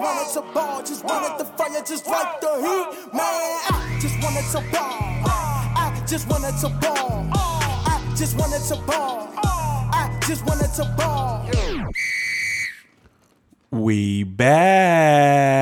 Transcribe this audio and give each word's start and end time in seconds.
wanted 0.00 0.32
to 0.32 0.40
ball, 0.54 0.82
just 0.82 1.04
wanted 1.04 1.38
the 1.38 1.44
fire, 1.44 1.82
just 1.84 2.06
like 2.06 2.40
the 2.40 2.54
heat. 2.56 2.86
Man, 3.12 3.22
I 3.22 3.98
just 4.00 4.22
wanted 4.22 4.44
to 4.52 4.60
ball. 4.72 5.22
I 5.76 6.02
just 6.06 6.28
wanted 6.28 6.56
to 6.60 6.68
ball. 6.80 7.28
I 7.34 8.14
just 8.16 8.38
wanted 8.38 8.62
to 8.68 8.76
ball. 8.86 9.28
I 9.92 10.18
just 10.26 10.46
wanted 10.46 10.72
to 10.74 10.84
ball. 10.96 11.46
We 13.70 14.24
back. 14.24 15.60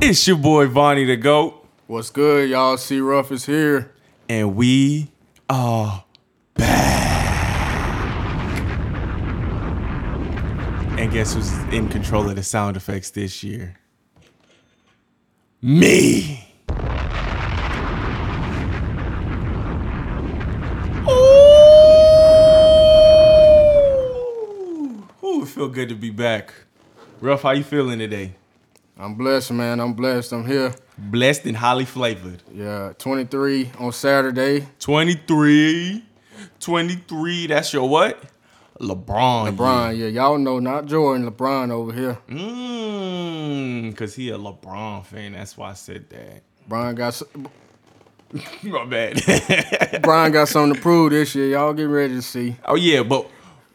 It's 0.00 0.26
your 0.28 0.36
boy 0.36 0.66
Vonnie 0.66 1.04
the 1.04 1.16
Goat, 1.16 1.66
What's 1.86 2.10
good, 2.10 2.50
y'all? 2.50 2.76
C 2.76 3.00
Ruff 3.00 3.32
is 3.32 3.46
here. 3.46 3.92
and 4.28 4.54
we 4.54 5.08
are 5.48 6.04
back. 6.54 7.94
And 10.98 11.10
guess 11.12 11.34
who's 11.34 11.52
in 11.72 11.88
control 11.88 12.28
of 12.28 12.36
the 12.36 12.42
sound 12.42 12.76
effects 12.76 13.10
this 13.10 13.42
year? 13.42 13.76
Me. 15.62 16.46
Ooh, 21.08 21.12
Ooh, 25.22 25.46
feel 25.46 25.68
good 25.68 25.88
to 25.88 25.94
be 25.94 26.10
back. 26.10 26.52
Ruff, 27.20 27.42
how 27.42 27.50
you 27.52 27.64
feeling 27.64 27.98
today? 27.98 28.34
I'm 28.96 29.14
blessed, 29.14 29.52
man. 29.52 29.80
I'm 29.80 29.94
blessed. 29.94 30.32
I'm 30.32 30.46
here. 30.46 30.74
Blessed 30.96 31.46
and 31.46 31.56
highly 31.56 31.84
flavored. 31.84 32.42
Yeah, 32.52 32.92
23 32.98 33.72
on 33.78 33.92
Saturday. 33.92 34.68
23. 34.78 36.04
23, 36.60 37.46
that's 37.48 37.72
your 37.72 37.88
what? 37.88 38.22
LeBron. 38.80 39.56
LeBron, 39.56 39.96
yeah, 39.96 40.06
y'all 40.06 40.38
know, 40.38 40.58
not 40.58 40.86
Jordan, 40.86 41.30
LeBron 41.30 41.70
over 41.70 41.92
here. 41.92 42.18
Mmm, 42.28 43.96
cause 43.96 44.14
he 44.14 44.30
a 44.30 44.38
LeBron 44.38 45.04
fan. 45.06 45.32
That's 45.32 45.56
why 45.56 45.70
I 45.70 45.74
said 45.74 46.08
that. 46.10 46.42
Brian 46.68 46.94
got 46.94 47.20
My 48.62 48.84
bad. 48.84 49.22
Brian 50.02 50.32
got 50.32 50.48
something 50.48 50.74
to 50.74 50.80
prove 50.80 51.10
this 51.10 51.34
year. 51.34 51.50
Y'all 51.50 51.72
get 51.72 51.84
ready 51.84 52.14
to 52.14 52.22
see. 52.22 52.56
oh 52.64 52.74
yeah, 52.74 53.02
but 53.02 53.28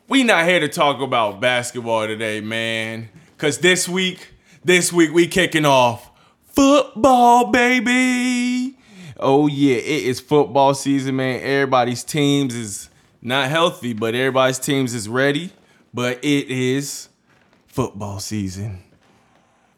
we 0.10 0.24
not 0.24 0.46
here 0.46 0.60
to 0.60 0.68
talk 0.68 1.02
about 1.02 1.40
basketball 1.40 2.08
today, 2.08 2.42
man. 2.42 3.10
Cause 3.38 3.60
this 3.60 3.88
week, 3.88 4.34
this 4.66 4.92
week 4.92 5.14
we 5.14 5.28
kicking 5.28 5.66
off 5.66 6.09
football, 6.52 7.52
baby. 7.52 8.76
Oh 9.20 9.48
yeah, 9.48 9.76
it 9.76 10.04
is 10.06 10.20
football 10.20 10.74
season, 10.74 11.18
man. 11.18 11.42
Everybody's 11.42 12.04
teams 12.04 12.56
is 12.56 12.90
not 13.22 13.50
healthy, 13.50 13.94
but 13.94 14.16
everybody's 14.16 14.60
teams 14.60 14.94
is 14.94 15.10
ready. 15.10 15.52
But 15.94 16.24
it 16.24 16.50
is 16.50 17.10
football 17.68 18.20
season. 18.20 18.84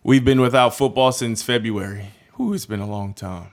We've 0.03 0.25
been 0.25 0.42
without 0.42 0.75
football 0.75 1.11
since 1.11 1.42
February. 1.42 2.08
Whew, 2.36 2.53
it's 2.53 2.66
been 2.66 2.80
a 2.80 2.89
long 2.89 3.14
time. 3.14 3.47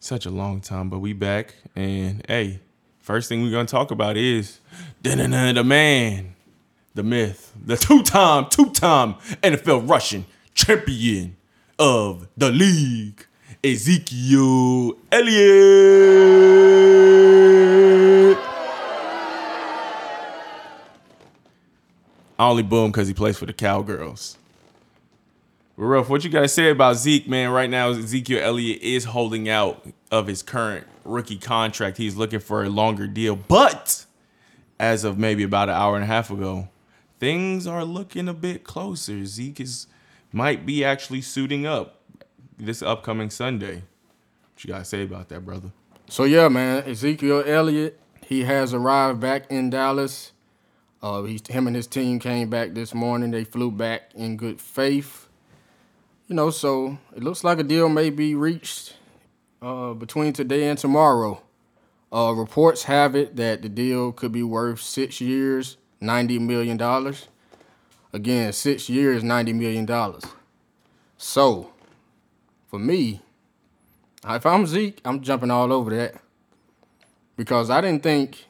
Such 0.00 0.26
a 0.26 0.30
long 0.30 0.60
time, 0.60 0.88
but 0.88 0.98
we 0.98 1.12
back. 1.12 1.54
And 1.74 2.24
hey, 2.28 2.60
first 3.00 3.28
thing 3.28 3.42
we're 3.42 3.50
gonna 3.50 3.64
talk 3.66 3.90
about 3.90 4.16
is 4.16 4.60
the 5.02 5.64
man, 5.64 6.34
the 6.94 7.02
myth, 7.02 7.52
the 7.64 7.76
two-time, 7.76 8.46
two-time 8.50 9.14
NFL 9.42 9.88
rushing 9.88 10.26
champion 10.54 11.36
of 11.78 12.28
the 12.36 12.50
league, 12.50 13.26
Ezekiel 13.62 14.96
Elliott. 15.12 16.16
I 22.38 22.48
only 22.48 22.62
boom 22.62 22.90
because 22.90 23.08
he 23.08 23.14
plays 23.14 23.38
for 23.38 23.46
the 23.46 23.52
Cowgirls. 23.52 24.36
But 25.76 25.84
Ruff, 25.84 26.08
what 26.08 26.24
you 26.24 26.30
guys 26.30 26.52
say 26.52 26.70
about 26.70 26.96
Zeke, 26.96 27.28
man? 27.28 27.50
Right 27.50 27.68
now, 27.68 27.90
Ezekiel 27.90 28.40
Elliott 28.42 28.80
is 28.82 29.04
holding 29.04 29.48
out 29.48 29.86
of 30.10 30.26
his 30.26 30.42
current 30.42 30.86
rookie 31.04 31.38
contract. 31.38 31.98
He's 31.98 32.16
looking 32.16 32.40
for 32.40 32.64
a 32.64 32.68
longer 32.68 33.06
deal. 33.06 33.36
But 33.36 34.06
as 34.78 35.04
of 35.04 35.18
maybe 35.18 35.42
about 35.42 35.68
an 35.68 35.74
hour 35.74 35.94
and 35.94 36.04
a 36.04 36.06
half 36.06 36.30
ago, 36.30 36.68
things 37.18 37.66
are 37.66 37.84
looking 37.84 38.28
a 38.28 38.34
bit 38.34 38.64
closer. 38.64 39.24
Zeke 39.24 39.60
is 39.60 39.86
might 40.36 40.66
be 40.66 40.84
actually 40.84 41.22
suiting 41.22 41.64
up 41.64 42.02
this 42.58 42.82
upcoming 42.82 43.30
Sunday. 43.30 43.76
What 43.76 44.64
you 44.64 44.68
gotta 44.68 44.84
say 44.84 45.02
about 45.02 45.30
that, 45.30 45.46
brother? 45.46 45.72
So, 46.10 46.24
yeah, 46.24 46.48
man, 46.48 46.84
Ezekiel 46.86 47.42
Elliott, 47.46 47.98
he 48.26 48.44
has 48.44 48.74
arrived 48.74 49.18
back 49.18 49.50
in 49.50 49.70
Dallas. 49.70 50.32
Uh, 51.02 51.22
he, 51.22 51.40
him 51.48 51.66
and 51.66 51.74
his 51.74 51.86
team 51.86 52.18
came 52.18 52.50
back 52.50 52.74
this 52.74 52.92
morning. 52.92 53.30
They 53.30 53.44
flew 53.44 53.70
back 53.70 54.10
in 54.14 54.36
good 54.36 54.60
faith. 54.60 55.26
You 56.28 56.34
know, 56.34 56.50
so 56.50 56.98
it 57.16 57.22
looks 57.22 57.42
like 57.42 57.58
a 57.58 57.62
deal 57.62 57.88
may 57.88 58.10
be 58.10 58.34
reached 58.34 58.94
uh, 59.62 59.94
between 59.94 60.34
today 60.34 60.68
and 60.68 60.78
tomorrow. 60.78 61.40
Uh, 62.12 62.34
reports 62.36 62.82
have 62.82 63.16
it 63.16 63.36
that 63.36 63.62
the 63.62 63.70
deal 63.70 64.12
could 64.12 64.32
be 64.32 64.42
worth 64.42 64.82
six 64.82 65.18
years, 65.18 65.78
$90 66.02 66.40
million. 66.40 66.78
Again, 68.16 68.50
six 68.54 68.88
years, 68.88 69.22
$90 69.22 69.54
million. 69.54 70.20
So, 71.18 71.70
for 72.66 72.78
me, 72.78 73.20
if 74.26 74.46
I'm 74.46 74.66
Zeke, 74.66 75.02
I'm 75.04 75.20
jumping 75.20 75.50
all 75.50 75.70
over 75.70 75.94
that. 75.94 76.14
Because 77.36 77.68
I 77.68 77.82
didn't 77.82 78.02
think 78.02 78.46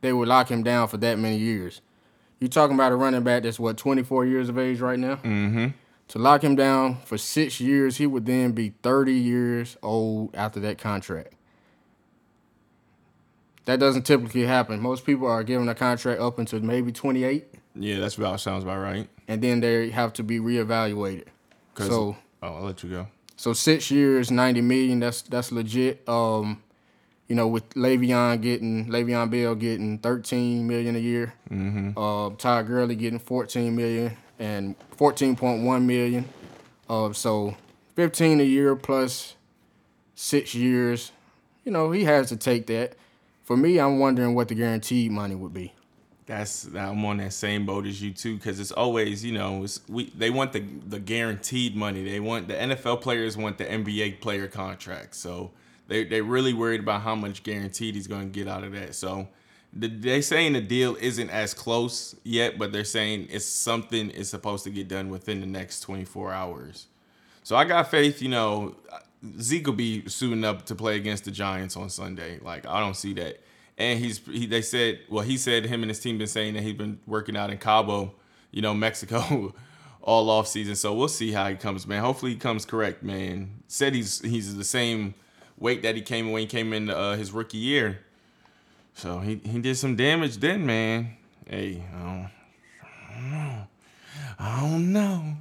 they 0.00 0.14
would 0.14 0.28
lock 0.28 0.50
him 0.50 0.62
down 0.62 0.88
for 0.88 0.96
that 0.96 1.18
many 1.18 1.36
years. 1.36 1.82
You're 2.40 2.48
talking 2.48 2.74
about 2.74 2.90
a 2.90 2.96
running 2.96 3.22
back 3.22 3.42
that's 3.42 3.60
what 3.60 3.76
24 3.76 4.24
years 4.24 4.48
of 4.48 4.58
age 4.58 4.80
right 4.80 4.98
now. 4.98 5.16
Mm-hmm. 5.16 5.66
To 6.08 6.18
lock 6.18 6.42
him 6.42 6.56
down 6.56 7.02
for 7.02 7.18
six 7.18 7.60
years, 7.60 7.98
he 7.98 8.06
would 8.06 8.24
then 8.24 8.52
be 8.52 8.72
30 8.82 9.12
years 9.12 9.76
old 9.82 10.34
after 10.34 10.58
that 10.60 10.78
contract. 10.78 11.34
That 13.66 13.78
doesn't 13.78 14.04
typically 14.04 14.46
happen. 14.46 14.80
Most 14.80 15.04
people 15.04 15.26
are 15.26 15.44
given 15.44 15.68
a 15.68 15.74
contract 15.74 16.18
up 16.18 16.38
until 16.38 16.60
maybe 16.60 16.92
28, 16.92 17.55
Yeah, 17.78 18.00
that's 18.00 18.16
about 18.16 18.40
sounds 18.40 18.64
about 18.64 18.78
right. 18.78 19.08
and 19.28 19.42
then 19.42 19.60
they 19.60 19.90
have 19.90 20.12
to 20.14 20.22
be 20.22 20.38
reevaluated. 20.38 21.26
So, 21.78 22.16
oh, 22.42 22.46
I'll 22.46 22.62
let 22.62 22.82
you 22.82 22.88
go. 22.88 23.08
so 23.36 23.52
six 23.52 23.90
years, 23.90 24.30
90 24.30 24.62
million. 24.62 25.00
That's 25.00 25.22
that's 25.22 25.52
legit. 25.52 26.08
Um, 26.08 26.62
you 27.28 27.34
know, 27.34 27.48
with 27.48 27.68
Le'Veon 27.70 28.40
getting 28.40 28.86
Le'Veon 28.86 29.30
Bell 29.30 29.54
getting 29.54 29.98
13 29.98 30.66
million 30.66 30.96
a 30.96 31.00
year, 31.00 31.34
mm-hmm. 31.50 31.98
uh, 31.98 32.30
Todd 32.36 32.66
Gurley 32.66 32.94
getting 32.94 33.18
14 33.18 33.74
million 33.74 34.16
and 34.38 34.74
14.1 34.96 35.84
million. 35.84 36.28
Uh, 36.88 37.12
so 37.12 37.56
15 37.96 38.40
a 38.40 38.44
year 38.44 38.76
plus 38.76 39.34
six 40.14 40.54
years. 40.54 41.12
You 41.64 41.72
know, 41.72 41.90
he 41.90 42.04
has 42.04 42.28
to 42.28 42.36
take 42.36 42.66
that. 42.68 42.94
For 43.42 43.56
me, 43.56 43.78
I'm 43.78 43.98
wondering 43.98 44.34
what 44.34 44.48
the 44.48 44.54
guaranteed 44.54 45.10
money 45.10 45.34
would 45.34 45.52
be. 45.52 45.72
That's 46.26 46.66
I'm 46.74 47.04
on 47.04 47.18
that 47.18 47.32
same 47.32 47.66
boat 47.66 47.86
as 47.86 48.02
you 48.02 48.12
too, 48.12 48.36
because 48.36 48.58
it's 48.58 48.72
always 48.72 49.24
you 49.24 49.32
know 49.32 49.64
we 49.88 50.10
they 50.10 50.30
want 50.30 50.52
the 50.52 50.64
the 50.86 50.98
guaranteed 50.98 51.76
money. 51.76 52.02
They 52.02 52.20
want 52.20 52.48
the 52.48 52.54
NFL 52.54 53.00
players 53.00 53.36
want 53.36 53.58
the 53.58 53.64
NBA 53.64 54.20
player 54.20 54.48
contract, 54.48 55.14
so 55.14 55.52
they 55.86 56.04
they 56.04 56.20
really 56.20 56.52
worried 56.52 56.80
about 56.80 57.02
how 57.02 57.14
much 57.14 57.42
guaranteed 57.44 57.94
he's 57.94 58.08
going 58.08 58.32
to 58.32 58.38
get 58.38 58.48
out 58.48 58.64
of 58.64 58.72
that. 58.72 58.94
So 58.96 59.28
the, 59.72 59.88
they 59.88 60.20
saying 60.20 60.54
the 60.54 60.60
deal 60.60 60.96
isn't 61.00 61.30
as 61.30 61.54
close 61.54 62.16
yet, 62.24 62.58
but 62.58 62.72
they're 62.72 62.84
saying 62.84 63.28
it's 63.30 63.44
something 63.44 64.10
is 64.10 64.28
supposed 64.28 64.64
to 64.64 64.70
get 64.70 64.88
done 64.88 65.10
within 65.10 65.40
the 65.40 65.46
next 65.46 65.80
24 65.80 66.32
hours. 66.32 66.86
So 67.42 67.56
I 67.56 67.64
got 67.64 67.90
faith, 67.90 68.22
you 68.22 68.28
know, 68.28 68.74
Zeke 69.40 69.66
will 69.66 69.74
be 69.74 70.08
suiting 70.08 70.44
up 70.44 70.66
to 70.66 70.74
play 70.74 70.96
against 70.96 71.24
the 71.24 71.30
Giants 71.30 71.76
on 71.76 71.90
Sunday. 71.90 72.38
Like 72.40 72.66
I 72.66 72.80
don't 72.80 72.96
see 72.96 73.12
that. 73.14 73.40
And 73.78 73.98
he's 73.98 74.18
he, 74.26 74.46
they 74.46 74.62
said 74.62 75.00
well 75.08 75.24
he 75.24 75.36
said 75.36 75.66
him 75.66 75.82
and 75.82 75.90
his 75.90 76.00
team 76.00 76.18
been 76.18 76.26
saying 76.26 76.54
that 76.54 76.62
he's 76.62 76.74
been 76.74 76.98
working 77.06 77.36
out 77.36 77.50
in 77.50 77.58
Cabo, 77.58 78.14
you 78.50 78.62
know, 78.62 78.74
Mexico 78.74 79.54
all 80.02 80.30
off 80.30 80.48
season. 80.48 80.76
So 80.76 80.94
we'll 80.94 81.08
see 81.08 81.32
how 81.32 81.48
he 81.48 81.56
comes, 81.56 81.86
man. 81.86 82.02
Hopefully 82.02 82.32
he 82.32 82.38
comes 82.38 82.64
correct, 82.64 83.02
man. 83.02 83.62
Said 83.68 83.94
he's 83.94 84.20
he's 84.22 84.56
the 84.56 84.64
same 84.64 85.14
weight 85.58 85.82
that 85.82 85.94
he 85.94 86.02
came 86.02 86.32
when 86.32 86.40
he 86.40 86.46
came 86.46 86.72
in 86.72 86.90
uh, 86.90 87.16
his 87.16 87.32
rookie 87.32 87.58
year. 87.58 88.00
So 88.94 89.18
he, 89.20 89.40
he 89.44 89.58
did 89.58 89.76
some 89.76 89.94
damage 89.94 90.38
then, 90.38 90.64
man. 90.64 91.16
Hey, 91.46 91.84
I 91.94 91.98
don't, 91.98 92.30
I 92.82 93.12
don't 93.12 93.30
know. 93.30 93.66
I 94.38 94.60
don't 94.60 94.92
know. 94.92 95.36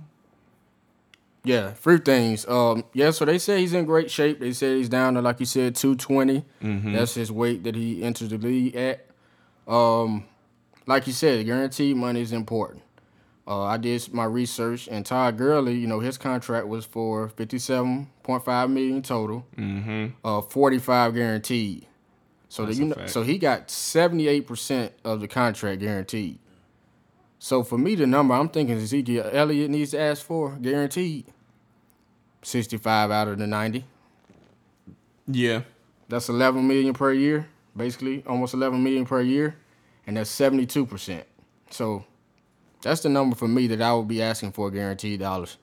Yeah, 1.45 1.74
few 1.74 1.97
things. 2.00 2.47
Um, 2.47 2.83
yeah, 2.94 3.12
so 3.12 3.25
they 3.25 3.38
say 3.38 3.59
he's 3.59 3.74
in 3.74 3.86
great 3.86 4.12
shape. 4.12 4.39
They 4.39 4.51
say 4.51 4.77
he's 4.77 4.89
down 4.89 5.13
to 5.13 5.21
like 5.21 5.39
you 5.39 5.45
said, 5.45 5.75
two 5.75 5.95
That's 6.94 7.13
his 7.13 7.31
weight 7.31 7.63
that 7.63 7.75
he 7.75 8.03
enters 8.03 8.30
the 8.30 8.38
league 8.38 8.75
at. 8.75 9.07
Um, 9.68 10.25
like 10.86 11.07
you 11.07 11.13
said, 11.13 11.45
guaranteed 11.45 11.95
money 11.95 12.21
is 12.21 12.31
important. 12.31 12.83
Uh, 13.47 13.62
I 13.63 13.77
did 13.77 14.12
my 14.12 14.25
research, 14.25 14.88
and 14.88 15.06
Todd 15.06 15.38
Gurley, 15.38 15.75
you 15.75 15.86
know, 15.86 16.00
his 16.00 16.18
contract 16.18 16.68
was 16.68 16.83
for 16.83 17.30
fifty-seven 17.30 18.09
point 18.24 18.44
five 18.44 18.69
million 18.71 19.03
total, 19.03 19.45
uh, 20.24 20.42
forty-five 20.42 21.13
guaranteed. 21.13 21.86
So 22.50 22.65
that 22.65 22.75
you 22.75 22.86
know, 22.86 22.95
fact. 22.95 23.09
so 23.12 23.21
he 23.21 23.38
got 23.38 23.69
seventy 23.69 24.27
eight 24.27 24.47
percent 24.47 24.94
of 25.03 25.19
the 25.21 25.27
contract 25.27 25.81
guaranteed. 25.81 26.39
So 27.38 27.62
for 27.62 27.77
me, 27.77 27.94
the 27.94 28.07
number 28.07 28.33
I'm 28.33 28.50
thinking 28.50 28.77
Ezekiel 28.77 29.30
Elliott 29.31 29.69
needs 29.69 29.92
to 29.92 30.00
ask 30.00 30.25
for 30.25 30.57
guaranteed 30.59 31.25
sixty 32.45 32.77
five 32.77 33.12
out 33.12 33.27
of 33.27 33.38
the 33.38 33.47
ninety. 33.47 33.83
Yeah. 35.27 35.62
That's 36.07 36.30
eleven 36.30 36.68
million 36.68 36.94
per 36.94 37.12
year, 37.12 37.47
basically 37.75 38.24
almost 38.27 38.53
eleven 38.53 38.83
million 38.83 39.06
per 39.06 39.21
year, 39.21 39.56
and 40.06 40.18
that's 40.18 40.30
seventy 40.30 40.65
two 40.65 40.86
percent. 40.86 41.25
So 41.71 42.06
that's 42.81 43.01
the 43.01 43.09
number 43.09 43.36
for 43.36 43.47
me 43.47 43.68
that 43.68 43.81
I 43.81 43.94
would 43.94 44.07
be 44.07 44.21
asking 44.21 44.51
for 44.51 44.69
guaranteed 44.69 45.19
dollars. 45.19 45.57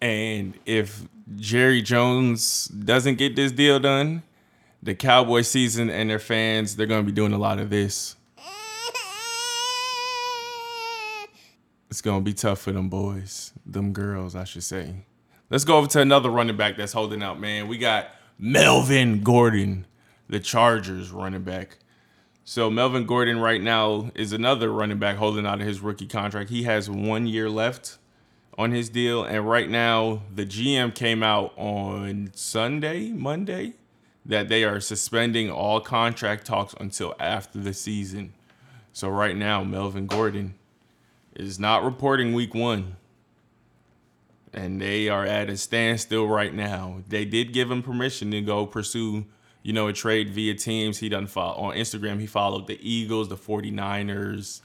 And 0.00 0.54
if 0.66 1.02
Jerry 1.36 1.82
Jones 1.82 2.66
doesn't 2.66 3.16
get 3.16 3.34
this 3.34 3.50
deal 3.50 3.80
done, 3.80 4.22
the 4.82 4.94
Cowboy 4.94 5.40
season 5.40 5.90
and 5.90 6.10
their 6.10 6.18
fans, 6.18 6.76
they're 6.76 6.86
going 6.86 7.02
to 7.02 7.06
be 7.06 7.14
doing 7.14 7.32
a 7.32 7.38
lot 7.38 7.58
of 7.58 7.70
this. 7.70 8.14
It's 11.90 12.02
going 12.02 12.20
to 12.20 12.24
be 12.24 12.34
tough 12.34 12.60
for 12.60 12.70
them 12.70 12.90
boys, 12.90 13.54
them 13.64 13.94
girls, 13.94 14.36
I 14.36 14.44
should 14.44 14.62
say. 14.62 14.94
Let's 15.50 15.64
go 15.64 15.78
over 15.78 15.86
to 15.86 16.00
another 16.02 16.28
running 16.28 16.58
back 16.58 16.76
that's 16.76 16.92
holding 16.92 17.22
out, 17.22 17.40
man. 17.40 17.68
We 17.68 17.78
got 17.78 18.08
Melvin 18.38 19.22
Gordon, 19.22 19.86
the 20.28 20.40
Chargers 20.40 21.10
running 21.10 21.42
back. 21.42 21.78
So 22.44 22.68
Melvin 22.68 23.06
Gordon 23.06 23.38
right 23.38 23.62
now 23.62 24.10
is 24.14 24.34
another 24.34 24.70
running 24.70 24.98
back 24.98 25.16
holding 25.16 25.46
out 25.46 25.62
of 25.62 25.66
his 25.66 25.80
rookie 25.80 26.06
contract. 26.06 26.50
He 26.50 26.64
has 26.64 26.90
one 26.90 27.26
year 27.26 27.48
left 27.48 27.96
on 28.58 28.72
his 28.72 28.90
deal, 28.90 29.24
and 29.24 29.48
right 29.48 29.70
now 29.70 30.20
the 30.34 30.44
GM 30.44 30.94
came 30.94 31.22
out 31.22 31.54
on 31.56 32.30
Sunday, 32.34 33.08
Monday, 33.08 33.72
that 34.26 34.50
they 34.50 34.64
are 34.64 34.80
suspending 34.80 35.50
all 35.50 35.80
contract 35.80 36.44
talks 36.44 36.74
until 36.78 37.14
after 37.18 37.58
the 37.58 37.72
season. 37.72 38.34
So 38.92 39.08
right 39.08 39.34
now, 39.36 39.64
Melvin 39.64 40.08
Gordon 40.08 40.56
is 41.34 41.58
not 41.58 41.84
reporting 41.84 42.34
week 42.34 42.54
one. 42.54 42.96
And 44.54 44.80
they 44.80 45.08
are 45.08 45.24
at 45.24 45.50
a 45.50 45.56
standstill 45.56 46.26
right 46.26 46.54
now. 46.54 47.02
They 47.06 47.24
did 47.24 47.52
give 47.52 47.70
him 47.70 47.82
permission 47.82 48.30
to 48.30 48.40
go 48.40 48.66
pursue, 48.66 49.26
you 49.62 49.72
know, 49.72 49.88
a 49.88 49.92
trade 49.92 50.30
via 50.30 50.54
teams. 50.54 50.98
He 50.98 51.08
done 51.08 51.26
follow 51.26 51.56
on 51.56 51.74
Instagram. 51.74 52.18
He 52.18 52.26
followed 52.26 52.66
the 52.66 52.78
Eagles, 52.80 53.28
the 53.28 53.36
49ers, 53.36 54.60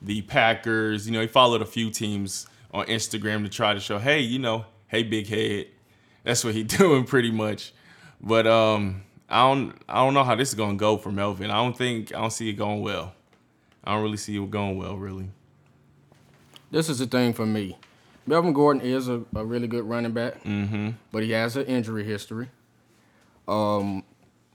the 0.00 0.22
Packers. 0.22 1.06
You 1.06 1.12
know, 1.12 1.20
he 1.20 1.26
followed 1.26 1.60
a 1.60 1.66
few 1.66 1.90
teams 1.90 2.46
on 2.72 2.86
Instagram 2.86 3.42
to 3.42 3.48
try 3.50 3.74
to 3.74 3.80
show, 3.80 3.98
hey, 3.98 4.20
you 4.20 4.38
know, 4.38 4.64
hey, 4.88 5.02
big 5.02 5.26
head. 5.26 5.66
That's 6.24 6.44
what 6.44 6.54
he 6.54 6.62
doing 6.64 7.04
pretty 7.04 7.30
much. 7.30 7.72
But 8.20 8.46
um, 8.46 9.02
I 9.28 9.42
don't 9.42 9.74
I 9.88 9.96
don't 9.96 10.14
know 10.14 10.24
how 10.24 10.34
this 10.34 10.50
is 10.50 10.54
gonna 10.54 10.76
go 10.76 10.96
for 10.96 11.12
Melvin. 11.12 11.50
I 11.50 11.56
don't 11.56 11.76
think 11.76 12.14
I 12.14 12.20
don't 12.20 12.32
see 12.32 12.48
it 12.48 12.54
going 12.54 12.80
well. 12.82 13.14
I 13.84 13.94
don't 13.94 14.02
really 14.02 14.16
see 14.16 14.36
it 14.36 14.50
going 14.50 14.76
well, 14.76 14.96
really. 14.96 15.30
This 16.70 16.88
is 16.88 16.98
the 16.98 17.06
thing 17.06 17.32
for 17.32 17.46
me. 17.46 17.78
Melvin 18.26 18.52
Gordon 18.52 18.82
is 18.82 19.08
a, 19.08 19.22
a 19.34 19.44
really 19.44 19.68
good 19.68 19.84
running 19.84 20.12
back, 20.12 20.42
mm-hmm. 20.42 20.90
but 21.12 21.22
he 21.22 21.30
has 21.30 21.56
an 21.56 21.64
injury 21.66 22.04
history. 22.04 22.48
Um, 23.46 24.02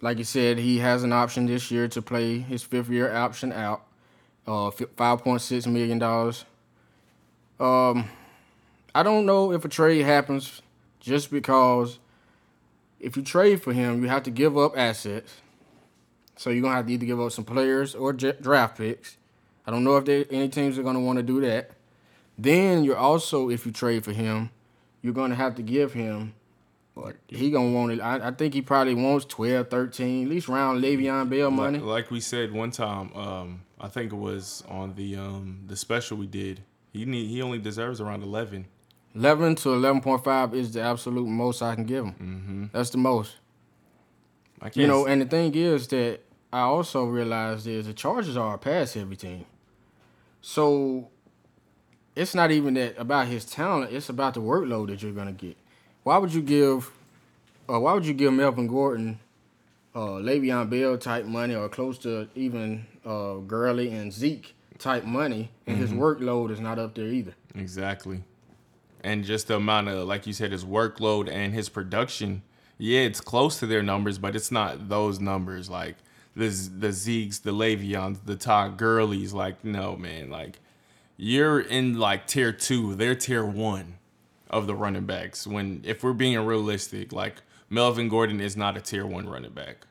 like 0.02 0.18
you 0.18 0.24
said, 0.24 0.58
he 0.58 0.80
has 0.80 1.04
an 1.04 1.14
option 1.14 1.46
this 1.46 1.72
year 1.72 1.88
to 1.90 2.02
play 2.02 2.40
his 2.40 2.64
fifth 2.64 2.90
year 2.90 3.14
option 3.14 3.54
out, 3.54 3.84
uh, 4.46 4.72
five 4.98 5.24
point 5.24 5.42
six 5.42 5.66
million 5.68 6.00
dollars. 6.00 6.44
Um, 7.60 8.10
I 8.94 9.04
don't 9.04 9.26
know 9.26 9.54
if 9.54 9.64
a 9.64 9.70
trade 9.70 10.02
happens 10.02 10.62
just 11.00 11.32
because 11.32 12.00
if 13.00 13.16
you 13.16 13.24
trade 13.24 13.62
for 13.62 13.72
him, 13.72 14.02
you 14.04 14.10
have 14.10 14.24
to 14.24 14.32
give 14.32 14.58
up 14.58 14.78
assets. 14.78 15.34
So 16.36 16.50
you're 16.50 16.64
gonna 16.64 16.76
have 16.76 16.88
to 16.88 16.94
either 16.94 17.06
give 17.06 17.22
up 17.22 17.32
some 17.32 17.46
players 17.46 17.96
or 17.96 18.12
draft 18.12 18.78
picks. 18.78 19.18
I 19.66 19.72
don't 19.72 19.84
know 19.84 19.98
if 19.98 20.06
there 20.06 20.26
any 20.30 20.50
teams 20.50 20.78
are 20.78 20.84
gonna 20.84 21.00
want 21.00 21.18
to 21.18 21.24
do 21.24 21.40
that. 21.42 21.72
Then 22.42 22.84
you're 22.84 22.98
also, 22.98 23.50
if 23.50 23.66
you 23.68 23.72
trade 23.72 24.04
for 24.04 24.14
him, 24.14 24.50
you're 25.04 25.14
gonna 25.14 25.36
have 25.36 25.56
to 25.56 25.62
give 25.62 25.94
him. 25.94 26.34
What 26.96 27.16
he 27.28 27.52
gonna 27.52 27.72
want 27.72 27.92
it? 27.92 28.02
I, 28.02 28.30
I 28.30 28.32
think 28.32 28.54
he 28.54 28.62
probably 28.62 28.96
wants 28.96 29.26
12, 29.26 29.70
13, 29.70 30.24
at 30.24 30.30
least 30.30 30.48
round 30.48 30.84
Le'Veon 30.84 31.30
Bell 31.30 31.52
money. 31.52 31.78
Like, 31.78 31.88
like 31.88 32.12
we 32.12 32.20
said 32.20 32.52
one 32.52 32.72
time, 32.72 33.14
um, 33.16 33.62
I 33.80 33.88
think 33.88 34.12
it 34.12 34.18
was 34.18 34.64
on 34.68 34.96
the 34.96 35.16
um, 35.18 35.62
the 35.68 35.76
special 35.76 36.18
we 36.18 36.26
did. 36.26 36.64
He 36.92 37.06
need 37.06 37.28
he 37.28 37.42
only 37.44 37.60
deserves 37.60 38.02
around 38.02 38.24
eleven. 38.24 38.66
11 39.14 39.56
to 39.56 39.70
11.5 39.70 40.54
is 40.54 40.72
the 40.74 40.82
absolute 40.82 41.28
most 41.28 41.62
I 41.62 41.76
can 41.76 41.84
give 41.84 42.06
him. 42.06 42.14
Mm-hmm. 42.14 42.66
That's 42.72 42.92
the 42.92 42.98
most. 42.98 43.36
I 44.62 44.66
can't 44.66 44.78
You 44.78 44.88
know, 44.88 45.06
and 45.06 45.22
the 45.22 45.26
thing 45.26 45.54
is 45.54 45.86
that 45.90 46.22
I 46.54 46.62
also 46.62 47.04
realized 47.04 47.68
is 47.68 47.88
the 47.88 47.94
Chargers 47.94 48.38
are 48.38 48.56
a 48.56 48.58
pass 48.58 48.94
heavy 48.94 49.18
team. 49.18 49.46
So 50.40 51.10
it's 52.16 52.36
not 52.36 52.52
even 52.52 52.74
that 52.76 52.98
about 52.98 53.28
his 53.28 53.46
talent, 53.46 53.92
it's 53.94 54.10
about 54.10 54.34
the 54.34 54.42
workload 54.42 54.88
that 54.88 55.02
you're 55.02 55.12
gonna 55.12 55.32
get. 55.32 55.58
Why 56.04 56.18
would 56.18 56.34
you 56.34 56.42
give 56.42 56.92
uh, 57.70 57.80
why 57.80 57.94
would 57.94 58.06
you 58.06 58.14
give 58.14 58.34
Melvin 58.34 58.68
Gordon 58.68 59.20
uh 59.96 60.20
Le'Veon 60.20 60.70
Bell 60.70 60.98
type 60.98 61.26
money 61.26 61.56
or 61.56 61.70
close 61.70 61.98
to 62.00 62.28
even 62.36 62.86
uh 63.06 63.36
Gurley 63.36 63.92
and 63.92 64.12
Zeke 64.12 64.54
type 64.80 65.04
money 65.04 65.52
and 65.68 65.78
his 65.78 65.92
workload 65.92 66.50
is 66.52 66.60
not 66.60 66.80
up 66.80 66.96
there 66.96 67.08
either. 67.08 67.34
exactly, 67.56 68.24
and 69.04 69.24
just 69.24 69.48
the 69.48 69.56
amount 69.56 69.88
of 69.90 70.08
like 70.08 70.26
you 70.28 70.34
said, 70.34 70.52
his 70.52 70.66
workload 70.66 71.30
and 71.30 71.54
his 71.54 71.70
production. 71.70 72.42
Yeah, 72.78 73.02
it's 73.02 73.22
close 73.22 73.60
to 73.60 73.68
their 73.68 73.84
numbers, 73.84 74.18
but 74.18 74.36
it's 74.36 74.52
not 74.52 74.90
those 74.90 75.20
numbers. 75.20 75.70
Like 75.70 75.98
the 76.36 76.48
the 76.48 76.88
Zekes, 76.88 77.42
the 77.44 77.52
Le'Veons, 77.52 78.18
the 78.26 78.36
Todd 78.36 78.78
Gurleys. 78.78 79.34
Like 79.34 79.64
no 79.64 79.96
man, 79.96 80.32
like 80.32 80.60
you're 81.24 81.60
in 81.60 82.00
like 82.00 82.26
tier 82.26 82.52
two. 82.52 82.96
They're 82.96 83.14
tier 83.14 83.46
one 83.46 84.00
of 84.50 84.66
the 84.66 84.74
running 84.74 85.06
backs. 85.06 85.46
When 85.46 85.84
if 85.86 86.04
we're 86.04 86.14
being 86.14 86.40
realistic, 86.40 87.14
like 87.14 87.44
Melvin 87.70 88.10
Gordon 88.10 88.42
is 88.42 88.58
not 88.58 88.76
a 88.76 88.82
tier 88.82 89.06
one 89.06 89.30
running 89.30 89.52
back. 89.52 89.86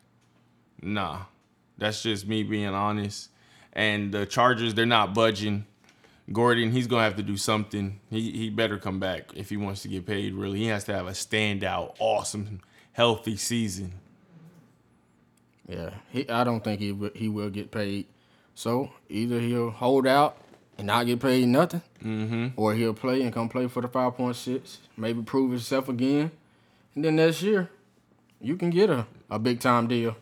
Nah, 0.82 1.20
that's 1.78 2.02
just 2.02 2.26
me 2.26 2.42
being 2.42 2.66
honest. 2.66 3.30
And 3.72 4.10
the 4.12 4.26
Chargers, 4.26 4.74
they're 4.74 4.86
not 4.86 5.14
budging. 5.14 5.66
Gordon, 6.32 6.72
he's 6.72 6.88
gonna 6.88 7.04
have 7.04 7.16
to 7.16 7.22
do 7.22 7.36
something. 7.36 8.00
He 8.10 8.32
he 8.32 8.50
better 8.50 8.76
come 8.76 8.98
back 8.98 9.30
if 9.36 9.50
he 9.50 9.56
wants 9.56 9.82
to 9.82 9.88
get 9.88 10.06
paid. 10.06 10.34
Really, 10.34 10.58
he 10.58 10.66
has 10.66 10.82
to 10.84 10.94
have 10.94 11.06
a 11.06 11.12
standout, 11.12 11.94
awesome, 12.00 12.60
healthy 12.90 13.36
season. 13.36 13.92
Yeah, 15.68 15.90
he. 16.10 16.28
I 16.28 16.42
don't 16.42 16.64
think 16.64 16.80
he 16.80 16.92
he 17.14 17.28
will 17.28 17.50
get 17.50 17.70
paid. 17.70 18.06
So 18.56 18.90
either 19.08 19.38
he'll 19.38 19.70
hold 19.70 20.08
out 20.08 20.36
and 20.80 20.86
not 20.86 21.04
get 21.04 21.20
paid 21.20 21.46
nothing, 21.46 21.82
mm-hmm. 22.02 22.48
or 22.56 22.74
he'll 22.74 22.94
play 22.94 23.20
and 23.20 23.34
come 23.34 23.50
play 23.50 23.68
for 23.68 23.82
the 23.82 23.88
five 23.88 24.14
point 24.16 24.34
six, 24.34 24.78
maybe 24.96 25.22
prove 25.22 25.50
himself 25.50 25.90
again, 25.90 26.30
and 26.94 27.04
then 27.04 27.16
next 27.16 27.42
year 27.42 27.68
you 28.40 28.56
can 28.56 28.70
get 28.70 28.88
a, 28.88 29.06
a 29.30 29.38
big 29.38 29.60
time 29.60 29.86
deal. 29.86 30.16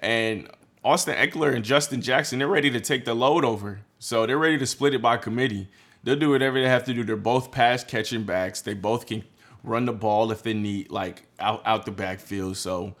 And 0.00 0.50
Austin 0.84 1.14
Ekeler 1.14 1.54
and 1.54 1.64
Justin 1.64 2.02
Jackson, 2.02 2.40
they're 2.40 2.48
ready 2.48 2.70
to 2.70 2.80
take 2.80 3.04
the 3.04 3.14
load 3.14 3.44
over. 3.44 3.80
So 4.00 4.26
they're 4.26 4.36
ready 4.36 4.58
to 4.58 4.66
split 4.66 4.94
it 4.94 5.00
by 5.00 5.16
committee. 5.16 5.68
They'll 6.02 6.18
do 6.18 6.30
whatever 6.30 6.60
they 6.60 6.68
have 6.68 6.84
to 6.84 6.92
do. 6.92 7.04
They're 7.04 7.16
both 7.16 7.52
pass 7.52 7.84
catching 7.84 8.24
backs. 8.24 8.60
They 8.60 8.74
both 8.74 9.06
can 9.06 9.22
run 9.62 9.86
the 9.86 9.92
ball 9.92 10.32
if 10.32 10.42
they 10.42 10.54
need, 10.54 10.90
like 10.90 11.22
out 11.38 11.62
out 11.64 11.86
the 11.86 11.92
backfield. 11.92 12.56
So 12.56 12.96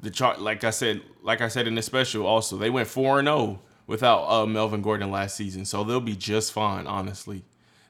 the 0.00 0.10
chart, 0.10 0.40
like 0.40 0.62
I 0.62 0.70
said, 0.70 1.02
like 1.22 1.40
I 1.40 1.48
said 1.48 1.66
in 1.66 1.74
the 1.74 1.82
special, 1.82 2.24
also 2.24 2.56
they 2.56 2.70
went 2.70 2.86
four 2.86 3.18
and 3.18 3.26
zero 3.26 3.60
without 3.86 4.24
uh, 4.28 4.46
Melvin 4.46 4.82
Gordon 4.82 5.10
last 5.10 5.36
season. 5.36 5.64
So 5.64 5.84
they'll 5.84 6.00
be 6.00 6.16
just 6.16 6.52
fine. 6.52 6.86
Honestly, 6.86 7.44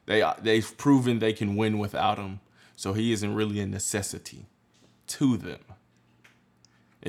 they 0.05 0.23
they've 0.41 0.77
proven 0.77 1.19
they 1.19 1.33
can 1.33 1.55
win 1.55 1.79
without 1.79 2.17
him. 2.17 2.39
So 2.75 2.93
he 2.93 3.11
isn't 3.11 3.33
really 3.33 3.59
a 3.59 3.65
necessity 3.65 4.45
to 5.07 5.37
them. 5.37 5.59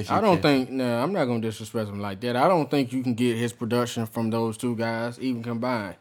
I 0.08 0.20
don't 0.20 0.40
can- 0.40 0.42
think. 0.42 0.70
Nah, 0.70 1.02
I'm 1.02 1.12
not 1.12 1.24
gonna 1.24 1.40
disrespect 1.40 1.88
him 1.88 2.00
like 2.00 2.20
that. 2.20 2.36
I 2.36 2.46
don't 2.48 2.70
think 2.70 2.92
you 2.92 3.02
can 3.02 3.14
get 3.14 3.36
his 3.36 3.52
production 3.52 4.06
from 4.06 4.30
those 4.30 4.56
two 4.56 4.76
guys 4.76 5.18
even 5.18 5.42
combined. 5.42 5.96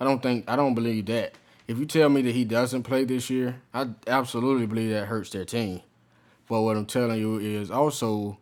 I 0.00 0.04
don't 0.04 0.22
think. 0.22 0.44
I 0.48 0.56
don't 0.56 0.74
believe 0.74 1.06
that. 1.06 1.34
If 1.68 1.78
you 1.78 1.86
tell 1.86 2.08
me 2.08 2.22
that 2.22 2.34
he 2.34 2.44
doesn't 2.44 2.84
play 2.84 3.04
this 3.04 3.28
year, 3.28 3.60
I 3.74 3.88
absolutely 4.06 4.66
believe 4.66 4.90
that 4.90 5.06
hurts 5.06 5.30
their 5.30 5.44
team. 5.44 5.80
But 6.48 6.62
what 6.62 6.76
I'm 6.76 6.86
telling 6.86 7.18
you 7.18 7.38
is 7.38 7.70
also 7.70 8.38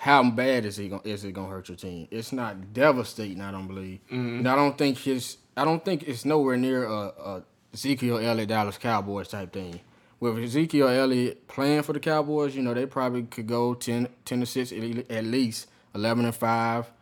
how 0.00 0.22
bad 0.30 0.64
is 0.64 0.76
he 0.76 0.88
going 0.88 1.02
is 1.02 1.24
it 1.24 1.32
gonna 1.32 1.48
hurt 1.48 1.68
your 1.68 1.76
team? 1.76 2.06
It's 2.12 2.32
not 2.32 2.72
devastating, 2.72 3.40
I 3.40 3.50
don't 3.50 3.66
believe. 3.66 3.98
Mm-hmm. 4.06 4.38
And 4.38 4.48
I 4.48 4.54
don't 4.54 4.78
think 4.78 4.96
his 4.98 5.38
I 5.56 5.64
don't 5.64 5.84
think 5.84 6.04
it's 6.06 6.24
nowhere 6.24 6.56
near 6.56 6.84
a, 6.84 7.08
a 7.08 7.42
Ezekiel 7.74 8.18
Elliott 8.18 8.48
Dallas 8.48 8.78
Cowboys 8.78 9.26
type 9.26 9.52
thing. 9.52 9.80
With 10.20 10.38
Ezekiel 10.38 10.86
Elliott 10.86 11.48
playing 11.48 11.82
for 11.82 11.92
the 11.92 12.00
Cowboys, 12.00 12.54
you 12.54 12.62
know, 12.62 12.74
they 12.74 12.86
probably 12.86 13.24
could 13.24 13.48
go 13.48 13.74
10, 13.74 14.08
10 14.24 14.40
to 14.40 14.46
6 14.46 14.72
at 15.10 15.24
least, 15.24 15.68
11 15.94 16.24
and 16.24 16.34
5, 16.34 16.92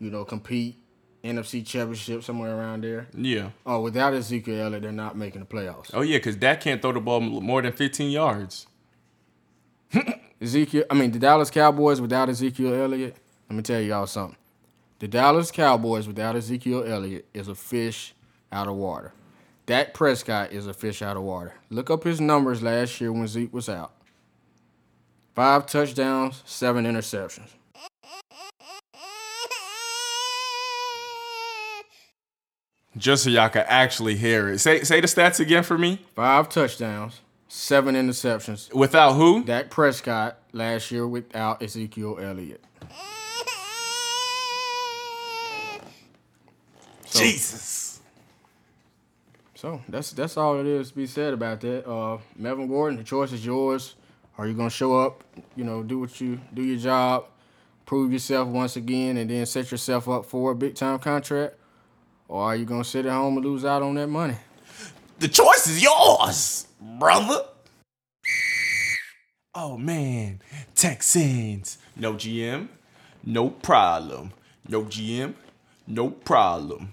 you 0.00 0.10
know, 0.10 0.24
compete 0.24 0.76
NFC 1.22 1.64
championship 1.64 2.24
somewhere 2.24 2.56
around 2.56 2.82
there. 2.82 3.06
Yeah. 3.16 3.50
Oh, 3.64 3.80
without 3.80 4.12
Ezekiel 4.12 4.60
Elliott, 4.60 4.82
they're 4.82 4.92
not 4.92 5.16
making 5.16 5.40
the 5.40 5.46
playoffs. 5.46 5.90
Oh 5.94 6.00
yeah, 6.00 6.18
because 6.18 6.34
Dak 6.34 6.62
can't 6.62 6.82
throw 6.82 6.92
the 6.92 7.00
ball 7.00 7.20
more 7.20 7.62
than 7.62 7.72
15 7.72 8.10
yards. 8.10 8.66
Ezekiel, 10.40 10.84
I 10.90 10.94
mean, 10.94 11.10
the 11.10 11.18
Dallas 11.18 11.50
Cowboys 11.50 12.00
without 12.00 12.28
Ezekiel 12.28 12.74
Elliott, 12.74 13.16
let 13.48 13.56
me 13.56 13.62
tell 13.62 13.80
y'all 13.80 14.06
something. 14.06 14.36
The 15.00 15.08
Dallas 15.08 15.50
Cowboys 15.50 16.06
without 16.06 16.36
Ezekiel 16.36 16.84
Elliott 16.86 17.26
is 17.32 17.48
a 17.48 17.54
fish 17.54 18.14
out 18.52 18.68
of 18.68 18.76
water. 18.76 19.12
Dak 19.66 19.94
Prescott 19.94 20.52
is 20.52 20.66
a 20.66 20.74
fish 20.74 21.00
out 21.00 21.16
of 21.16 21.22
water. 21.22 21.54
Look 21.70 21.90
up 21.90 22.04
his 22.04 22.20
numbers 22.20 22.62
last 22.62 23.00
year 23.00 23.12
when 23.12 23.26
Zeke 23.26 23.52
was 23.52 23.68
out. 23.68 23.92
Five 25.34 25.66
touchdowns, 25.66 26.42
seven 26.44 26.84
interceptions. 26.84 27.50
Just 32.96 33.24
so 33.24 33.30
y'all 33.30 33.48
can 33.48 33.64
actually 33.68 34.16
hear 34.16 34.48
it. 34.48 34.58
Say 34.58 34.82
say 34.82 35.00
the 35.00 35.06
stats 35.06 35.38
again 35.38 35.62
for 35.62 35.78
me. 35.78 36.00
Five 36.16 36.48
touchdowns, 36.48 37.20
seven 37.50 37.96
interceptions. 37.96 38.72
Without 38.72 39.14
who? 39.14 39.42
Dak 39.44 39.70
Prescott 39.70 40.38
last 40.52 40.90
year 40.90 41.06
without 41.06 41.62
Ezekiel 41.62 42.16
Elliott. 42.20 42.62
Jesus. 47.12 48.00
So 49.56 49.82
that's 49.88 50.12
that's 50.12 50.36
all 50.36 50.58
it 50.60 50.66
is 50.66 50.90
to 50.90 50.96
be 50.96 51.06
said 51.06 51.34
about 51.34 51.60
that. 51.62 51.86
Uh, 51.86 52.18
Melvin 52.36 52.68
Gordon, 52.68 52.96
the 52.96 53.04
choice 53.04 53.32
is 53.32 53.44
yours. 53.44 53.96
Are 54.38 54.46
you 54.46 54.54
gonna 54.54 54.70
show 54.70 54.98
up? 54.98 55.24
You 55.56 55.64
know, 55.64 55.82
do 55.82 55.98
what 55.98 56.20
you 56.20 56.40
do 56.54 56.62
your 56.62 56.78
job, 56.78 57.26
prove 57.84 58.12
yourself 58.12 58.48
once 58.48 58.76
again, 58.76 59.16
and 59.16 59.28
then 59.28 59.44
set 59.44 59.70
yourself 59.70 60.08
up 60.08 60.24
for 60.24 60.52
a 60.52 60.54
big 60.54 60.76
time 60.76 60.98
contract, 61.00 61.56
or 62.28 62.42
are 62.42 62.56
you 62.56 62.64
gonna 62.64 62.84
sit 62.84 63.04
at 63.04 63.12
home 63.12 63.36
and 63.36 63.44
lose 63.44 63.64
out 63.64 63.82
on 63.82 63.96
that 63.96 64.06
money? 64.06 64.36
The 65.18 65.28
choice 65.28 65.66
is 65.66 65.82
yours, 65.82 66.66
brother. 66.80 67.44
Oh 69.54 69.76
man, 69.76 70.40
Texans. 70.74 71.78
No 71.96 72.14
GM, 72.14 72.68
no 73.24 73.50
problem. 73.50 74.32
No 74.68 74.84
GM, 74.84 75.34
no 75.86 76.10
problem. 76.10 76.92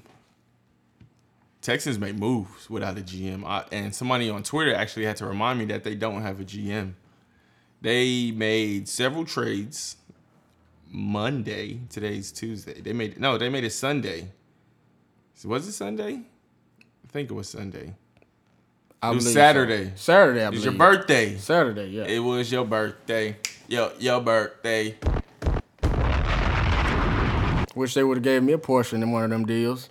Texans 1.61 1.99
make 1.99 2.15
moves 2.15 2.69
without 2.69 2.97
a 2.97 3.01
GM. 3.01 3.45
I, 3.45 3.65
and 3.71 3.93
somebody 3.93 4.29
on 4.29 4.41
Twitter 4.41 4.73
actually 4.73 5.05
had 5.05 5.17
to 5.17 5.25
remind 5.25 5.59
me 5.59 5.65
that 5.65 5.83
they 5.83 5.95
don't 5.95 6.21
have 6.21 6.39
a 6.39 6.45
GM. 6.45 6.93
They 7.81 8.31
made 8.31 8.87
several 8.87 9.25
trades 9.25 9.97
Monday. 10.89 11.81
Today's 11.89 12.31
Tuesday. 12.31 12.81
They 12.81 12.93
made 12.93 13.19
no, 13.19 13.37
they 13.37 13.49
made 13.49 13.63
it 13.63 13.71
Sunday. 13.71 14.31
Was 15.43 15.67
it 15.67 15.73
Sunday? 15.73 16.21
I 16.79 17.11
think 17.11 17.29
it 17.29 17.33
was 17.33 17.49
Sunday. 17.49 17.93
I 19.01 19.11
It 19.11 19.15
was 19.15 19.23
believe 19.25 19.33
so. 19.33 19.39
Saturday. 19.39 19.91
Saturday, 19.95 20.41
I 20.43 20.47
It 20.47 20.51
was 20.51 20.65
your 20.65 20.73
birthday. 20.73 21.37
Saturday, 21.37 21.87
yeah. 21.87 22.03
It 22.05 22.19
was 22.19 22.51
your 22.51 22.65
birthday. 22.65 23.37
Yo, 23.67 23.91
your 23.99 24.21
birthday. 24.21 24.95
Wish 27.75 27.93
they 27.93 28.03
would 28.03 28.17
have 28.17 28.23
gave 28.23 28.41
me 28.41 28.53
a 28.53 28.57
portion 28.57 29.03
in 29.03 29.11
one 29.11 29.23
of 29.23 29.29
them 29.29 29.45
deals. 29.45 29.89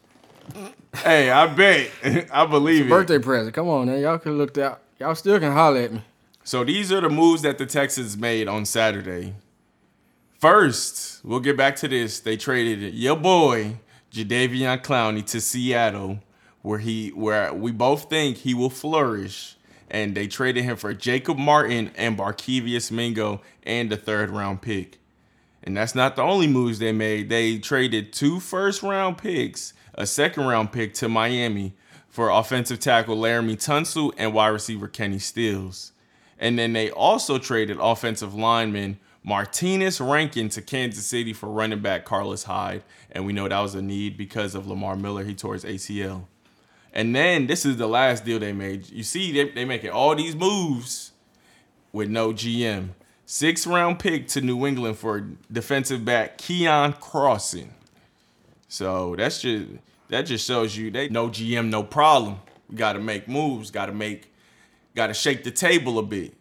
Hey, 0.97 1.31
I 1.31 1.47
bet. 1.47 1.91
I 2.33 2.47
believe 2.47 2.87
it. 2.87 2.91
Birthday 2.91 3.19
present. 3.19 3.55
Come 3.55 3.69
on, 3.69 3.87
man. 3.87 4.01
Y'all 4.01 4.19
can 4.19 4.33
look 4.33 4.57
looked 4.57 4.59
out. 4.59 4.81
Y'all 4.99 5.15
still 5.15 5.39
can 5.39 5.53
holler 5.53 5.81
at 5.81 5.93
me. 5.93 6.03
So 6.43 6.65
these 6.65 6.91
are 6.91 7.01
the 7.01 7.11
moves 7.11 7.43
that 7.43 7.59
the 7.59 7.67
Texans 7.67 8.17
made 8.17 8.49
on 8.49 8.65
Saturday. 8.65 9.35
First, 10.41 11.25
we'll 11.25 11.41
get 11.41 11.57
back 11.57 11.77
to 11.77 11.89
this. 11.89 12.21
They 12.21 12.37
traded 12.37 12.95
your 12.95 13.17
boy 13.17 13.77
Jadeveon 14.13 14.83
Clowney 14.83 15.25
to 15.27 15.41
Seattle, 15.41 16.21
where 16.67 16.81
he 16.81 17.11
where 17.11 17.55
we 17.55 17.71
both 17.71 18.11
think 18.11 18.39
he 18.39 18.53
will 18.53 18.71
flourish. 18.71 19.55
And 19.89 20.17
they 20.17 20.27
traded 20.27 20.65
him 20.65 20.77
for 20.77 20.93
Jacob 20.93 21.39
Martin 21.39 21.93
and 21.95 22.19
Barkevious 22.19 22.91
Mingo 22.91 23.41
and 23.63 23.89
the 23.89 23.97
third 23.97 24.31
round 24.31 24.63
pick. 24.63 24.99
And 25.63 25.77
that's 25.77 25.95
not 25.95 26.17
the 26.17 26.23
only 26.23 26.49
moves 26.49 26.81
they 26.81 26.91
made. 26.91 27.29
They 27.29 27.59
traded 27.59 28.13
two 28.13 28.41
first 28.41 28.83
round 28.83 29.17
picks, 29.17 29.75
a 29.95 30.09
second 30.09 30.45
round 30.45 30.73
pick 30.73 30.93
to 30.95 31.09
Miami 31.09 31.75
for 32.09 32.31
offensive 32.31 32.81
tackle 32.81 33.17
Laremy 33.17 33.55
Tunsil 33.55 34.13
and 34.17 34.35
wide 34.35 34.49
receiver 34.49 34.89
Kenny 34.89 35.21
Stills. 35.21 35.93
And 36.37 36.59
then 36.59 36.73
they 36.73 36.91
also 36.91 37.39
traded 37.39 37.79
offensive 37.81 38.35
lineman 38.35 38.99
Martinez 39.23 40.01
Rankin 40.01 40.49
to 40.49 40.63
Kansas 40.63 41.07
City 41.07 41.33
for 41.33 41.49
running 41.49 41.79
back 41.79 42.05
Carlos 42.05 42.43
Hyde. 42.43 42.83
And 43.13 43.25
we 43.25 43.33
know 43.33 43.49
that 43.49 43.61
was 43.61 43.77
a 43.77 43.83
need 43.83 44.17
because 44.17 44.57
of 44.57 44.67
Lamar 44.67 44.97
Miller. 44.97 45.23
He 45.23 45.37
tore 45.37 45.55
his 45.55 45.65
ACL. 45.65 46.25
And 46.97 47.15
then 47.15 47.47
this 47.47 47.67
is 47.67 47.77
the 47.77 47.87
last 47.87 48.25
deal 48.25 48.39
they 48.39 48.55
made. 48.55 48.89
You 48.89 49.03
see, 49.03 49.31
they, 49.31 49.51
they 49.51 49.67
making 49.67 49.91
all 49.91 50.15
these 50.17 50.35
moves 50.35 51.13
with 51.93 52.09
no 52.09 52.33
GM. 52.33 52.89
Six 53.27 53.67
round 53.67 53.99
pick 53.99 54.29
to 54.29 54.41
New 54.41 54.67
England 54.67 54.97
for 54.97 55.29
defensive 55.53 56.07
back 56.07 56.39
Keion 56.39 56.99
Crossen. 56.99 57.69
So 58.69 59.15
that's 59.15 59.43
just 59.43 59.67
that 60.09 60.23
just 60.23 60.47
shows 60.47 60.75
you 60.75 60.91
they 60.91 61.11
no 61.11 61.29
GM, 61.29 61.69
no 61.69 61.83
problem. 61.83 62.39
We 62.71 62.77
got 62.77 62.95
to 62.95 62.99
make 62.99 63.29
moves. 63.29 63.71
Got 63.71 63.87
to 63.87 63.93
make, 63.93 64.33
got 64.95 65.09
to 65.09 65.15
shake 65.15 65.45
the 65.45 65.51
table 65.51 65.99
a 65.99 66.03
bit. 66.03 66.33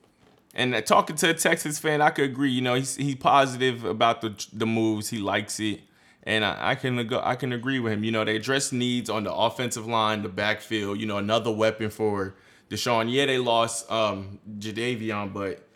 And 0.54 0.74
uh, 0.74 0.80
talking 0.80 1.18
to 1.18 1.32
a 1.32 1.34
Texas 1.34 1.80
fan, 1.80 2.02
I 2.02 2.12
could 2.12 2.26
agree. 2.26 2.52
You 2.52 2.62
know, 2.62 2.76
he's 2.76 2.96
he's 2.96 3.16
positive 3.16 3.84
about 3.84 4.22
the 4.22 4.34
the 4.54 4.66
moves. 4.66 5.10
He 5.10 5.18
likes 5.18 5.60
it, 5.60 5.82
and 6.26 6.44
I, 6.44 6.72
I 6.72 6.76
can 6.76 6.98
ag- 7.00 7.14
I 7.14 7.36
can 7.36 7.54
agree 7.54 7.80
with 7.80 7.94
him. 7.94 8.04
You 8.04 8.12
know, 8.12 8.24
they 8.26 8.36
address 8.36 8.72
needs 8.72 9.10
on 9.10 9.24
the 9.24 9.34
offensive 9.34 9.86
line, 9.88 10.22
the 10.24 10.30
backfield. 10.30 11.00
You 11.00 11.06
know, 11.06 11.18
another 11.18 11.52
weapon 11.52 11.90
for 11.90 12.36
Deshaun. 12.70 13.12
Yeah, 13.12 13.26
they 13.28 13.38
lost 13.38 13.90
um 13.92 14.40
Jadeveon, 14.58 15.34
but 15.34 15.68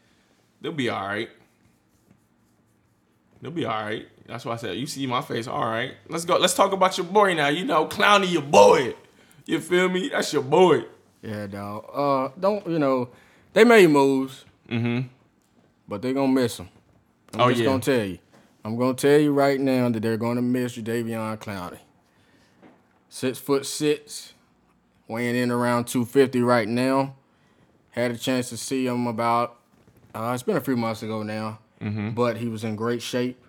they'll 0.61 0.71
be 0.71 0.89
all 0.89 1.05
right. 1.07 1.29
They'll 3.41 3.51
be 3.51 3.65
all 3.65 3.81
right. 3.83 4.07
That's 4.27 4.45
why 4.45 4.53
I 4.53 4.57
said, 4.57 4.75
you 4.77 4.85
see 4.85 5.07
my 5.07 5.21
face. 5.21 5.47
All 5.47 5.65
right, 5.65 5.93
let's 6.07 6.25
go. 6.25 6.37
Let's 6.37 6.53
talk 6.53 6.71
about 6.71 6.97
your 6.97 7.07
boy 7.07 7.33
now. 7.33 7.47
You 7.47 7.65
know, 7.65 7.87
Clowney, 7.87 8.31
your 8.31 8.41
boy. 8.43 8.93
You 9.45 9.59
feel 9.59 9.89
me? 9.89 10.09
That's 10.09 10.31
your 10.33 10.43
boy. 10.43 10.83
Yeah, 11.23 11.47
dog. 11.47 11.85
Uh, 11.91 12.29
don't 12.39 12.67
you 12.67 12.77
know? 12.79 13.09
They 13.53 13.63
made 13.63 13.89
moves. 13.89 14.45
Mm-hmm. 14.69 15.07
But 15.87 16.01
they 16.03 16.13
gonna 16.13 16.31
miss 16.31 16.59
him. 16.59 16.69
I'm 17.33 17.41
Oh, 17.41 17.49
just 17.49 17.61
yeah. 17.61 17.65
gonna 17.65 17.81
tell 17.81 18.05
you. 18.05 18.19
I'm 18.63 18.77
gonna 18.77 18.93
tell 18.93 19.19
you 19.19 19.31
right 19.33 19.59
now 19.59 19.89
that 19.89 20.01
they're 20.01 20.17
gonna 20.17 20.41
miss 20.41 20.77
Davion 20.77 21.37
Clowney. 21.39 21.79
Six 23.09 23.39
foot 23.39 23.65
six, 23.65 24.33
weighing 25.07 25.35
in 25.35 25.49
around 25.51 25.85
250 25.85 26.41
right 26.41 26.67
now. 26.67 27.15
Had 27.91 28.11
a 28.11 28.17
chance 28.17 28.49
to 28.49 28.57
see 28.57 28.85
him 28.85 29.07
about. 29.07 29.57
Uh, 30.13 30.31
it's 30.33 30.43
been 30.43 30.57
a 30.57 30.61
few 30.61 30.75
months 30.77 31.03
ago 31.03 31.23
now, 31.23 31.59
Mm-hmm. 31.81 32.11
but 32.11 32.37
he 32.37 32.47
was 32.47 32.63
in 32.63 32.75
great 32.75 33.01
shape. 33.01 33.41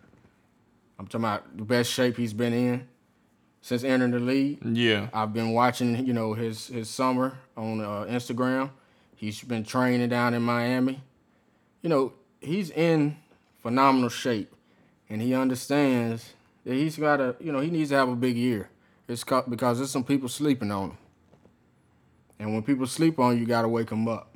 I'm 0.98 1.06
talking 1.06 1.24
about 1.24 1.56
the 1.56 1.64
best 1.64 1.90
shape 1.90 2.16
he's 2.16 2.32
been 2.34 2.52
in 2.52 2.86
since 3.62 3.82
entering 3.82 4.10
the 4.12 4.20
league. 4.20 4.58
Yeah. 4.64 5.08
I've 5.12 5.32
been 5.32 5.50
watching, 5.52 6.06
you 6.06 6.12
know, 6.12 6.34
his 6.34 6.68
his 6.68 6.88
summer 6.88 7.38
on 7.56 7.80
uh, 7.80 8.06
Instagram. 8.08 8.70
He's 9.16 9.42
been 9.42 9.64
training 9.64 10.08
down 10.08 10.32
in 10.34 10.42
Miami. 10.42 11.02
You 11.82 11.88
know, 11.90 12.12
he's 12.40 12.70
in 12.70 13.16
phenomenal 13.62 14.08
shape, 14.10 14.54
and 15.10 15.20
he 15.20 15.34
understands 15.34 16.32
that 16.64 16.74
he's 16.74 16.96
got 16.96 17.16
to, 17.18 17.36
you 17.40 17.52
know, 17.52 17.60
he 17.60 17.70
needs 17.70 17.90
to 17.90 17.96
have 17.96 18.08
a 18.08 18.16
big 18.16 18.36
year. 18.36 18.68
It's 19.08 19.24
co- 19.24 19.44
because 19.48 19.78
there's 19.78 19.90
some 19.90 20.04
people 20.04 20.28
sleeping 20.28 20.70
on 20.70 20.90
him, 20.90 20.98
and 22.38 22.54
when 22.54 22.62
people 22.62 22.86
sleep 22.86 23.18
on 23.18 23.34
you, 23.34 23.40
you 23.40 23.46
got 23.46 23.62
to 23.62 23.68
wake 23.68 23.88
them 23.90 24.08
up. 24.08 24.28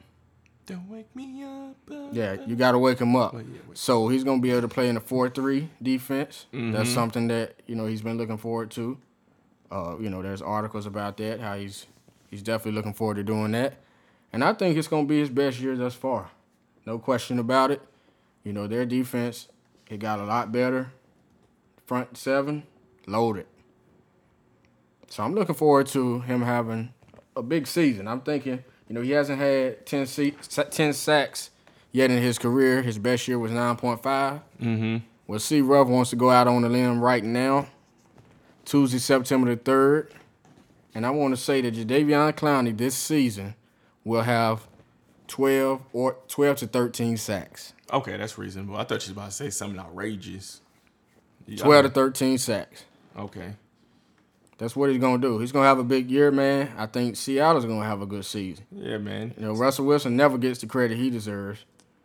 Don't 0.66 0.88
wake 0.88 1.14
me 1.14 1.44
up. 1.44 1.76
uh, 1.90 2.08
Yeah, 2.12 2.36
you 2.46 2.56
got 2.56 2.72
to 2.72 2.78
wake 2.78 2.98
him 2.98 3.14
up. 3.16 3.34
yeah, 3.34 3.40
wait. 3.68 3.76
So 3.78 4.08
he's 4.08 4.24
gonna 4.24 4.40
be 4.40 4.50
able 4.50 4.62
to 4.62 4.68
play 4.68 4.88
in 4.88 4.96
a 4.96 5.00
four-three 5.00 5.68
defense. 5.82 6.46
That's 6.52 6.88
something 6.90 7.28
that 7.28 7.54
you 7.66 7.74
know 7.76 7.86
he's 7.86 8.00
been 8.02 8.16
looking 8.16 8.38
forward 8.38 8.70
to. 8.72 8.98
Uh, 9.70 9.96
you 10.00 10.08
know, 10.08 10.22
there's 10.22 10.40
articles 10.42 10.86
about 10.86 11.16
that. 11.18 11.40
How 11.40 11.56
he's 11.56 11.86
he's 12.30 12.42
definitely 12.42 12.72
looking 12.72 12.94
forward 12.94 13.16
to 13.16 13.22
doing 13.22 13.52
that, 13.52 13.74
and 14.32 14.42
I 14.42 14.54
think 14.54 14.76
it's 14.78 14.88
gonna 14.88 15.06
be 15.06 15.18
his 15.20 15.28
best 15.30 15.60
year 15.60 15.76
thus 15.76 15.94
far. 15.94 16.30
No 16.86 16.98
question 16.98 17.38
about 17.38 17.70
it. 17.70 17.82
You 18.42 18.52
know, 18.54 18.66
their 18.66 18.86
defense 18.86 19.48
it 19.88 19.98
got 19.98 20.20
a 20.20 20.24
lot 20.24 20.52
better. 20.52 20.92
Front 21.86 22.16
seven 22.16 22.64
loaded. 23.06 23.46
So 25.08 25.22
I'm 25.22 25.34
looking 25.34 25.54
forward 25.54 25.86
to 25.88 26.20
him 26.20 26.42
having 26.42 26.92
a 27.36 27.42
big 27.42 27.66
season. 27.66 28.08
I'm 28.08 28.20
thinking, 28.20 28.64
you 28.88 28.94
know, 28.94 29.00
he 29.02 29.10
hasn't 29.10 29.38
had 29.38 29.86
10, 29.86 30.06
se- 30.06 30.34
10 30.70 30.92
sacks 30.92 31.50
yet 31.92 32.10
in 32.10 32.22
his 32.22 32.38
career. 32.38 32.82
His 32.82 32.98
best 32.98 33.28
year 33.28 33.38
was 33.38 33.52
9.5. 33.52 34.00
Mm-hmm. 34.02 34.96
Well, 35.26 35.38
C. 35.38 35.60
Ruff 35.60 35.88
wants 35.88 36.10
to 36.10 36.16
go 36.16 36.30
out 36.30 36.48
on 36.48 36.62
the 36.62 36.68
limb 36.68 37.00
right 37.00 37.24
now, 37.24 37.68
Tuesday, 38.64 38.98
September 38.98 39.54
the 39.54 39.60
3rd. 39.60 40.10
And 40.94 41.06
I 41.06 41.10
want 41.10 41.34
to 41.34 41.40
say 41.40 41.60
that 41.60 41.74
Jadeveon 41.74 42.32
Clowney 42.34 42.76
this 42.76 42.94
season 42.94 43.54
will 44.04 44.22
have 44.22 44.66
12 45.28 45.80
or 45.92 46.16
12 46.28 46.56
to 46.58 46.66
13 46.66 47.16
sacks. 47.16 47.72
Okay, 47.92 48.16
that's 48.16 48.38
reasonable. 48.38 48.76
I 48.76 48.84
thought 48.84 49.06
you 49.06 49.10
was 49.10 49.10
about 49.10 49.26
to 49.26 49.32
say 49.32 49.50
something 49.50 49.78
outrageous. 49.78 50.60
Yeah, 51.46 51.62
12 51.64 51.86
to 51.86 51.90
13 51.90 52.38
sacks. 52.38 52.84
Okay. 53.16 53.54
That's 54.56 54.76
what 54.76 54.90
he's 54.90 55.00
going 55.00 55.20
to 55.20 55.28
do. 55.28 55.38
He's 55.40 55.52
going 55.52 55.64
to 55.64 55.68
have 55.68 55.78
a 55.78 55.84
big 55.84 56.10
year, 56.10 56.30
man. 56.30 56.72
I 56.78 56.86
think 56.86 57.16
Seattle's 57.16 57.64
going 57.64 57.80
to 57.80 57.86
have 57.86 58.00
a 58.00 58.06
good 58.06 58.24
season. 58.24 58.64
Yeah, 58.70 58.98
man. 58.98 59.34
You 59.36 59.46
know, 59.46 59.52
Russell 59.52 59.84
Wilson 59.84 60.16
never 60.16 60.38
gets 60.38 60.60
the 60.60 60.66
credit 60.66 60.96
he 60.96 61.10
deserves. 61.10 61.64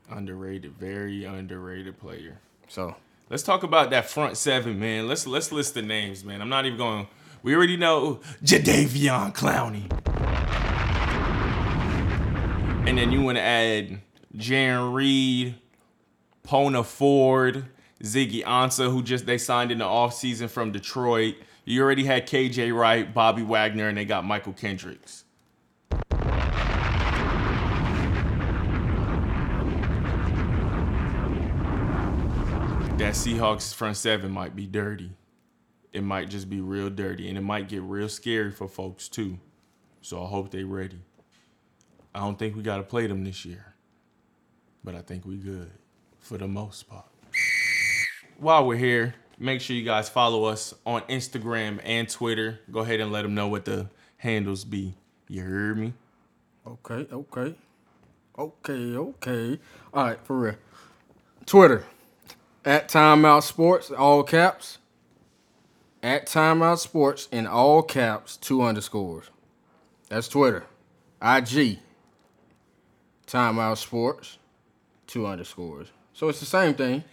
Underrated, 0.09 0.73
very 0.73 1.25
underrated 1.25 1.99
player. 1.99 2.39
So, 2.67 2.95
Let's 3.29 3.43
talk 3.43 3.61
about 3.61 3.91
that 3.91 4.09
front 4.09 4.37
seven, 4.37 4.79
man. 4.79 5.07
Let's 5.07 5.27
let's 5.27 5.51
list 5.51 5.75
the 5.75 5.83
names, 5.83 6.25
man. 6.25 6.41
I'm 6.41 6.49
not 6.49 6.65
even 6.65 6.79
going. 6.79 7.07
We 7.43 7.55
already 7.55 7.77
know 7.77 8.21
Jadeveon 8.43 9.35
Clowney, 9.35 9.87
and 12.85 12.97
then 12.97 13.11
you 13.11 13.21
want 13.21 13.37
to 13.37 13.41
add 13.41 13.99
Jarran 14.35 14.93
Reed, 14.93 15.55
Poona 16.43 16.85
Ford, 16.85 17.65
Ziggy 18.03 18.43
Ansah, 18.43 18.91
who 18.91 19.03
just 19.03 19.25
they 19.25 19.37
signed 19.37 19.71
in 19.71 19.79
the 19.79 19.85
offseason 19.85 20.49
from 20.49 20.71
Detroit. 20.71 21.35
You 21.65 21.83
already 21.83 22.05
had 22.05 22.27
KJ 22.27 22.75
Wright, 22.75 23.13
Bobby 23.13 23.43
Wagner, 23.43 23.89
and 23.89 23.97
they 23.97 24.05
got 24.05 24.23
Mychal 24.23 24.55
Kendricks. 24.55 25.25
That 32.97 33.13
Seahawks 33.13 33.73
front 33.73 33.97
seven 33.97 34.31
might 34.31 34.55
be 34.55 34.65
dirty. 34.65 35.11
It 35.93 36.03
might 36.03 36.29
just 36.29 36.49
be 36.49 36.59
real 36.61 36.89
dirty, 36.89 37.29
and 37.29 37.37
it 37.37 37.41
might 37.41 37.67
get 37.67 37.81
real 37.81 38.09
scary 38.09 38.51
for 38.51 38.67
folks 38.67 39.07
too. 39.07 39.39
So 40.01 40.23
I 40.23 40.27
hope 40.27 40.51
they're 40.51 40.65
ready. 40.65 40.99
I 42.13 42.19
don't 42.19 42.37
think 42.37 42.55
we 42.55 42.61
gotta 42.63 42.83
play 42.83 43.07
them 43.07 43.23
this 43.23 43.45
year, 43.45 43.73
but 44.83 44.95
I 44.95 45.01
think 45.01 45.25
we 45.25 45.37
good 45.37 45.71
for 46.19 46.37
the 46.37 46.47
most 46.47 46.89
part. 46.89 47.05
While 48.37 48.65
we're 48.65 48.77
here, 48.77 49.15
make 49.37 49.61
sure 49.61 49.75
you 49.75 49.83
guys 49.83 50.09
follow 50.09 50.45
us 50.45 50.73
on 50.85 51.01
Instagram 51.03 51.79
and 51.83 52.09
Twitter. 52.09 52.59
Go 52.71 52.79
ahead 52.79 52.99
and 52.99 53.11
let 53.11 53.23
them 53.23 53.35
know 53.35 53.47
what 53.47 53.65
the 53.65 53.89
handles 54.17 54.63
be. 54.63 54.95
You 55.27 55.43
heard 55.43 55.77
me? 55.77 55.93
Okay, 56.65 57.07
okay. 57.11 57.55
Okay, 58.37 58.95
okay. 58.95 59.59
All 59.93 60.05
right, 60.05 60.19
for 60.23 60.39
real. 60.39 60.55
Twitter. 61.45 61.83
At 62.65 62.87
Timeout 62.89 63.43
Sports, 63.43 63.91
all 63.91 64.23
caps. 64.23 64.77
At 66.01 66.27
Timeout 66.27 66.79
Sports 66.79 67.27
in 67.31 67.47
all 67.47 67.81
caps, 67.81 68.37
two 68.37 68.61
underscores. 68.61 69.29
That's 70.09 70.27
Twitter. 70.27 70.65
IG. 71.21 71.79
Timeout 73.29 73.77
Sports, 73.77 74.39
two 75.05 75.27
underscores. 75.27 75.87
So 76.13 76.29
it's 76.29 76.39
the 76.39 76.45
same 76.45 76.73
thing. 76.73 77.03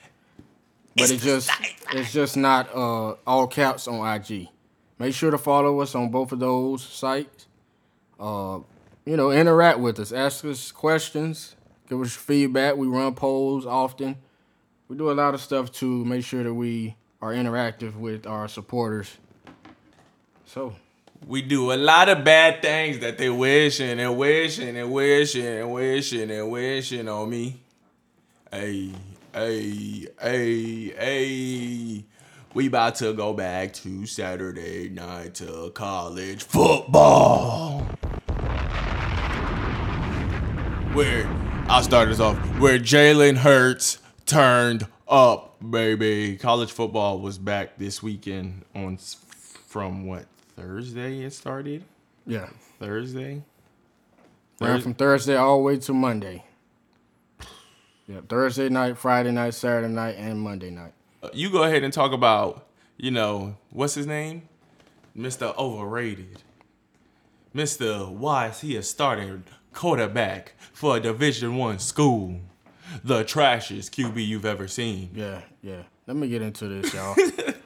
But 0.97 1.11
it 1.11 1.21
just 1.21 1.51
it's 1.93 2.11
just 2.11 2.39
not 2.39 2.75
uh, 2.75 3.17
all 3.27 3.47
caps 3.47 3.87
on 3.87 4.15
IG. 4.15 4.49
Make 4.99 5.15
sure 5.15 5.31
to 5.31 5.37
follow 5.37 5.81
us 5.81 5.95
on 5.95 6.11
both 6.11 6.33
of 6.33 6.39
those 6.39 6.83
sites. 6.83 7.47
Uh, 8.19 8.61
you 9.05 9.17
know, 9.17 9.31
interact 9.31 9.79
with 9.79 10.01
us, 10.01 10.11
ask 10.11 10.43
us 10.47 10.73
questions, 10.73 11.55
give 11.87 12.01
us 12.01 12.17
feedback. 12.17 12.77
We 12.77 12.87
run 12.87 13.15
polls 13.15 13.67
often. 13.67 14.17
We 14.89 14.97
do 14.97 15.11
a 15.11 15.13
lot 15.13 15.35
of 15.35 15.41
stuff 15.43 15.71
to 15.73 16.05
make 16.07 16.25
sure 16.25 16.43
that 16.43 16.55
we 16.55 16.97
are 17.21 17.33
interactive 17.33 17.95
with 17.95 18.27
our 18.27 18.49
supporters. 18.49 19.19
So, 20.47 20.75
We 21.25 21.43
do 21.43 21.73
a 21.73 21.75
lot 21.75 22.09
of 22.09 22.25
bad 22.25 22.63
things 22.63 22.99
that 22.99 23.19
they 23.19 23.31
wishing 23.31 24.01
and 24.01 24.17
wishing 24.17 24.77
and 24.77 24.93
wishing 24.93 25.47
and 25.47 25.73
wishing 25.73 26.31
and 26.31 26.51
wishing 26.51 27.09
on 27.09 27.31
me. 27.31 27.63
Hey, 28.51 28.91
hey, 29.33 30.07
hey, 30.21 30.89
hey. 30.91 32.05
We 32.55 32.67
about 32.69 32.97
to 32.97 33.13
go 33.13 33.33
back 33.33 33.73
to 33.75 34.07
Saturday 34.07 34.89
night 34.89 35.35
to 35.35 35.71
college 35.75 36.43
football. 36.43 37.81
Where 40.93 41.27
I'll 41.69 41.83
start 41.83 42.09
us 42.09 42.21
off. 42.21 42.37
Where 42.59 42.79
Jalen 42.79 43.39
Hurts 43.39 43.99
turned 44.25 44.87
up, 45.09 45.57
baby. 45.71 46.37
College 46.37 46.73
football 46.73 47.19
was 47.19 47.39
back 47.39 47.77
this 47.79 48.03
weekend 48.03 48.65
on 48.75 48.99
from 49.67 50.07
what 50.07 50.27
Thursday 50.57 51.23
it 51.25 51.33
started. 51.33 51.85
yeah. 52.27 52.49
Thursday. 52.79 53.43
Ran 54.61 54.81
from 54.81 54.95
Thursday 54.95 55.37
all 55.37 55.59
the 55.59 55.63
way 55.63 55.77
to 55.79 55.93
Monday. 55.93 56.45
Yeah, 58.07 58.21
Thursday 58.29 58.69
night, 58.69 58.97
Friday 58.99 59.33
night, 59.33 59.55
Saturday 59.55 59.93
night, 59.93 60.17
and 60.17 60.41
Monday 60.41 60.71
night. 60.71 60.93
Uh, 61.23 61.29
You 61.35 61.51
go 61.51 61.65
ahead 61.65 61.83
and 61.83 61.93
talk 61.93 62.13
about, 62.13 62.67
you 62.97 63.11
know, 63.11 63.57
what's 63.71 63.95
his 63.95 64.07
name? 64.07 64.49
Mr. 65.17 65.57
Overrated. 65.59 66.43
Mr. 67.55 68.11
Why 68.11 68.49
is 68.49 68.61
he 68.61 68.77
a 68.77 68.83
starting 68.83 69.45
quarterback 69.73 70.53
for 70.73 70.97
a 70.97 71.01
Division 71.01 71.57
One 71.57 71.79
school? 71.79 72.41
The 73.03 73.25
trashiest 73.25 73.91
QB 73.91 74.25
you've 74.27 74.45
ever 74.47 74.69
seen. 74.69 75.11
Yeah, 75.15 75.41
yeah. 75.63 75.83
Let 76.07 76.17
me 76.17 76.29
get 76.29 76.41
into 76.43 76.69
this, 76.69 76.95
y'all. 76.95 77.17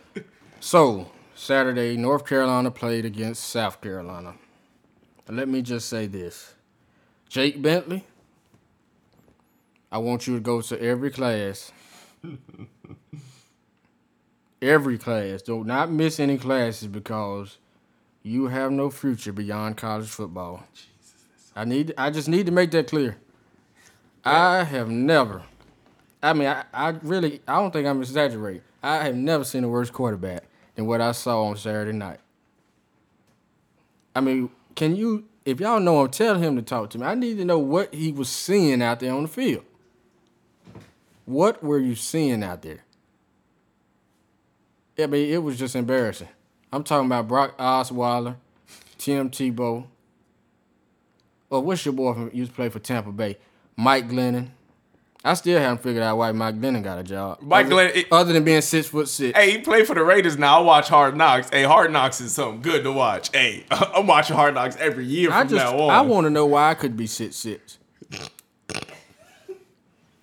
so, 0.60 1.10
Saturday, 1.40 1.96
North 1.96 2.26
Carolina 2.26 2.70
played 2.70 3.06
against 3.06 3.44
South 3.44 3.80
Carolina. 3.80 4.34
Let 5.26 5.48
me 5.48 5.62
just 5.62 5.88
say 5.88 6.06
this 6.06 6.52
Jake 7.30 7.62
Bentley, 7.62 8.04
I 9.90 9.96
want 9.96 10.26
you 10.26 10.34
to 10.34 10.40
go 10.40 10.60
to 10.60 10.78
every 10.78 11.10
class. 11.10 11.72
every 14.62 14.98
class. 14.98 15.40
Do 15.40 15.64
not 15.64 15.90
miss 15.90 16.20
any 16.20 16.36
classes 16.36 16.88
because 16.88 17.56
you 18.22 18.48
have 18.48 18.70
no 18.70 18.90
future 18.90 19.32
beyond 19.32 19.78
college 19.78 20.10
football. 20.10 20.64
I 21.56 21.64
need 21.64 21.94
I 21.96 22.10
just 22.10 22.28
need 22.28 22.44
to 22.46 22.52
make 22.52 22.70
that 22.72 22.88
clear. 22.88 23.16
I 24.26 24.64
have 24.64 24.90
never 24.90 25.44
I 26.22 26.34
mean, 26.34 26.48
I, 26.48 26.64
I 26.74 26.90
really, 27.02 27.40
I 27.48 27.54
don't 27.54 27.70
think 27.70 27.86
I'm 27.86 28.02
exaggerating. 28.02 28.60
I 28.82 29.04
have 29.04 29.16
never 29.16 29.42
seen 29.42 29.64
a 29.64 29.68
worse 29.70 29.88
quarterback 29.88 30.44
than 30.80 30.86
what 30.86 31.02
I 31.02 31.12
saw 31.12 31.44
on 31.44 31.56
Saturday 31.56 31.92
night. 31.92 32.20
I 34.16 34.20
mean, 34.20 34.50
can 34.74 34.96
you, 34.96 35.26
if 35.44 35.60
y'all 35.60 35.78
know 35.78 36.02
him, 36.02 36.10
tell 36.10 36.36
him 36.36 36.56
to 36.56 36.62
talk 36.62 36.90
to 36.90 36.98
me. 36.98 37.06
I 37.06 37.14
need 37.14 37.36
to 37.36 37.44
know 37.44 37.58
what 37.58 37.94
he 37.94 38.12
was 38.12 38.30
seeing 38.30 38.82
out 38.82 39.00
there 39.00 39.12
on 39.12 39.22
the 39.22 39.28
field. 39.28 39.64
What 41.26 41.62
were 41.62 41.78
you 41.78 41.94
seeing 41.94 42.42
out 42.42 42.62
there? 42.62 42.84
I 44.98 45.06
mean, 45.06 45.30
it 45.30 45.42
was 45.42 45.58
just 45.58 45.76
embarrassing. 45.76 46.28
I'm 46.72 46.82
talking 46.82 47.06
about 47.06 47.28
Brock 47.28 47.58
Osweiler, 47.58 48.36
Tim 48.98 49.30
Tebow. 49.30 49.86
Oh, 51.50 51.60
what's 51.60 51.84
your 51.84 51.94
boy 51.94 52.14
from 52.14 52.30
used 52.32 52.52
to 52.52 52.56
play 52.56 52.68
for 52.68 52.78
Tampa 52.78 53.12
Bay? 53.12 53.38
Mike 53.76 54.08
Glennon. 54.08 54.48
I 55.22 55.34
still 55.34 55.60
haven't 55.60 55.82
figured 55.82 56.02
out 56.02 56.16
why 56.16 56.32
Mike 56.32 56.58
Glennon 56.58 56.82
got 56.82 56.98
a 56.98 57.02
job. 57.02 57.40
Mike 57.42 57.66
other, 57.66 57.74
Glennon- 57.74 57.96
it- 57.96 58.06
other 58.10 58.32
than 58.32 58.42
being 58.42 58.62
six 58.62 58.86
foot 58.88 59.06
six. 59.08 59.38
Hey, 59.38 59.50
he 59.52 59.58
played 59.58 59.86
for 59.86 59.94
the 59.94 60.02
Raiders 60.02 60.38
now. 60.38 60.60
I 60.60 60.62
watch 60.62 60.88
Hard 60.88 61.14
Knocks. 61.16 61.50
Hey, 61.50 61.62
Hard 61.62 61.92
Knocks 61.92 62.20
is 62.22 62.32
something 62.32 62.62
good 62.62 62.84
to 62.84 62.92
watch. 62.92 63.28
Hey, 63.34 63.64
I'm 63.70 64.06
watching 64.06 64.34
Hard 64.36 64.54
Knocks 64.54 64.76
every 64.76 65.04
year 65.04 65.30
I 65.30 65.40
from 65.40 65.48
just 65.50 65.64
now 65.72 65.78
on. 65.78 65.90
I 65.90 66.00
want 66.00 66.24
to 66.24 66.30
know 66.30 66.46
why 66.46 66.70
I 66.70 66.74
could 66.74 66.96
be 66.96 67.06
six 67.06 67.36
six. 67.36 67.76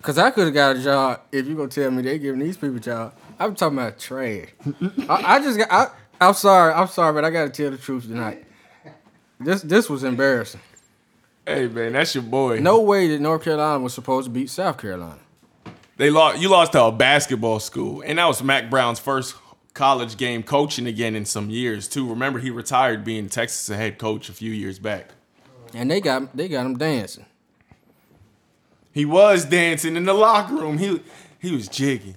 Cause 0.02 0.16
I 0.16 0.30
could 0.30 0.44
have 0.46 0.54
got 0.54 0.76
a 0.76 0.82
job 0.82 1.20
if 1.32 1.46
you 1.46 1.54
gonna 1.56 1.68
tell 1.68 1.90
me 1.90 2.02
they 2.02 2.18
giving 2.18 2.40
these 2.40 2.56
people 2.56 2.76
a 2.76 2.80
job. 2.80 3.14
I'm 3.38 3.54
talking 3.54 3.76
about 3.78 3.98
trash. 3.98 4.46
I, 5.08 5.36
I 5.36 5.40
just 5.42 5.58
got. 5.58 5.68
I, 5.70 5.86
I'm 6.20 6.34
sorry. 6.34 6.72
I'm 6.72 6.86
sorry, 6.88 7.12
but 7.12 7.24
I 7.24 7.30
gotta 7.30 7.50
tell 7.50 7.70
the 7.70 7.76
truth 7.78 8.04
tonight. 8.04 8.44
This 9.40 9.60
this 9.62 9.90
was 9.90 10.04
embarrassing. 10.04 10.60
Hey, 11.48 11.66
man, 11.66 11.94
that's 11.94 12.14
your 12.14 12.24
boy. 12.24 12.58
No 12.60 12.82
way 12.82 13.08
that 13.08 13.22
North 13.22 13.42
Carolina 13.42 13.82
was 13.82 13.94
supposed 13.94 14.26
to 14.26 14.30
beat 14.30 14.50
South 14.50 14.76
Carolina. 14.76 15.18
They 15.96 16.10
lost. 16.10 16.42
You 16.42 16.50
lost 16.50 16.72
to 16.72 16.84
a 16.84 16.92
basketball 16.92 17.58
school, 17.58 18.02
and 18.02 18.18
that 18.18 18.26
was 18.26 18.42
Mack 18.42 18.68
Brown's 18.68 18.98
first 18.98 19.34
college 19.72 20.18
game 20.18 20.42
coaching 20.42 20.86
again 20.86 21.14
in 21.14 21.24
some 21.24 21.48
years 21.48 21.88
too. 21.88 22.06
Remember, 22.06 22.38
he 22.38 22.50
retired 22.50 23.02
being 23.02 23.30
Texas 23.30 23.74
head 23.74 23.96
coach 23.96 24.28
a 24.28 24.34
few 24.34 24.52
years 24.52 24.78
back. 24.78 25.12
And 25.72 25.90
they 25.90 26.02
got 26.02 26.36
they 26.36 26.48
got 26.48 26.66
him 26.66 26.76
dancing. 26.76 27.24
He 28.92 29.06
was 29.06 29.46
dancing 29.46 29.96
in 29.96 30.04
the 30.04 30.12
locker 30.12 30.54
room. 30.54 30.76
He 30.76 31.00
he 31.40 31.52
was 31.52 31.66
jigging. 31.66 32.16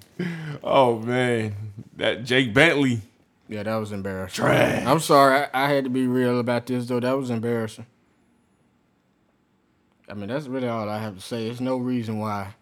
Oh 0.62 0.98
man, 0.98 1.54
that 1.96 2.24
Jake 2.24 2.52
Bentley. 2.52 3.00
Yeah, 3.48 3.62
that 3.62 3.76
was 3.76 3.92
embarrassing. 3.92 4.44
Trash. 4.44 4.86
I'm 4.86 5.00
sorry. 5.00 5.46
I, 5.54 5.64
I 5.64 5.68
had 5.72 5.84
to 5.84 5.90
be 5.90 6.06
real 6.06 6.38
about 6.38 6.66
this 6.66 6.86
though. 6.86 7.00
That 7.00 7.16
was 7.16 7.30
embarrassing. 7.30 7.86
I 10.12 10.14
mean, 10.14 10.28
that's 10.28 10.46
really 10.46 10.68
all 10.68 10.90
I 10.90 10.98
have 10.98 11.14
to 11.14 11.22
say. 11.22 11.46
There's 11.46 11.62
no 11.62 11.78
reason 11.78 12.18
why 12.18 12.54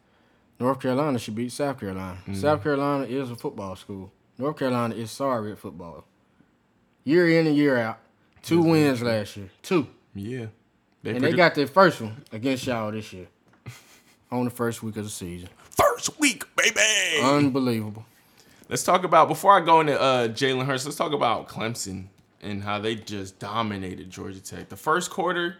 North 0.61 0.79
Carolina 0.79 1.19
should 1.19 1.35
beat 1.35 1.51
South 1.51 1.81
Carolina. 1.81 2.17
South 2.33 2.63
Carolina 2.63 3.07
is 3.07 3.29
a 3.29 3.35
football 3.35 3.75
school. 3.75 4.13
North 4.39 4.57
Carolina 4.57 4.95
is 4.95 5.11
sorry 5.11 5.51
at 5.51 5.59
football. 5.59 6.05
Year 7.03 7.29
in 7.29 7.49
and 7.49 7.57
year 7.57 7.77
out. 7.77 7.99
Two 8.43 8.63
wins 8.63 9.03
last 9.03 9.37
year. 9.37 9.51
Two. 9.63 9.89
Yeah, 10.15 10.47
And 11.05 11.25
they 11.25 11.33
got 11.33 11.57
their 11.57 11.67
first 11.67 12.01
one 12.01 12.25
against 12.31 12.69
y'all 12.69 12.93
this 12.93 13.13
year. 13.13 13.27
On 14.31 14.45
the 14.45 14.51
first 14.51 14.81
week 14.85 14.97
of 14.97 15.03
the 15.03 15.11
season. 15.11 15.49
first 15.71 16.21
week, 16.21 16.45
baby. 16.55 16.81
Unbelievable. 17.21 18.07
Let's 18.69 18.85
talk 18.85 19.03
about 19.03 19.27
before 19.27 19.61
I 19.61 19.65
go 19.65 19.81
into 19.81 20.01
uh, 20.01 20.29
Jalen 20.29 20.67
Hurts. 20.67 20.85
Let's 20.85 20.97
talk 20.97 21.13
about 21.13 21.49
Clemson 21.49 22.07
and 22.43 22.63
how 22.63 22.79
they 22.79 22.95
just 22.95 23.41
dominated 23.41 24.09
Georgia 24.09 24.41
Tech. 24.41 24.69
The 24.69 24.77
first 24.77 25.11
quarter 25.11 25.57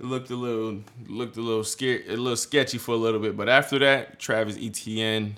it 0.00 0.06
looked 0.06 0.30
a 0.30 0.36
little 0.36 0.82
looked 1.06 1.36
a 1.36 1.42
little 1.42 1.62
scary, 1.62 2.08
a 2.08 2.16
little 2.16 2.36
sketchy 2.36 2.78
for 2.78 2.92
a 2.92 2.98
little 2.98 3.20
bit, 3.20 3.36
but 3.36 3.48
after 3.48 3.78
that, 3.78 4.18
Travis 4.18 4.56
Etienne 4.60 5.36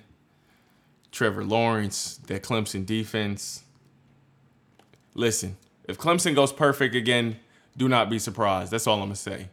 Trevor 1.12 1.44
Lawrence, 1.44 2.18
that 2.26 2.42
Clemson 2.42 2.86
defense. 2.86 3.64
Listen, 5.14 5.58
if 5.84 5.98
Clemson 5.98 6.34
goes 6.34 6.52
perfect 6.52 6.94
again, 6.94 7.36
do 7.76 7.88
not 7.88 8.08
be 8.08 8.18
surprised. 8.18 8.72
That's 8.72 8.86
all 8.86 8.94
I'm 8.94 9.08
gonna 9.08 9.16
say. 9.16 9.48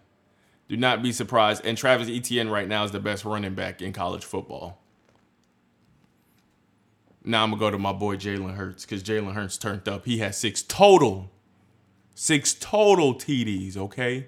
Do 0.69 0.77
not 0.77 1.03
be 1.03 1.11
surprised. 1.11 1.65
And 1.65 1.77
Travis 1.77 2.07
Etienne 2.07 2.49
right 2.49 2.67
now 2.67 2.83
is 2.83 2.91
the 2.91 2.99
best 2.99 3.25
running 3.25 3.55
back 3.55 3.81
in 3.81 3.91
college 3.91 4.23
football. 4.23 4.79
Now 7.25 7.43
I'm 7.43 7.49
gonna 7.49 7.59
go 7.59 7.71
to 7.71 7.77
my 7.77 7.91
boy 7.91 8.15
Jalen 8.15 8.55
Hurts 8.55 8.85
because 8.85 9.03
Jalen 9.03 9.33
Hurts 9.33 9.57
turned 9.57 9.87
up. 9.89 10.05
He 10.05 10.19
had 10.19 10.35
six 10.35 10.61
total, 10.61 11.29
six 12.15 12.53
total 12.53 13.15
TDs. 13.15 13.75
Okay, 13.75 14.27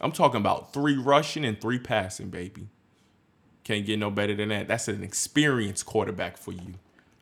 I'm 0.00 0.12
talking 0.12 0.40
about 0.40 0.72
three 0.72 0.96
rushing 0.96 1.44
and 1.44 1.60
three 1.60 1.78
passing, 1.78 2.28
baby. 2.28 2.68
Can't 3.64 3.84
get 3.84 3.98
no 3.98 4.10
better 4.10 4.34
than 4.34 4.50
that. 4.50 4.68
That's 4.68 4.88
an 4.88 5.02
experienced 5.02 5.86
quarterback 5.86 6.36
for 6.36 6.52
you. 6.52 6.74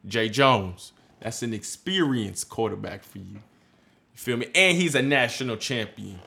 Jay 0.07 0.29
Jones, 0.29 0.93
that's 1.21 1.43
an 1.43 1.55
experienced 1.55 2.49
quarterback 2.49 3.05
for 3.05 3.19
you. 3.19 3.35
You 3.35 4.17
feel 4.17 4.37
me? 4.37 4.49
And 4.55 4.77
he's 4.77 4.95
a 4.95 5.03
national 5.03 5.57
champion. 5.57 6.21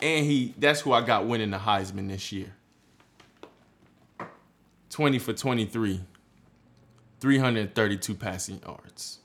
And 0.00 0.26
he 0.26 0.54
that's 0.58 0.80
who 0.80 0.92
I 0.92 1.00
got 1.00 1.26
winning 1.26 1.50
the 1.50 1.58
Heisman 1.58 2.08
this 2.08 2.32
year. 2.32 2.52
20 4.90 5.18
for 5.18 5.32
23. 5.32 6.00
332 7.20 8.14
passing 8.14 8.60
yards. 8.66 9.18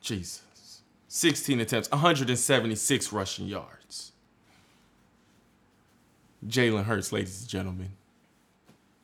Jesus. 0.00 0.42
16 1.08 1.60
attempts, 1.60 1.90
176 1.90 3.12
rushing 3.12 3.46
yards. 3.46 3.83
Jalen 6.46 6.84
Hurts, 6.84 7.12
ladies 7.12 7.40
and 7.40 7.48
gentlemen. 7.48 7.92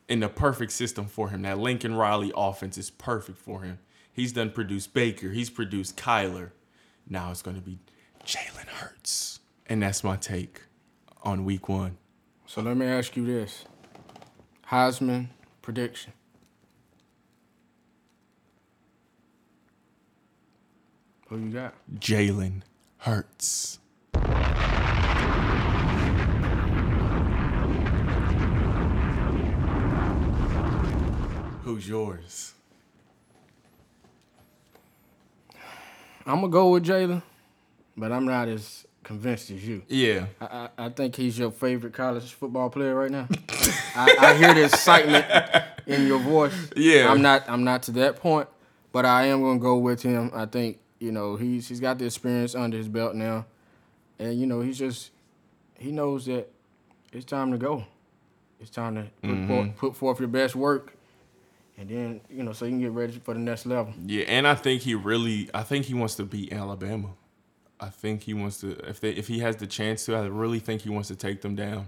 In 0.07 0.19
the 0.19 0.29
perfect 0.29 0.71
system 0.71 1.05
for 1.05 1.29
him. 1.29 1.43
That 1.43 1.57
Lincoln 1.57 1.95
Riley 1.95 2.31
offense 2.35 2.77
is 2.77 2.89
perfect 2.89 3.37
for 3.37 3.61
him. 3.61 3.79
He's 4.11 4.33
done 4.33 4.51
produced 4.51 4.93
Baker. 4.93 5.29
He's 5.29 5.49
produced 5.49 5.97
Kyler. 5.97 6.51
Now 7.07 7.31
it's 7.31 7.41
going 7.41 7.55
to 7.55 7.61
be 7.61 7.79
Jalen 8.25 8.67
Hurts. 8.67 9.39
And 9.67 9.81
that's 9.81 10.03
my 10.03 10.17
take 10.17 10.61
on 11.23 11.45
week 11.45 11.69
one. 11.69 11.97
So 12.45 12.61
let 12.61 12.75
me 12.75 12.85
ask 12.85 13.15
you 13.15 13.25
this: 13.25 13.63
Heisman 14.69 15.27
prediction. 15.61 16.11
Who 21.29 21.37
you 21.37 21.51
got? 21.51 21.73
Jalen 21.97 22.63
Hurts. 22.97 23.79
Who's 31.71 31.87
yours? 31.87 32.53
I'm 36.25 36.41
gonna 36.41 36.49
go 36.49 36.71
with 36.71 36.85
Jalen, 36.85 37.23
but 37.95 38.11
I'm 38.11 38.25
not 38.25 38.49
as 38.49 38.85
convinced 39.03 39.51
as 39.51 39.65
you. 39.65 39.81
Yeah. 39.87 40.25
I, 40.41 40.45
I, 40.45 40.69
I 40.77 40.89
think 40.89 41.15
he's 41.15 41.39
your 41.39 41.49
favorite 41.49 41.93
college 41.93 42.33
football 42.33 42.69
player 42.69 42.93
right 42.93 43.09
now. 43.09 43.25
I, 43.95 44.17
I 44.19 44.33
hear 44.33 44.53
the 44.53 44.65
excitement 44.65 45.25
in 45.87 46.07
your 46.07 46.19
voice. 46.19 46.53
Yeah. 46.75 47.09
I'm 47.09 47.21
not 47.21 47.47
I'm 47.47 47.63
not 47.63 47.83
to 47.83 47.91
that 47.91 48.17
point, 48.17 48.49
but 48.91 49.05
I 49.05 49.27
am 49.27 49.41
gonna 49.41 49.57
go 49.57 49.77
with 49.77 50.01
him. 50.01 50.29
I 50.33 50.47
think 50.47 50.77
you 50.99 51.13
know 51.13 51.37
he's 51.37 51.69
he's 51.69 51.79
got 51.79 51.99
the 51.99 52.05
experience 52.05 52.53
under 52.53 52.75
his 52.75 52.89
belt 52.89 53.15
now, 53.15 53.45
and 54.19 54.37
you 54.37 54.45
know 54.45 54.59
he's 54.59 54.77
just 54.77 55.11
he 55.79 55.93
knows 55.93 56.25
that 56.25 56.51
it's 57.13 57.23
time 57.23 57.53
to 57.53 57.57
go. 57.57 57.85
It's 58.59 58.69
time 58.69 58.95
to 58.95 59.03
put, 59.21 59.29
mm-hmm. 59.29 59.47
forth, 59.47 59.77
put 59.77 59.95
forth 59.95 60.19
your 60.19 60.27
best 60.27 60.53
work, 60.53 60.97
and 61.77 61.89
then 61.89 62.21
you 62.29 62.43
know 62.43 62.53
so 62.53 62.65
you 62.65 62.71
can 62.71 62.79
get 62.79 62.91
ready 62.91 63.13
for 63.23 63.33
the 63.33 63.39
next 63.39 63.65
level. 63.65 63.93
Yeah, 64.05 64.25
and 64.27 64.47
I 64.47 64.55
think 64.55 64.81
he 64.81 64.95
really 64.95 65.49
I 65.53 65.63
think 65.63 65.85
he 65.85 65.93
wants 65.93 66.15
to 66.15 66.23
beat 66.23 66.53
Alabama. 66.53 67.09
I 67.79 67.89
think 67.89 68.23
he 68.23 68.33
wants 68.33 68.59
to 68.61 68.71
if 68.87 68.99
they 68.99 69.11
if 69.11 69.27
he 69.27 69.39
has 69.39 69.55
the 69.57 69.67
chance 69.67 70.05
to, 70.05 70.15
I 70.15 70.25
really 70.25 70.59
think 70.59 70.81
he 70.81 70.89
wants 70.89 71.07
to 71.09 71.15
take 71.15 71.41
them 71.41 71.55
down. 71.55 71.87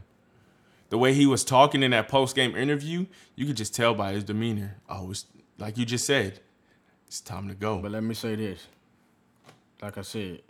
The 0.89 0.97
way 0.97 1.13
he 1.13 1.25
was 1.25 1.43
talking 1.43 1.81
in 1.81 1.91
that 1.91 2.07
post 2.07 2.35
game 2.35 2.55
interview, 2.55 3.05
you 3.35 3.45
could 3.45 3.57
just 3.57 3.73
tell 3.75 3.93
by 3.93 4.13
his 4.13 4.23
demeanor. 4.23 4.77
Oh, 4.89 5.11
it's 5.11 5.25
like 5.57 5.77
you 5.77 5.85
just 5.85 6.05
said, 6.05 6.39
it's 7.07 7.21
time 7.21 7.47
to 7.47 7.55
go. 7.55 7.77
But 7.79 7.91
let 7.91 8.03
me 8.03 8.13
say 8.13 8.35
this. 8.35 8.67
Like 9.81 9.97
I 9.97 10.01
said, 10.01 10.41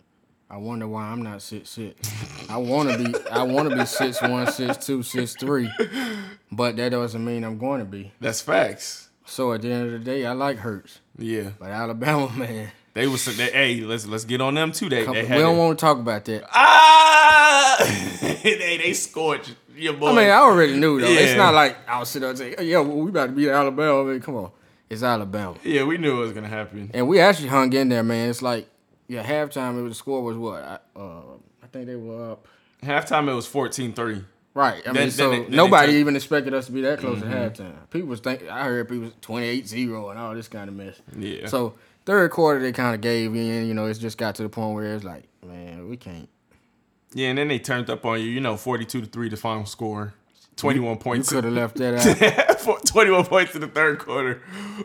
I 0.50 0.56
wonder 0.58 0.86
why 0.86 1.04
I'm 1.04 1.22
not 1.22 1.42
six 1.42 1.70
six. 1.70 2.10
I 2.48 2.56
wanna 2.58 2.96
be 2.96 3.14
I 3.30 3.42
wanna 3.42 3.74
be 3.74 3.84
six 3.86 4.20
one, 4.22 4.50
six 4.50 4.86
two, 4.86 5.02
six 5.02 5.34
three. 5.34 5.70
But 6.52 6.76
that 6.76 6.90
doesn't 6.90 7.24
mean 7.24 7.42
I'm 7.42 7.58
going 7.58 7.80
to 7.80 7.84
be. 7.84 8.12
That's 8.20 8.40
facts. 8.40 9.08
So 9.24 9.52
at 9.52 9.62
the 9.62 9.70
end 9.70 9.86
of 9.86 9.92
the 9.92 9.98
day, 9.98 10.26
I 10.26 10.32
like 10.32 10.58
Hurts. 10.58 11.00
Yeah, 11.18 11.50
But 11.58 11.70
Alabama, 11.70 12.30
man. 12.36 12.70
they 12.92 13.06
was 13.06 13.24
they, 13.36 13.50
hey, 13.50 13.80
let's 13.80 14.06
let's 14.06 14.24
get 14.24 14.40
on 14.40 14.54
them 14.54 14.72
too. 14.72 14.88
They, 14.88 15.04
Come, 15.04 15.14
they 15.14 15.22
we 15.22 15.28
don't 15.38 15.56
want 15.56 15.78
to 15.78 15.84
talk 15.84 15.98
about 15.98 16.24
that. 16.26 16.44
ah, 16.52 17.76
they 18.42 18.78
they 18.82 18.92
scorched 18.92 19.54
your 19.76 19.94
boy. 19.94 20.08
I 20.08 20.14
mean, 20.14 20.28
I 20.28 20.38
already 20.38 20.76
knew 20.76 21.00
though. 21.00 21.06
It's 21.08 21.36
not 21.36 21.54
like 21.54 21.76
I'll 21.88 22.04
sit 22.04 22.20
there 22.20 22.30
and 22.30 22.38
say, 22.38 22.54
"Yo, 22.64 22.82
we 22.82 23.08
about 23.10 23.26
to 23.26 23.32
beat 23.32 23.48
Alabama." 23.48 24.02
I 24.02 24.04
mean, 24.12 24.20
come 24.20 24.36
on, 24.36 24.50
it's 24.90 25.02
Alabama, 25.02 25.56
yeah, 25.64 25.84
we 25.84 25.98
knew 25.98 26.18
it 26.18 26.20
was 26.20 26.32
gonna 26.32 26.48
happen. 26.48 26.90
and 26.94 27.08
we 27.08 27.20
actually 27.20 27.48
hung 27.48 27.72
in 27.72 27.88
there, 27.88 28.02
man. 28.02 28.28
It's 28.30 28.42
like, 28.42 28.68
yeah, 29.08 29.22
halftime. 29.24 29.78
It 29.78 29.82
was 29.82 29.92
the 29.92 29.96
score 29.98 30.22
was 30.22 30.36
what? 30.36 30.62
I, 30.62 30.78
uh, 30.98 31.20
I 31.62 31.66
think 31.72 31.86
they 31.86 31.96
were 31.96 32.32
up. 32.32 32.46
Halftime 32.82 33.28
it 33.28 33.34
was 33.34 33.48
14-3. 33.48 34.24
Right. 34.54 34.82
I 34.84 34.92
mean, 34.92 34.94
Then- 34.94 35.10
so 35.10 35.30
then 35.30 35.46
nobody 35.50 35.94
even 35.94 36.14
expected 36.14 36.54
us 36.54 36.66
to 36.66 36.72
be 36.72 36.80
that 36.82 37.00
close 37.00 37.18
at 37.22 37.24
mm-hmm. 37.28 37.62
halftime. 37.64 37.90
People 37.90 38.08
was 38.08 38.20
think 38.20 38.48
I 38.48 38.64
heard 38.64 38.88
people 38.88 39.04
was 39.04 39.12
28-0 39.20 40.10
and 40.10 40.18
all 40.18 40.32
this 40.34 40.46
kind 40.48 40.68
of 40.68 40.76
mess. 40.76 41.00
Yeah. 41.18 41.48
So 41.48 41.74
third 42.06 42.30
quarter 42.30 42.60
they 42.60 42.70
kind 42.72 42.94
of 42.94 43.00
gave 43.00 43.34
in. 43.34 43.66
You 43.66 43.74
know, 43.74 43.86
it's 43.86 43.98
just 43.98 44.16
got 44.16 44.36
to 44.36 44.42
the 44.44 44.48
point 44.48 44.74
where 44.74 44.94
it's 44.94 45.04
like, 45.04 45.24
man, 45.44 45.88
we 45.88 45.96
can't. 45.96 46.28
Yeah, 47.14 47.28
and 47.28 47.38
then 47.38 47.48
they 47.48 47.58
turned 47.58 47.90
up 47.90 48.04
on 48.06 48.20
you. 48.20 48.26
You 48.26 48.40
know, 48.40 48.56
forty-two 48.56 49.00
to 49.02 49.06
three, 49.06 49.28
the 49.28 49.36
final 49.36 49.66
score. 49.66 50.14
Twenty-one 50.56 50.94
You 50.94 50.98
points. 51.00 51.30
could 51.30 51.44
have 51.44 51.52
left 51.52 51.76
that 51.76 51.94
out. 52.66 52.86
21 52.86 53.26
points 53.26 53.54
in 53.54 53.60
the 53.60 53.66
third 53.66 53.98
quarter. 53.98 54.40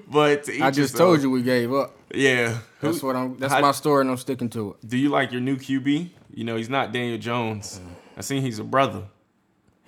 But 0.08 0.50
I 0.62 0.72
just 0.72 0.96
uh, 0.96 0.98
told 0.98 1.18
own. 1.18 1.24
you 1.24 1.32
we 1.32 1.42
gave 1.44 1.72
up. 1.74 1.96
Yeah. 2.14 2.58
That's 2.82 3.02
Who- 3.02 3.08
what 3.08 3.16
I'm. 3.16 3.38
That's 3.38 3.54
how- 3.54 3.62
my 3.62 3.72
story, 3.72 4.02
and 4.02 4.10
I'm 4.10 4.18
sticking 4.18 4.50
to 4.50 4.72
it. 4.72 4.88
Do 4.88 4.98
you 4.98 5.10
like 5.10 5.32
your 5.32 5.42
new 5.42 5.58
QB? 5.58 6.10
You 6.34 6.44
know, 6.44 6.56
he's 6.56 6.70
not 6.70 6.92
Daniel 6.92 7.18
Jones. 7.18 7.80
Mm. 7.84 7.90
I 8.18 8.22
seen 8.22 8.42
he's 8.42 8.60
a 8.60 8.64
brother. 8.64 9.04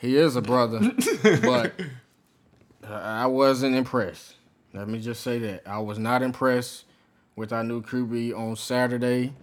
He 0.02 0.18
is 0.18 0.36
a 0.36 0.42
brother, 0.42 0.80
but 1.42 1.74
I 2.84 3.28
wasn't 3.28 3.76
impressed. 3.76 4.36
Let 4.74 4.88
me 4.88 5.00
just 5.00 5.22
say 5.22 5.38
that 5.40 5.64
I 5.68 5.78
was 5.80 6.00
not 6.00 6.22
impressed 6.24 6.86
with 7.36 7.54
our 7.54 7.64
new 7.64 7.82
QB 7.84 8.36
on 8.38 8.56
Saturday. 8.56 9.34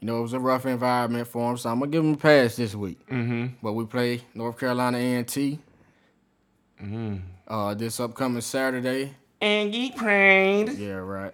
You 0.00 0.06
know, 0.06 0.18
it 0.18 0.22
was 0.22 0.32
a 0.32 0.40
rough 0.40 0.64
environment 0.66 1.28
for 1.28 1.50
him, 1.50 1.56
so 1.58 1.68
I'm 1.70 1.80
gonna 1.80 1.90
give 1.90 2.04
him 2.04 2.14
a 2.14 2.16
pass 2.16 2.56
this 2.56 2.74
week. 2.74 2.98
Mm-hmm. 3.08 3.54
But 3.62 3.74
we 3.74 3.84
play 3.84 4.22
North 4.34 4.58
Carolina 4.58 4.98
A&T 4.98 5.58
Mm-hmm. 6.82 7.16
uh, 7.48 7.74
this 7.74 7.98
upcoming 8.00 8.42
Saturday. 8.42 9.14
And 9.40 9.72
get 9.72 9.96
prayed. 9.96 10.72
Yeah, 10.78 10.94
right. 10.96 11.32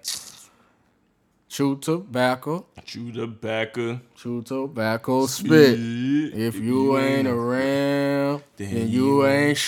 Chew 1.53 1.77
tobacco, 1.77 2.65
Chew 2.87 3.27
backer. 3.27 4.01
chew 4.17 4.41
tobacco, 4.41 5.27
spit. 5.27 5.75
Spit. 5.77 6.41
If 6.41 6.55
you 6.55 6.97
ain't 6.97 7.29
around, 7.29 8.43
Then 8.57 8.73
then 8.73 8.89
you 8.89 9.27
ain't 9.27 9.59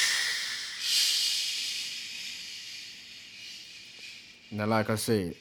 Now, 4.51 4.64
like 4.64 4.88
I 4.88 4.94
said, 4.94 5.35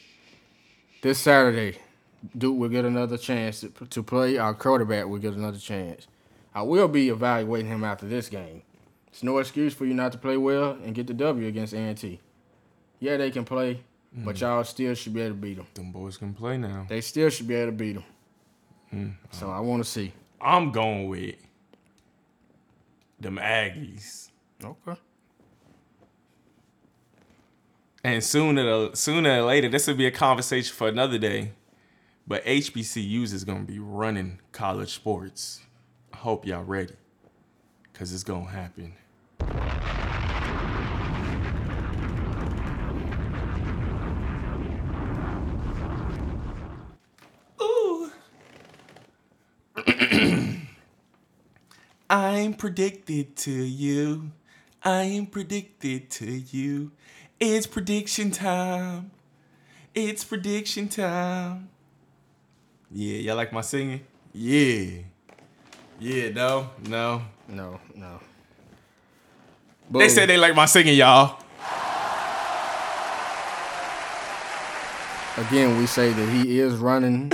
this 1.02 1.20
Saturday, 1.20 1.78
Duke 2.38 2.60
will 2.60 2.68
get 2.68 2.84
another 2.84 3.18
chance 3.18 3.62
to, 3.62 3.70
to 3.70 4.04
play. 4.04 4.38
Our 4.38 4.54
quarterback 4.54 5.08
will 5.08 5.20
get 5.20 5.36
another 5.36 5.60
chance. 5.60 6.08
I 6.54 6.64
will 6.64 6.90
be 6.90 7.08
evaluating 7.08 7.72
him 7.72 7.86
after 7.86 8.06
this 8.06 8.28
game. 8.28 8.64
It's 9.08 9.24
no 9.24 9.38
excuse 9.38 9.74
for 9.74 9.86
you 9.86 9.94
not 9.94 10.12
to 10.12 10.18
play 10.18 10.36
well 10.36 10.72
and 10.84 10.94
get 10.94 11.08
the 11.08 11.14
W 11.14 11.48
against 11.48 11.74
A&T. 11.74 12.20
Yeah, 13.00 13.16
they 13.16 13.32
can 13.32 13.46
play, 13.46 13.80
but 14.16 14.36
mm. 14.36 14.42
y'all 14.42 14.64
still 14.64 14.94
should 14.94 15.14
be 15.14 15.22
able 15.22 15.36
to 15.36 15.42
beat 15.42 15.58
them. 15.58 15.68
Them 15.74 15.92
boys 15.92 16.18
can 16.18 16.34
play 16.34 16.58
now. 16.58 16.86
They 16.88 17.02
still 17.02 17.30
should 17.30 17.48
be 17.48 17.56
able 17.56 17.72
to 17.72 17.78
beat 17.78 17.94
them. 17.94 18.04
Mm. 18.94 19.14
So 19.32 19.50
I 19.50 19.60
want 19.60 19.84
to 19.84 19.90
see. 19.90 20.14
I'm 20.40 20.72
going 20.72 21.08
with 21.08 21.36
them 23.20 23.38
Aggies. 23.38 24.30
Okay. 24.64 25.00
And 28.04 28.24
sooner 28.24 28.68
or, 28.68 28.96
sooner 28.96 29.40
or 29.40 29.44
later, 29.44 29.70
this 29.70 29.88
will 29.88 29.96
be 29.96 30.06
a 30.06 30.12
conversation 30.12 30.76
for 30.76 30.90
another 30.90 31.18
day. 31.18 31.54
But 32.28 32.46
HBCUs 32.46 33.34
is 33.34 33.44
gonna 33.44 33.64
be 33.64 33.80
running 33.80 34.40
college 34.52 34.94
sports. 34.94 35.62
I 36.14 36.18
hope 36.18 36.46
y'all 36.46 36.64
ready, 36.64 36.94
cause 37.94 38.14
it's 38.14 38.24
gonna 38.24 38.50
happen. 38.50 38.94
Ooh. 47.62 48.12
I'm 52.54 52.58
predicted 52.58 53.36
to 53.38 53.52
you. 53.52 54.32
I 54.84 55.06
am 55.06 55.26
predicted 55.26 56.12
to 56.12 56.32
you. 56.32 56.92
It's 57.40 57.66
prediction 57.66 58.30
time. 58.30 59.10
It's 59.96 60.24
prediction 60.24 60.88
time. 60.88 61.70
Yeah, 62.92 63.18
y'all 63.18 63.36
like 63.38 63.52
my 63.54 63.62
singing? 63.62 64.02
Yeah. 64.34 65.00
Yeah, 66.00 66.30
no, 66.30 66.70
no. 66.88 67.24
No, 67.48 67.80
no. 67.96 68.20
They 69.90 70.00
Boom. 70.02 70.10
said 70.10 70.30
they 70.30 70.38
like 70.38 70.54
my 70.56 70.68
singing, 70.68 70.96
y'all. 70.96 71.40
Again, 75.38 75.80
we 75.80 75.88
say 75.88 76.14
that 76.14 76.30
he 76.30 76.60
is 76.60 76.76
running 76.76 77.30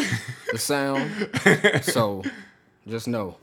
the 0.53 0.57
sound. 0.57 1.11
so 1.81 2.23
just 2.87 3.09
know. 3.09 3.35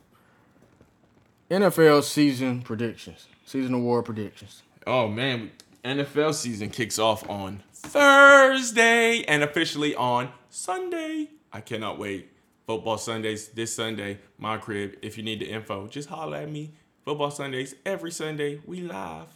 NFL 1.51 2.03
season 2.03 2.63
predictions. 2.63 3.29
Season 3.45 3.73
award 3.73 4.05
predictions. 4.05 4.63
Oh 4.85 5.07
man, 5.07 5.53
NFL 5.85 6.35
season 6.35 6.71
kicks 6.71 6.99
off 6.99 7.29
on 7.31 7.63
Thursday 7.73 9.23
and 9.29 9.45
officially 9.45 9.95
on 9.95 10.31
Sunday. 10.51 11.29
I 11.53 11.61
cannot 11.61 12.01
wait. 12.01 12.33
Football 12.67 12.99
Sundays 12.99 13.47
this 13.49 13.73
Sunday, 13.73 14.19
my 14.39 14.57
crib. 14.57 14.97
If 15.03 15.17
you 15.17 15.23
need 15.23 15.39
the 15.39 15.49
info, 15.49 15.87
just 15.87 16.09
holler 16.09 16.39
at 16.39 16.51
me. 16.51 16.73
Football 17.05 17.31
Sundays 17.31 17.77
every 17.87 18.11
Sunday. 18.11 18.61
We 18.67 18.81
live. 18.81 19.29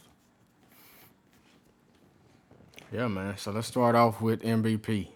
Yeah, 2.91 3.07
man. 3.07 3.37
So 3.37 3.51
let's 3.51 3.67
start 3.67 3.95
off 3.95 4.19
with 4.19 4.41
MVP. 4.41 5.07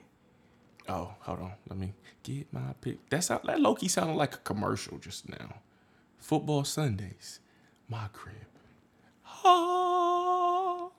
Oh, 0.88 1.14
hold 1.20 1.40
on. 1.40 1.52
Let 1.68 1.78
me 1.78 1.94
get 2.24 2.54
my 2.54 2.74
pick. 2.80 3.10
That's 3.10 3.28
how, 3.28 3.42
that 3.44 3.60
Loki 3.60 3.90
sounded 3.90 4.16
like 4.16 4.36
a 4.36 4.38
commercial 4.38 4.98
just 4.98 5.28
now. 5.28 5.56
Football 6.26 6.64
Sundays, 6.64 7.40
my 7.88 8.08
crib. 8.12 8.34
Ah. 9.46 10.90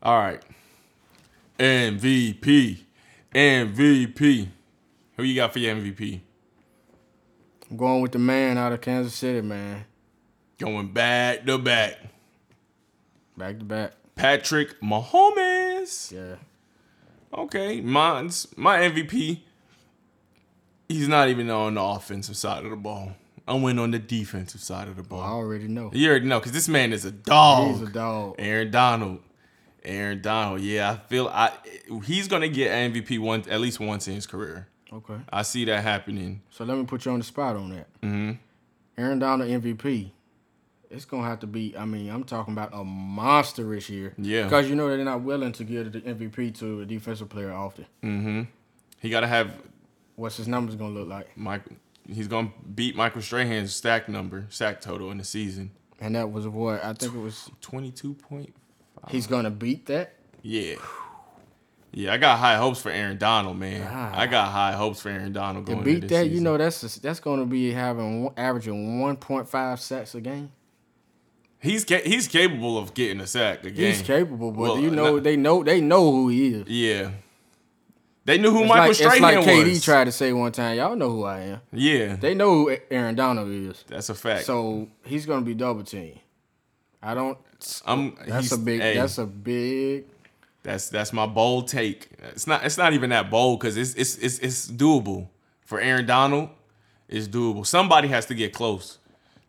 All 0.00 0.18
right. 0.18 0.40
MVP. 1.58 2.84
MVP. 3.34 4.48
Who 5.16 5.22
you 5.24 5.34
got 5.34 5.52
for 5.52 5.58
your 5.58 5.74
MVP? 5.74 6.20
I'm 7.68 7.76
going 7.76 8.00
with 8.00 8.12
the 8.12 8.20
man 8.20 8.56
out 8.56 8.72
of 8.72 8.80
Kansas 8.80 9.12
City, 9.12 9.40
man. 9.40 9.84
Going 10.58 10.92
back 10.92 11.44
to 11.46 11.58
back. 11.58 11.96
Back 13.36 13.58
to 13.58 13.64
back. 13.64 13.94
Patrick 14.14 14.80
Mahomes. 14.80 16.12
Yeah. 16.12 16.36
Okay, 17.36 17.80
mine's 17.80 18.46
my 18.56 18.78
MVP. 18.78 19.40
He's 20.88 21.08
not 21.08 21.28
even 21.28 21.50
on 21.50 21.74
the 21.74 21.82
offensive 21.82 22.36
side 22.36 22.62
of 22.62 22.70
the 22.70 22.76
ball. 22.76 23.16
I 23.46 23.54
went 23.54 23.78
on 23.78 23.92
the 23.92 23.98
defensive 23.98 24.60
side 24.60 24.88
of 24.88 24.96
the 24.96 25.02
ball. 25.02 25.22
I 25.22 25.28
already 25.28 25.68
know. 25.68 25.90
You 25.92 26.10
already 26.10 26.26
know, 26.26 26.40
because 26.40 26.52
this 26.52 26.68
man 26.68 26.92
is 26.92 27.04
a 27.04 27.12
dog. 27.12 27.72
He's 27.72 27.88
a 27.88 27.92
dog. 27.92 28.34
Aaron 28.38 28.70
Donald. 28.70 29.20
Aaron 29.84 30.20
Donald. 30.20 30.60
Yeah, 30.60 30.90
I 30.90 30.96
feel 31.08 31.28
I 31.28 31.52
he's 32.04 32.26
gonna 32.26 32.48
get 32.48 32.72
MVP 32.72 33.20
one 33.20 33.44
at 33.48 33.60
least 33.60 33.78
once 33.78 34.08
in 34.08 34.14
his 34.14 34.26
career. 34.26 34.66
Okay. 34.92 35.16
I 35.32 35.42
see 35.42 35.64
that 35.66 35.82
happening. 35.82 36.42
So 36.50 36.64
let 36.64 36.76
me 36.76 36.84
put 36.84 37.04
you 37.04 37.12
on 37.12 37.18
the 37.18 37.24
spot 37.24 37.56
on 37.56 37.70
that. 37.70 38.00
Mm-hmm. 38.00 38.32
Aaron 38.98 39.18
Donald 39.18 39.48
MVP. 39.48 40.10
It's 40.90 41.04
gonna 41.04 41.26
have 41.26 41.40
to 41.40 41.46
be. 41.46 41.76
I 41.76 41.84
mean, 41.84 42.10
I'm 42.10 42.24
talking 42.24 42.52
about 42.52 42.70
a 42.72 42.82
monster 42.84 43.62
this 43.74 43.88
year. 43.88 44.14
Yeah. 44.18 44.44
Because 44.44 44.68
you 44.68 44.74
know 44.74 44.88
they're 44.88 45.04
not 45.04 45.22
willing 45.22 45.52
to 45.52 45.64
give 45.64 45.92
the 45.92 46.00
MVP 46.00 46.58
to 46.58 46.80
a 46.80 46.86
defensive 46.86 47.28
player 47.28 47.52
often. 47.52 47.86
Mm-hmm. 48.02 48.42
He 49.00 49.10
gotta 49.10 49.26
have 49.28 49.52
What's 50.16 50.38
his 50.38 50.48
numbers 50.48 50.74
gonna 50.76 50.94
look 50.94 51.08
like? 51.08 51.36
Mike. 51.36 51.62
He's 52.08 52.28
gonna 52.28 52.52
beat 52.74 52.94
Michael 52.96 53.22
Strahan's 53.22 53.74
sack 53.74 54.08
number, 54.08 54.46
sack 54.48 54.80
total 54.80 55.10
in 55.10 55.18
the 55.18 55.24
season. 55.24 55.70
And 56.00 56.14
that 56.14 56.30
was 56.30 56.46
what 56.46 56.84
I 56.84 56.92
think 56.92 57.14
it 57.14 57.18
was. 57.18 57.50
Twenty 57.60 57.90
two 57.90 58.14
point. 58.14 58.54
He's 59.08 59.26
gonna 59.26 59.50
beat 59.50 59.86
that. 59.86 60.14
Yeah. 60.42 60.74
Yeah, 61.92 62.12
I 62.12 62.18
got 62.18 62.38
high 62.38 62.56
hopes 62.56 62.80
for 62.82 62.90
Aaron 62.90 63.16
Donald, 63.16 63.56
man. 63.56 63.86
Ah. 63.90 64.12
I 64.14 64.26
got 64.26 64.50
high 64.52 64.72
hopes 64.72 65.00
for 65.00 65.08
Aaron 65.08 65.32
Donald 65.32 65.64
To 65.66 65.76
beat 65.76 66.00
that, 66.02 66.08
this 66.08 66.28
you 66.28 66.40
know 66.40 66.58
that's 66.58 66.96
that's 66.96 67.20
gonna 67.20 67.46
be 67.46 67.72
having 67.72 68.30
averaging 68.36 69.00
1.5 69.00 69.78
sacks 69.80 70.14
a 70.14 70.20
game. 70.20 70.52
he's 71.58 71.84
ca- 71.84 72.02
he's 72.04 72.28
capable 72.28 72.76
of 72.78 72.92
getting 72.94 73.20
a 73.20 73.26
sack 73.26 73.64
again. 73.64 73.92
He's 73.94 74.02
capable, 74.02 74.50
but 74.52 74.60
Well, 74.60 74.78
you 74.78 74.90
know 74.90 75.14
not- 75.14 75.22
they 75.24 75.36
know 75.36 75.62
they 75.64 75.80
know 75.80 76.10
who 76.12 76.28
he 76.28 76.48
is. 76.48 76.68
Yeah. 76.68 77.10
They 78.26 78.38
knew 78.38 78.50
who 78.50 78.62
It's 78.64 78.68
Michael 78.68 78.82
like, 78.82 78.90
it's 78.90 78.98
Strahan 78.98 79.22
like 79.22 79.38
KD 79.38 79.64
was. 79.70 79.84
tried 79.84 80.04
to 80.04 80.12
say 80.12 80.32
one 80.32 80.52
time. 80.52 80.76
Y'all 80.76 80.96
know 80.96 81.10
who 81.10 81.24
I 81.24 81.40
am. 81.40 81.60
yeah, 81.72 82.16
They 82.16 82.34
know 82.34 82.50
who 82.50 82.76
Aaron 82.90 83.14
Donald 83.14 83.48
is. 83.48 83.84
that's 83.86 84.08
a 84.10 84.14
fact. 84.14 84.44
So 84.46 84.88
he's 85.04 85.24
gonna 85.26 85.44
be 85.46 85.54
double 85.54 85.84
teamed. 85.84 86.18
I 87.02 87.14
don't. 87.14 87.38
I'm. 87.86 88.16
That's 88.26 88.52
a 88.52 88.58
big. 88.58 88.80
hey, 88.80 88.96
That's 88.96 89.18
a 89.18 89.26
big. 89.26 90.04
That's 90.64 90.88
that's 90.88 91.12
my 91.12 91.26
bold 91.26 91.68
take. 91.68 92.08
It's 92.32 92.48
not 92.48 92.64
it's 92.64 92.76
not 92.76 92.92
even 92.92 93.10
that 93.10 93.30
bold 93.30 93.60
because 93.60 93.76
it's, 93.76 93.94
it's 93.94 94.16
it's 94.18 94.38
it's 94.40 94.68
doable 94.68 95.28
for 95.64 95.80
Aaron 95.80 96.04
Donald. 96.06 96.48
It's 97.08 97.28
doable. 97.28 97.64
Somebody 97.64 98.08
has 98.08 98.26
to 98.26 98.34
get 98.34 98.52
close. 98.52 98.98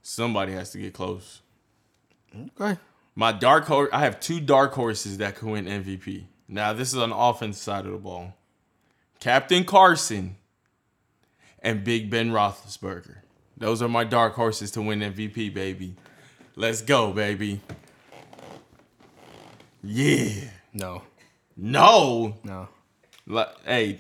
Somebody 0.04 0.54
has 0.54 0.70
to 0.74 0.78
get 0.78 0.94
close. 0.94 1.42
Okay. 2.60 2.80
My 3.16 3.32
dark 3.32 3.66
horse. 3.66 3.90
I 3.92 4.02
have 4.02 4.20
two 4.20 4.40
dark 4.40 4.74
horses 4.74 5.18
that 5.18 5.36
could 5.36 5.50
win 5.50 5.66
MVP. 5.66 6.26
Now 6.48 6.74
this 6.74 6.90
is 6.94 7.00
on 7.00 7.10
the 7.10 7.18
offense 7.18 7.58
side 7.58 7.88
of 7.88 7.94
the 7.94 7.98
ball. 7.98 8.36
Captain 9.20 9.64
Carson 9.64 10.36
and 11.62 11.84
Big 11.84 12.10
Ben 12.10 12.32
Roethlisberger. 12.32 13.18
Those 13.58 13.82
are 13.82 13.88
my 13.90 14.04
dark 14.04 14.34
horses 14.34 14.72
to 14.72 14.82
win 14.82 15.00
MVP, 15.00 15.54
baby. 15.54 15.96
Let's 16.56 16.82
go, 16.82 17.12
baby. 17.12 17.62
Yeah. 19.84 20.50
No. 20.74 21.02
No. 21.56 22.36
No. 22.44 22.68
Like, 23.26 23.50
hey, 23.66 24.00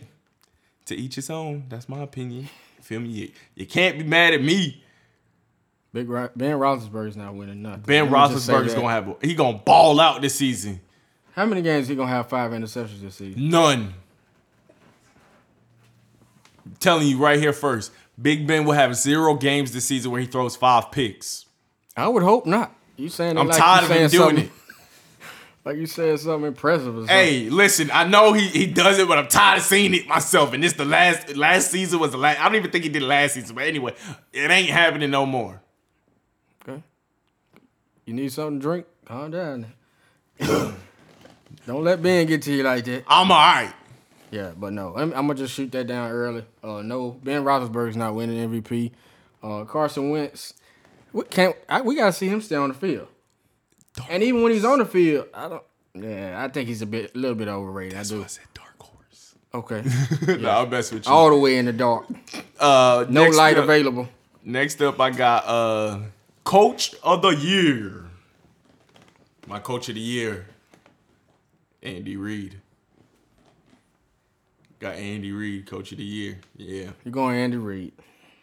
to 0.86 0.96
each 0.96 1.16
his 1.16 1.30
own. 1.30 1.66
That's 1.70 1.90
my 1.90 2.02
opinion. 2.04 2.50
Feel 2.82 3.00
me? 3.02 3.10
You, 3.10 3.32
you 3.56 3.66
can't 3.66 3.98
be 3.98 4.04
mad 4.04 4.34
at 4.34 4.42
me. 4.42 4.84
Big 5.94 6.08
Ro- 6.10 6.30
Ben 6.36 6.58
Roethlisberger's 6.58 7.18
not 7.18 7.34
winning 7.34 7.62
nothing. 7.62 7.82
Ben 7.82 8.10
Roethlisberger's 8.10 8.76
gonna 8.76 8.90
have. 8.90 9.16
He 9.22 9.34
gonna 9.34 9.58
ball 9.58 10.00
out 10.00 10.22
this 10.22 10.36
season. 10.36 10.80
How 11.34 11.46
many 11.46 11.62
games 11.62 11.88
he 11.88 11.96
gonna 11.96 12.10
have 12.10 12.30
five 12.30 12.52
interceptions 12.52 13.02
this 13.02 13.16
season? 13.16 13.50
None. 13.50 13.94
I'm 16.68 16.76
telling 16.80 17.08
you 17.08 17.18
right 17.18 17.40
here 17.40 17.54
first. 17.54 17.92
Big 18.22 18.48
Ben 18.48 18.66
will 18.66 18.74
have 18.74 18.96
zero 18.96 19.36
games 19.36 19.72
this 19.74 19.86
season 19.86 20.12
where 20.12 20.20
he 20.20 20.28
throws 20.28 20.56
five 20.56 20.92
picks. 20.92 21.46
I 21.96 22.08
would 22.08 22.24
hope 22.24 22.46
not. 22.46 22.76
You 22.96 23.10
saying 23.10 23.38
I'm 23.38 23.48
like 23.48 23.58
tired 23.58 23.84
of 23.86 23.92
him 23.92 24.10
doing 24.10 24.38
it. 24.38 24.52
Like 25.68 25.76
you 25.76 25.86
said 25.86 26.18
something 26.22 26.48
impressive 26.48 26.96
something. 26.96 27.08
Hey, 27.08 27.50
listen, 27.50 27.92
I 27.92 28.08
know 28.08 28.32
he, 28.32 28.48
he 28.48 28.68
does 28.68 29.00
it, 29.00 29.06
but 29.10 29.18
I'm 29.18 29.28
tired 29.28 29.58
of 29.58 29.64
seeing 29.66 29.94
it 29.94 30.08
myself. 30.08 30.54
And 30.54 30.64
this 30.64 30.72
the 30.72 30.86
last 30.86 31.36
last 31.36 31.72
season 31.72 32.00
was 32.00 32.12
the 32.12 32.18
last. 32.18 32.40
I 32.40 32.46
don't 32.46 32.56
even 32.56 32.72
think 32.72 32.86
he 32.86 32.90
did 32.90 33.04
it 33.04 33.06
last 33.06 33.34
season, 33.34 33.54
but 33.54 33.66
anyway, 33.66 33.94
it 34.32 34.50
ain't 34.50 34.70
happening 34.70 35.12
no 35.12 35.26
more. 35.26 35.62
Okay. 36.62 36.82
You 38.06 38.14
need 38.14 38.32
something 38.32 38.62
to 38.62 38.64
drink? 38.64 38.86
Calm 39.04 39.32
down. 39.32 39.66
Don't 40.40 41.84
let 41.84 42.02
Ben 42.02 42.28
get 42.28 42.44
to 42.44 42.54
you 42.54 42.64
like 42.64 42.86
that. 42.86 43.04
I'm 43.06 43.30
all 43.30 43.38
right. 43.38 43.74
Yeah, 44.32 44.52
but 44.58 44.74
no, 44.74 44.94
I'm, 44.96 45.14
I'm 45.14 45.28
gonna 45.28 45.36
just 45.36 45.54
shoot 45.54 45.72
that 45.72 45.88
down 45.88 46.12
early. 46.12 46.44
Uh, 46.64 46.82
no, 46.82 47.12
Ben 47.12 47.44
Roethlisberger's 47.44 47.96
not 47.96 48.14
winning 48.16 48.50
MVP. 48.50 48.92
Uh, 49.42 49.64
Carson 49.64 50.10
Wentz, 50.10 50.54
we 51.14 51.24
can't. 51.24 51.56
I, 51.70 51.82
we 51.82 51.96
gotta 51.96 52.12
see 52.12 52.28
him 52.28 52.42
stay 52.42 52.56
on 52.56 52.70
the 52.70 52.76
field. 52.76 53.08
And 54.10 54.22
even 54.22 54.44
when 54.44 54.52
he's 54.52 54.66
on 54.66 54.80
the 54.80 54.86
field, 54.86 55.28
I 55.34 55.48
don't. 55.50 55.64
Yeah, 55.94 56.44
I 56.44 56.50
think 56.50 56.68
he's 56.68 56.82
a 56.82 56.86
bit, 56.86 57.16
a 57.16 57.18
little 57.18 57.36
bit 57.36 57.48
overrated. 57.48 57.98
I 57.98 58.04
do. 58.04 58.24
I 58.24 58.28
said 58.28 58.44
dark 58.54 58.76
horse. 58.80 59.36
Okay, 59.54 59.84
no, 60.40 60.50
I'll 60.50 60.68
mess 60.68 60.92
with 60.92 61.06
you. 61.08 61.12
all 61.12 61.30
the 61.30 61.38
way 61.38 61.58
in 61.58 61.66
the 61.66 61.74
dark, 61.74 62.06
Uh, 62.60 63.06
no 63.10 63.24
light 63.30 63.58
up, 63.58 63.64
available. 63.64 64.08
Next 64.44 64.82
up, 64.82 65.00
I 65.00 65.10
got 65.12 65.46
uh, 65.48 66.00
Coach 66.44 66.94
of 67.02 67.22
the 67.22 67.30
Year. 67.30 68.04
My 69.48 69.60
Coach 69.60 69.88
of 69.90 69.96
the 69.96 70.02
Year, 70.02 70.48
Andy 71.82 72.18
Reid. 72.18 72.60
Got 74.80 74.96
Andy 74.96 75.32
Reid, 75.32 75.66
Coach 75.66 75.92
of 75.92 75.98
the 75.98 76.04
Year. 76.04 76.40
Yeah. 76.56 76.92
You're 77.04 77.12
going 77.12 77.36
Andy 77.36 77.58
Reid. 77.58 77.94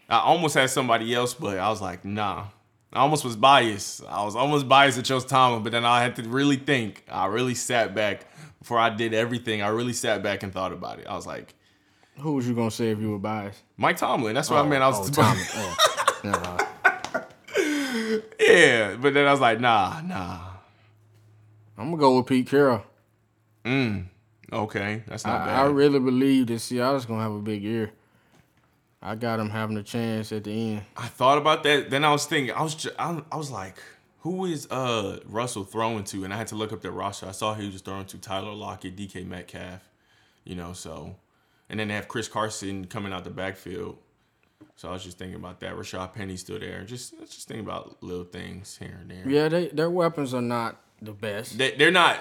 I 0.09 0.19
almost 0.19 0.55
had 0.55 0.69
somebody 0.71 1.15
else, 1.15 1.33
but 1.35 1.59
I 1.59 1.69
was 1.69 1.81
like, 1.81 2.05
nah. 2.05 2.47
I 2.93 3.01
almost 3.01 3.25
was 3.25 3.37
biased. 3.37 4.05
I 4.09 4.25
was 4.25 4.37
almost 4.37 4.69
biased 4.69 4.99
at 4.99 5.05
chose 5.05 5.25
Tomlin, 5.25 5.63
but 5.63 5.73
then 5.73 5.85
I 5.85 6.03
had 6.03 6.17
to 6.17 6.23
really 6.23 6.57
think. 6.57 7.05
I 7.09 7.27
really 7.27 7.55
sat 7.55 7.95
back 7.95 8.27
before 8.61 8.79
I 8.79 8.91
did 8.91 9.15
everything. 9.15 9.63
I 9.63 9.69
really 9.69 9.93
sat 9.93 10.23
back 10.23 10.43
and 10.43 10.53
thought 10.53 10.73
about 10.73 11.01
it. 11.01 11.07
I 11.07 11.15
was 11.15 11.27
like, 11.27 11.55
Who 12.19 12.35
was 12.35 12.47
you 12.49 12.55
gonna 12.55 12.71
say 12.71 12.91
if 12.91 13.01
you 13.01 13.11
were 13.11 13.19
biased? 13.19 13.63
Mike 13.77 13.97
Tomlin. 13.97 14.35
That's 14.35 14.49
what 14.49 14.59
I 14.59 14.63
oh, 14.63 14.67
meant. 14.67 14.83
I 14.83 14.89
was 14.89 15.11
oh. 15.19 15.77
Yeah. 16.25 16.31
Nah. 16.31 16.59
yeah, 18.41 18.97
but 18.97 19.13
then 19.13 19.27
I 19.27 19.33
was 19.33 19.41
like, 19.41 19.61
nah, 19.61 20.01
nah. 20.01 20.41
I'm 21.77 21.87
gonna 21.91 21.97
go 21.97 22.17
with 22.17 22.27
Pete 22.27 22.47
Carroll. 22.47 22.85
Mm. 23.65 24.07
Okay, 24.53 25.03
that's 25.07 25.25
not 25.25 25.43
I, 25.43 25.47
bad. 25.47 25.59
I 25.59 25.67
really 25.71 25.99
believe 26.01 26.47
that 26.49 26.59
Seattle's 26.61 27.07
gonna 27.07 27.23
have 27.23 27.33
a 27.33 27.41
big 27.41 27.63
year. 27.63 27.93
I 29.03 29.15
got 29.17 29.39
him 29.39 29.51
having 29.51 29.77
a 29.77 29.83
chance 29.83 30.33
at 30.33 30.45
the 30.45 30.51
end. 30.53 30.83
I 30.97 31.07
thought 31.09 31.37
about 31.39 31.63
that. 31.65 31.91
Then 31.91 32.05
I 32.05 32.11
was 32.11 32.25
thinking, 32.25 32.55
I 32.55 32.63
was, 32.63 32.75
ju- 32.75 32.91
I, 32.99 33.23
I 33.31 33.37
was 33.37 33.51
like, 33.51 33.77
Who 34.21 34.47
is 34.47 34.67
uh 34.71 35.21
Russell 35.27 35.65
throwing 35.65 36.05
to? 36.05 36.25
And 36.25 36.33
I 36.33 36.37
had 36.39 36.47
to 36.49 36.55
look 36.55 36.73
up 36.73 36.81
their 36.81 36.91
roster. 36.93 37.27
I 37.27 37.33
saw 37.33 37.55
he 37.55 37.65
was 37.67 37.75
just 37.75 37.85
throwing 37.85 38.07
to 38.07 38.19
Tyler 38.19 38.53
Lockett, 38.55 38.97
DK 38.97 39.27
Metcalf, 39.27 39.81
you 40.45 40.55
know. 40.55 40.73
So, 40.73 41.17
and 41.69 41.79
then 41.79 41.89
they 41.89 41.95
have 41.95 42.09
Chris 42.09 42.29
Carson 42.29 42.87
coming 42.87 43.13
out 43.13 43.25
the 43.25 43.31
backfield. 43.31 43.99
So 44.77 44.89
I 44.89 44.93
was 44.93 45.05
just 45.05 45.19
thinking 45.19 45.37
about 45.37 45.61
that. 45.61 45.75
Rashaad 45.75 46.15
Penny's 46.15 46.41
still 46.41 46.59
there. 46.59 46.83
Just 46.85 47.19
just 47.21 47.47
thinking 47.47 47.65
about 47.65 48.03
little 48.03 48.25
things 48.25 48.77
here 48.79 48.99
and 49.01 49.11
there. 49.11 49.29
Yeah, 49.29 49.49
they 49.49 49.69
their 49.69 49.91
weapons 49.91 50.33
are 50.35 50.43
not 50.43 50.81
the 51.03 51.13
best. 51.13 51.59
They, 51.59 51.73
they're 51.73 51.91
not 51.91 52.21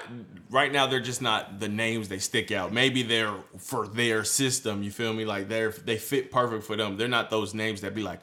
right 0.50 0.70
now. 0.72 0.86
They're 0.86 1.00
just 1.00 1.22
not 1.22 1.60
the 1.60 1.68
names 1.68 2.08
they 2.08 2.18
stick 2.18 2.50
out. 2.52 2.72
Maybe 2.72 3.02
they're 3.02 3.34
for 3.58 3.86
their 3.88 4.24
system. 4.24 4.82
You 4.82 4.90
feel 4.90 5.12
me? 5.12 5.24
Like 5.24 5.48
they're 5.48 5.70
they 5.70 5.96
fit 5.96 6.30
perfect 6.30 6.64
for 6.64 6.76
them. 6.76 6.96
They're 6.96 7.08
not 7.08 7.30
those 7.30 7.54
names 7.54 7.80
that 7.82 7.94
be 7.94 8.02
like, 8.02 8.20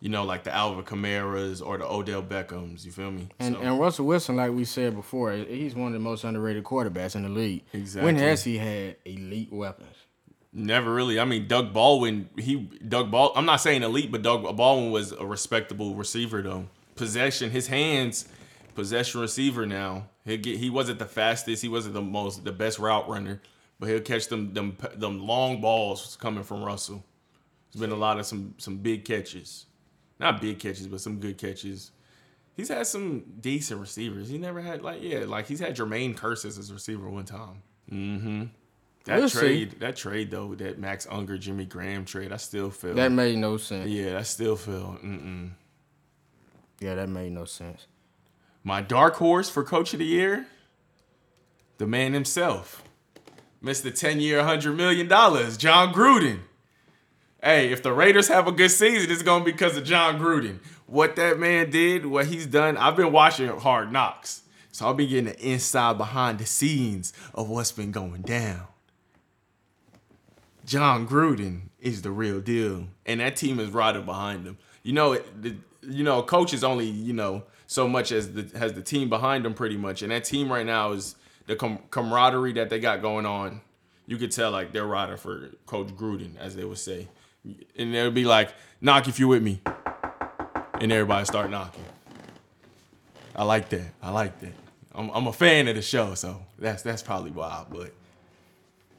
you 0.00 0.08
know, 0.10 0.24
like 0.24 0.44
the 0.44 0.54
Alvin 0.54 0.84
Kamara's 0.84 1.60
or 1.62 1.78
the 1.78 1.86
Odell 1.90 2.22
Beckhams. 2.22 2.84
You 2.84 2.92
feel 2.92 3.10
me? 3.10 3.28
And, 3.40 3.54
So- 3.54 3.60
and 3.62 3.80
Russell 3.80 4.06
Wilson, 4.06 4.36
like 4.36 4.52
we 4.52 4.64
said 4.64 4.94
before, 4.94 5.32
he's 5.32 5.74
one 5.74 5.88
of 5.88 5.92
the 5.94 5.98
most 5.98 6.24
underrated 6.24 6.62
quarterbacks 6.64 7.16
in 7.16 7.22
the 7.22 7.28
league. 7.28 7.62
Exactly. 7.72 8.04
When 8.06 8.16
has 8.16 8.44
he 8.44 8.58
had 8.58 8.96
elite 9.04 9.52
weapons? 9.52 9.96
Never 10.52 10.94
really. 10.94 11.18
I 11.18 11.24
mean, 11.24 11.48
Doug 11.48 11.72
Baldwin. 11.72 12.28
He 12.38 12.56
Doug 12.56 13.10
Ball. 13.10 13.32
I'm 13.34 13.46
not 13.46 13.56
saying 13.56 13.82
elite, 13.82 14.12
but 14.12 14.22
Doug 14.22 14.42
Baldwin 14.56 14.92
was 14.92 15.10
a 15.10 15.26
respectable 15.26 15.96
receiver 15.96 16.40
though. 16.42 16.66
Possession, 16.94 17.50
his 17.50 17.66
hands, 17.66 18.28
possession 18.74 19.20
receiver. 19.20 19.66
Now 19.66 20.08
he 20.24 20.36
get. 20.36 20.58
He 20.58 20.70
wasn't 20.70 20.98
the 20.98 21.06
fastest. 21.06 21.62
He 21.62 21.68
wasn't 21.68 21.94
the 21.94 22.02
most 22.02 22.44
the 22.44 22.52
best 22.52 22.78
route 22.78 23.08
runner, 23.08 23.40
but 23.78 23.88
he'll 23.88 24.00
catch 24.00 24.28
them 24.28 24.52
them 24.54 24.76
them 24.96 25.26
long 25.26 25.60
balls 25.60 26.16
coming 26.20 26.44
from 26.44 26.62
Russell. 26.62 27.04
There's 27.72 27.80
been 27.80 27.90
a 27.92 27.96
lot 27.96 28.18
of 28.18 28.26
some 28.26 28.54
some 28.58 28.78
big 28.78 29.04
catches, 29.04 29.66
not 30.20 30.40
big 30.40 30.58
catches, 30.58 30.86
but 30.86 31.00
some 31.00 31.18
good 31.18 31.38
catches. 31.38 31.90
He's 32.56 32.68
had 32.68 32.86
some 32.86 33.24
decent 33.40 33.80
receivers. 33.80 34.28
He 34.28 34.38
never 34.38 34.60
had 34.60 34.82
like 34.82 35.02
yeah, 35.02 35.24
like 35.26 35.46
he's 35.46 35.60
had 35.60 35.76
Jermaine 35.76 36.16
Kearse 36.16 36.44
as 36.44 36.56
his 36.56 36.72
receiver 36.72 37.08
one 37.08 37.24
time. 37.24 37.62
Mm-hmm. 37.90 38.44
That 39.06 39.18
We'll 39.18 39.28
see. 39.28 39.38
trade, 39.40 39.80
that 39.80 39.96
trade 39.96 40.30
though, 40.30 40.54
that 40.54 40.78
Max 40.78 41.06
Unger, 41.10 41.36
Jimmy 41.36 41.66
Graham 41.66 42.04
trade, 42.06 42.32
I 42.32 42.38
still 42.38 42.70
feel. 42.70 42.94
That 42.94 43.12
made 43.12 43.36
no 43.36 43.58
sense. 43.58 43.90
Yeah, 43.90 44.12
yeah, 44.12 44.18
I 44.18 44.22
still 44.22 44.56
feel. 44.56 44.98
Mm-mm. 45.04 45.50
that 46.80 47.08
made 47.08 47.32
no 47.32 47.44
sense. 47.44 47.86
My 48.64 48.80
dark 48.80 49.16
horse 49.16 49.50
for 49.50 49.62
coach 49.62 49.92
of 49.92 49.98
the 49.98 50.06
year, 50.06 50.46
the 51.76 51.86
man 51.86 52.14
himself, 52.14 52.82
Mr. 53.62 53.94
10 53.94 54.20
year, 54.20 54.40
$100 54.40 54.74
million, 54.74 55.06
Jon 55.06 55.92
Gruden. 55.92 56.40
Hey, 57.42 57.70
if 57.70 57.82
the 57.82 57.92
Raiders 57.92 58.28
have 58.28 58.48
a 58.48 58.52
good 58.52 58.70
season, 58.70 59.10
it's 59.10 59.22
going 59.22 59.42
to 59.42 59.44
be 59.44 59.52
because 59.52 59.76
of 59.76 59.84
Jon 59.84 60.18
Gruden. 60.18 60.60
What 60.86 61.14
that 61.16 61.38
man 61.38 61.68
did, 61.68 62.06
what 62.06 62.26
he's 62.26 62.46
done, 62.46 62.78
I've 62.78 62.96
been 62.96 63.12
watching 63.12 63.48
Hard 63.48 63.92
Knocks. 63.92 64.42
So 64.72 64.86
I'll 64.86 64.94
be 64.94 65.06
getting 65.06 65.26
the 65.26 65.38
inside 65.38 65.98
behind 65.98 66.38
the 66.38 66.46
scenes 66.46 67.12
of 67.34 67.50
what's 67.50 67.70
been 67.70 67.92
going 67.92 68.22
down. 68.22 68.62
Jon 70.64 71.06
Gruden 71.06 71.68
is 71.80 72.00
the 72.00 72.10
real 72.10 72.40
deal, 72.40 72.88
and 73.04 73.20
that 73.20 73.36
team 73.36 73.60
is 73.60 73.70
riding 73.70 74.06
behind 74.06 74.46
him. 74.46 74.56
You 74.82 74.94
know, 74.94 75.12
it, 75.12 75.42
the, 75.42 75.54
you 75.82 76.02
know, 76.02 76.22
coach 76.22 76.54
is 76.54 76.64
only 76.64 76.86
you 76.86 77.12
know 77.12 77.44
so 77.74 77.88
much 77.88 78.12
as 78.12 78.32
the 78.32 78.56
has 78.56 78.72
the 78.72 78.82
team 78.82 79.08
behind 79.08 79.44
them, 79.44 79.52
pretty 79.52 79.76
much. 79.76 80.02
And 80.02 80.12
that 80.12 80.24
team 80.24 80.50
right 80.50 80.64
now 80.64 80.92
is 80.92 81.16
the 81.46 81.56
com- 81.56 81.80
camaraderie 81.90 82.52
that 82.52 82.70
they 82.70 82.78
got 82.78 83.02
going 83.02 83.26
on. 83.26 83.60
You 84.06 84.16
could 84.16 84.30
tell 84.30 84.52
like 84.52 84.72
they're 84.72 84.86
riding 84.86 85.16
for 85.16 85.50
Coach 85.66 85.88
Gruden, 85.88 86.38
as 86.38 86.54
they 86.54 86.64
would 86.64 86.78
say, 86.78 87.08
and 87.76 87.92
they'll 87.92 88.12
be 88.12 88.24
like, 88.24 88.54
"Knock 88.80 89.08
if 89.08 89.18
you 89.18 89.26
with 89.26 89.42
me," 89.42 89.60
and 90.80 90.92
everybody 90.92 91.24
start 91.24 91.50
knocking. 91.50 91.84
I 93.34 93.42
like 93.42 93.68
that. 93.70 93.92
I 94.00 94.10
like 94.12 94.38
that. 94.40 94.52
I'm, 94.94 95.10
I'm 95.10 95.26
a 95.26 95.32
fan 95.32 95.66
of 95.66 95.74
the 95.74 95.82
show, 95.82 96.14
so 96.14 96.42
that's 96.58 96.82
that's 96.82 97.02
probably 97.02 97.32
why. 97.32 97.64
But 97.68 97.92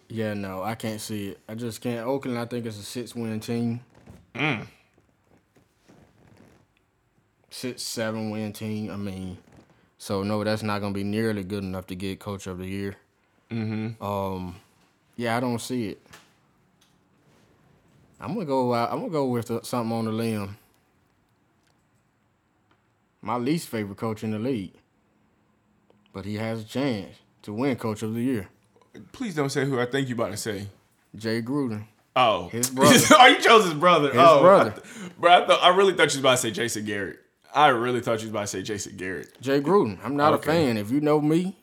Yeah, 0.10 0.34
no, 0.34 0.62
I 0.62 0.76
can't 0.76 1.00
see 1.00 1.30
it. 1.30 1.40
I 1.48 1.56
just 1.56 1.80
can't. 1.80 2.06
Oakland, 2.06 2.38
I 2.38 2.46
think 2.46 2.66
it's 2.66 2.78
a 2.78 2.84
six-win 2.84 3.40
team. 3.40 3.80
Mm. 4.34 4.68
Six, 7.56 7.84
seven-win 7.84 8.52
team. 8.52 8.92
I 8.92 8.98
mean, 8.98 9.38
so 9.98 10.24
no, 10.24 10.44
that's 10.44 10.62
not 10.62 10.82
gonna 10.82 10.94
be 10.94 11.06
nearly 11.06 11.42
good 11.42 11.64
enough 11.64 11.88
to 11.88 11.96
get 11.96 12.20
coach 12.20 12.48
of 12.48 12.58
the 12.58 12.66
year. 12.66 12.98
Mm-hmm. 13.50 14.04
Um, 14.04 14.58
yeah, 15.16 15.38
I 15.38 15.40
don't 15.40 15.62
see 15.62 15.88
it. 15.88 16.06
I'm 18.20 18.34
gonna 18.34 18.46
go. 18.46 18.74
out 18.74 18.92
I'm 18.92 19.00
gonna 19.00 19.10
go 19.10 19.28
with 19.28 19.48
the, 19.48 19.62
something 19.64 19.96
on 19.96 20.04
the 20.04 20.12
limb. 20.12 20.58
My 23.22 23.38
least 23.38 23.70
favorite 23.70 23.98
coach 23.98 24.22
in 24.26 24.32
the 24.32 24.40
league, 24.40 24.74
but 26.12 26.26
he 26.26 26.36
has 26.36 26.60
a 26.60 26.66
chance 26.66 27.16
to 27.44 27.54
win 27.54 27.78
coach 27.78 28.04
of 28.04 28.16
the 28.16 28.22
year. 28.22 28.50
please 29.14 29.34
don't 29.34 29.50
say 29.50 29.64
who 29.64 29.80
I 29.80 29.86
think 29.86 30.10
you're 30.10 30.18
about 30.18 30.32
to 30.32 30.38
say. 30.38 30.68
Jay 31.16 31.42
Gruden. 31.42 31.86
Oh, 32.18 32.50
His 32.50 32.70
brother. 32.70 33.00
oh, 33.12 33.28
you 33.28 33.40
chose 33.40 33.64
his 33.64 33.74
brother. 33.76 34.10
His 34.10 34.18
oh, 34.20 34.42
brother. 34.42 34.72
I 34.72 34.74
th- 34.74 35.18
bro, 35.18 35.32
I, 35.32 35.48
thought, 35.48 35.64
I 35.64 35.70
really 35.70 35.94
thought 35.94 36.02
you 36.02 36.06
was 36.08 36.18
about 36.18 36.32
to 36.32 36.38
say 36.38 36.52
Jason 36.52 36.84
Garrett. 36.84 37.22
I 37.56 37.68
really 37.70 38.02
thought 38.02 38.20
you 38.20 38.26
was 38.28 38.32
about 38.32 38.42
to 38.42 38.48
say 38.48 38.62
Jason 38.64 38.98
Garrett. 38.98 39.40
Jay 39.42 39.62
Gruden. 39.62 39.98
I'm 40.04 40.16
not 40.18 40.34
Okay. 40.34 40.52
a 40.52 40.54
fan. 40.68 40.78
If 40.78 40.92
you 40.92 41.00
know 41.02 41.22
me, 41.22 41.56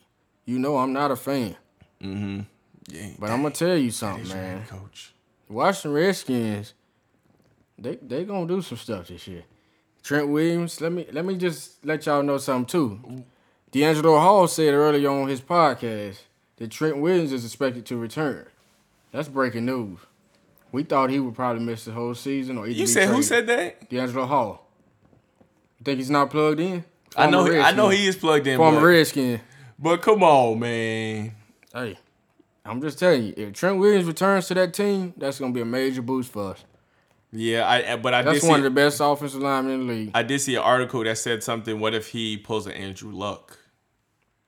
you 0.45 0.57
know 0.59 0.77
I'm 0.77 0.91
not 0.91 1.11
a 1.11 1.15
fan. 1.15 1.55
Mm-hmm. 2.01 2.39
Yeah, 2.89 3.09
But 3.19 3.29
I'm 3.29 3.41
gonna 3.43 3.53
tell 3.53 3.77
you 3.77 3.91
something, 3.91 4.25
your 4.25 4.35
man. 4.35 4.59
head 4.61 4.69
coach. 4.69 5.13
Washington 5.47 5.93
Redskins, 5.93 6.73
they 7.77 7.95
they 7.97 8.25
gonna 8.25 8.47
do 8.47 8.61
some 8.61 8.77
stuff 8.77 9.07
this 9.07 9.27
year. 9.27 9.43
Trent 10.01 10.27
Williams, 10.27 10.81
let 10.81 10.91
me 10.91 11.05
let 11.11 11.23
me 11.23 11.37
just 11.37 11.85
let 11.85 12.05
y'all 12.05 12.23
know 12.23 12.37
something 12.39 12.65
too. 12.65 13.23
DeAngelo 13.71 14.19
Hall 14.19 14.47
said 14.47 14.73
earlier 14.73 15.09
on 15.09 15.27
his 15.29 15.41
podcast 15.41 16.17
that 16.57 16.71
Trent 16.71 16.97
Williams 16.97 17.31
is 17.31 17.45
expected 17.45 17.85
to 17.85 17.97
return. 17.97 18.45
That's 19.11 19.27
breaking 19.29 19.65
news. 19.65 19.99
We 20.71 20.83
thought 20.83 21.09
he 21.11 21.19
would 21.19 21.35
probably 21.35 21.63
miss 21.63 21.85
the 21.85 21.91
whole 21.91 22.15
season 22.15 22.57
or 22.57 22.65
either 22.67 22.75
You 22.79 22.83
be 22.83 22.87
said 22.91 23.03
who 23.07 23.21
traded. 23.21 23.25
said 23.27 23.47
that? 23.47 23.89
DeAngelo 23.89 24.27
Hall. 24.27 24.62
Think 25.83 25.97
he's 25.99 26.09
not 26.09 26.29
plugged 26.29 26.59
in? 26.59 26.83
I 27.15 27.29
know. 27.29 27.45
Former 27.45 27.61
I 27.61 27.71
know 27.71 27.89
he 27.89 28.07
is 28.07 28.15
plugged 28.15 28.47
in. 28.47 28.57
former 28.57 28.79
But, 28.79 28.85
Redskin. 28.85 29.41
but 29.77 30.01
come 30.01 30.23
on, 30.23 30.59
man. 30.59 31.33
Hey, 31.73 31.97
I'm 32.65 32.81
just 32.81 32.97
telling 32.99 33.23
you, 33.23 33.33
if 33.37 33.53
Trent 33.53 33.77
Williams 33.79 34.05
returns 34.05 34.47
to 34.47 34.53
that 34.55 34.73
team, 34.73 35.13
that's 35.17 35.39
gonna 35.39 35.53
be 35.53 35.61
a 35.61 35.65
major 35.65 36.01
boost 36.01 36.31
for 36.31 36.51
us. 36.51 36.63
Yeah, 37.31 37.67
I. 37.67 37.95
But 37.97 38.13
I 38.13 38.21
That's 38.21 38.43
one 38.43 38.53
see. 38.53 38.57
of 38.59 38.63
the 38.63 38.69
best 38.69 38.99
offensive 39.01 39.41
linemen 39.41 39.73
in 39.81 39.87
the 39.87 39.93
league. 39.93 40.11
I 40.13 40.21
did 40.23 40.39
see 40.39 40.55
an 40.55 40.61
article 40.61 41.03
that 41.03 41.17
said 41.17 41.41
something. 41.43 41.79
What 41.79 41.93
if 41.95 42.09
he 42.09 42.37
pulls 42.37 42.67
an 42.67 42.73
Andrew 42.73 43.11
Luck? 43.11 43.57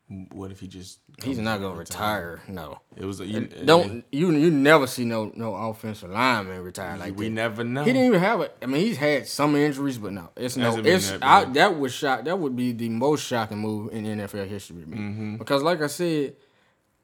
What 0.08 0.52
if 0.52 0.60
he 0.60 0.68
just? 0.68 1.00
He's 1.24 1.40
not 1.40 1.62
gonna 1.62 1.76
retire. 1.76 2.40
No, 2.48 2.80
It 2.96 3.06
was 3.06 3.20
a. 3.22 3.26
You, 3.26 3.48
don't 3.48 4.04
you? 4.12 4.32
You 4.32 4.52
never 4.52 4.86
see 4.86 5.04
no 5.04 5.32
no 5.36 5.56
offensive 5.56 6.12
lineman 6.12 6.62
retire 6.62 6.96
like 6.98 7.16
We 7.18 7.26
that. 7.26 7.32
never 7.34 7.64
know. 7.64 7.84
He 7.84 7.92
didn't 7.92 8.08
even 8.10 8.20
have 8.20 8.40
it. 8.42 8.56
I 8.62 8.68
mean, 8.68 8.82
he's 8.82 8.98
had 8.98 9.28
some 9.28 9.56
injuries, 9.56 9.98
but 9.98 10.14
no, 10.14 10.30
it's 10.36 10.58
no. 10.58 10.66
Hasn't 10.66 10.86
It's 10.86 11.10
that 11.10 11.24
I, 11.24 11.46
that 11.46 11.80
was 11.80 11.92
shock. 11.92 12.26
That 12.26 12.38
would 12.38 12.56
be 12.56 12.72
the 12.72 12.90
most 12.90 13.26
shocking 13.26 13.58
move 13.58 13.92
in 13.94 14.06
NFL 14.06 14.48
history 14.48 14.82
to 14.84 14.88
me. 14.88 14.96
Mm-hmm. 14.98 15.36
Because, 15.38 15.64
like 15.64 15.82
I 15.82 15.88
said, 15.88 16.36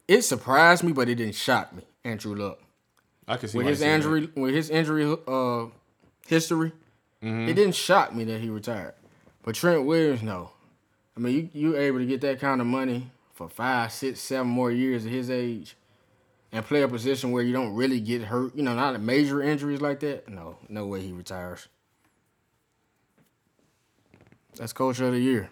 it 0.07 0.21
surprised 0.21 0.83
me, 0.83 0.91
but 0.91 1.09
it 1.09 1.15
didn't 1.15 1.35
shock 1.35 1.73
me. 1.73 1.81
Andrew 2.03 2.35
Luck 2.35 2.59
I 3.27 3.37
can 3.37 3.49
see 3.49 3.57
with 3.57 3.65
his 3.67 3.79
said 3.79 3.87
that. 3.87 3.95
injury 3.95 4.29
with 4.35 4.53
his 4.53 4.69
injury 4.69 5.17
uh 5.27 5.65
history, 6.27 6.71
Mm-hmm. 7.23 7.49
it 7.49 7.53
didn't 7.55 7.75
shock 7.75 8.13
me 8.13 8.25
that 8.25 8.41
he 8.41 8.49
retired. 8.51 8.93
But 9.43 9.55
Trent 9.55 9.85
Williams, 9.85 10.21
no. 10.21 10.51
I 11.15 11.19
mean, 11.19 11.49
you 11.53 11.71
you 11.71 11.77
able 11.77 11.99
to 11.99 12.05
get 12.05 12.21
that 12.21 12.39
kind 12.39 12.61
of 12.61 12.67
money 12.67 13.11
for 13.33 13.49
five, 13.49 13.91
six, 13.91 14.19
seven 14.19 14.47
more 14.47 14.71
years 14.71 15.05
at 15.05 15.11
his 15.11 15.29
age, 15.29 15.75
and 16.51 16.65
play 16.65 16.81
a 16.81 16.87
position 16.87 17.31
where 17.31 17.43
you 17.43 17.53
don't 17.53 17.73
really 17.75 17.99
get 17.99 18.23
hurt. 18.23 18.55
You 18.55 18.63
know, 18.63 18.75
not 18.75 18.99
major 19.01 19.41
injuries 19.41 19.81
like 19.81 19.99
that. 20.01 20.29
No, 20.29 20.57
no 20.69 20.85
way 20.85 21.01
he 21.01 21.11
retires. 21.11 21.67
That's 24.55 24.73
coach 24.73 24.99
of 24.99 25.11
the 25.11 25.19
year. 25.19 25.49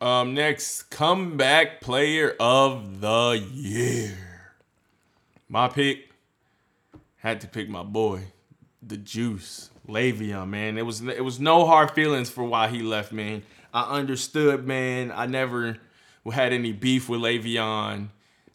Um, 0.00 0.34
next 0.34 0.90
comeback 0.90 1.80
player 1.80 2.36
of 2.38 3.00
the 3.00 3.42
year. 3.52 4.18
My 5.48 5.68
pick 5.68 6.10
had 7.16 7.40
to 7.40 7.48
pick 7.48 7.68
my 7.68 7.82
boy, 7.82 8.24
the 8.82 8.96
Juice, 8.96 9.70
Le'Veon. 9.88 10.48
Man, 10.48 10.76
it 10.76 10.84
was 10.84 11.00
it 11.00 11.24
was 11.24 11.40
no 11.40 11.66
hard 11.66 11.92
feelings 11.92 12.28
for 12.28 12.44
why 12.44 12.68
he 12.68 12.80
left. 12.80 13.10
Man, 13.12 13.42
I 13.76 13.98
understood. 13.98 14.66
Man, 14.66 15.12
I 15.14 15.26
never 15.26 15.76
had 16.32 16.54
any 16.54 16.72
beef 16.72 17.10
with 17.10 17.20
Le'Veon 17.20 18.08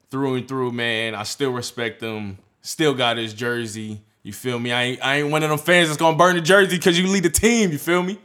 through 0.09 0.33
and 0.33 0.47
through. 0.47 0.71
Man, 0.71 1.13
I 1.13 1.21
still 1.21 1.51
respect 1.51 2.01
him. 2.01 2.39
Still 2.63 2.95
got 2.95 3.17
his 3.17 3.35
jersey. 3.35 4.01
You 4.23 4.33
feel 4.33 4.57
me? 4.57 4.71
I 4.71 4.83
ain't 4.83 5.05
I 5.05 5.15
ain't 5.17 5.29
one 5.29 5.43
of 5.43 5.49
them 5.51 5.59
fans 5.59 5.89
that's 5.89 5.99
gonna 5.99 6.17
burn 6.17 6.37
the 6.37 6.41
jersey 6.41 6.75
because 6.75 6.97
you 6.97 7.05
lead 7.05 7.21
the 7.21 7.29
team. 7.29 7.71
You 7.71 7.77
feel 7.77 8.01
me? 8.01 8.17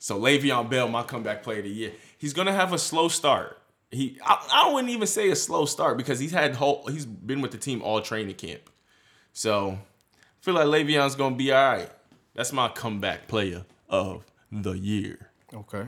So 0.00 0.18
Le'Veon 0.18 0.68
Bell, 0.68 0.88
my 0.88 1.04
comeback 1.04 1.44
player 1.44 1.58
of 1.58 1.66
the 1.66 1.70
year. 1.70 1.92
He's 2.18 2.32
gonna 2.32 2.52
have 2.52 2.72
a 2.72 2.78
slow 2.78 3.06
start. 3.06 3.56
He, 3.92 4.18
I, 4.24 4.64
I 4.66 4.72
wouldn't 4.72 4.92
even 4.92 5.06
say 5.06 5.30
a 5.30 5.36
slow 5.36 5.66
start 5.66 5.96
because 5.96 6.18
he's 6.18 6.32
had 6.32 6.56
whole, 6.56 6.84
he's 6.88 7.06
been 7.06 7.42
with 7.42 7.52
the 7.52 7.58
team 7.58 7.80
all 7.80 8.00
training 8.00 8.34
camp. 8.34 8.68
So 9.32 9.70
I 9.70 10.40
feel 10.40 10.54
like 10.54 10.66
Le'Veon's 10.66 11.14
gonna 11.14 11.36
be 11.36 11.52
all 11.52 11.74
right. 11.74 11.90
That's 12.34 12.52
my 12.52 12.68
comeback 12.70 13.28
player 13.28 13.64
of 13.88 14.24
the 14.50 14.72
year. 14.72 15.30
Okay. 15.54 15.86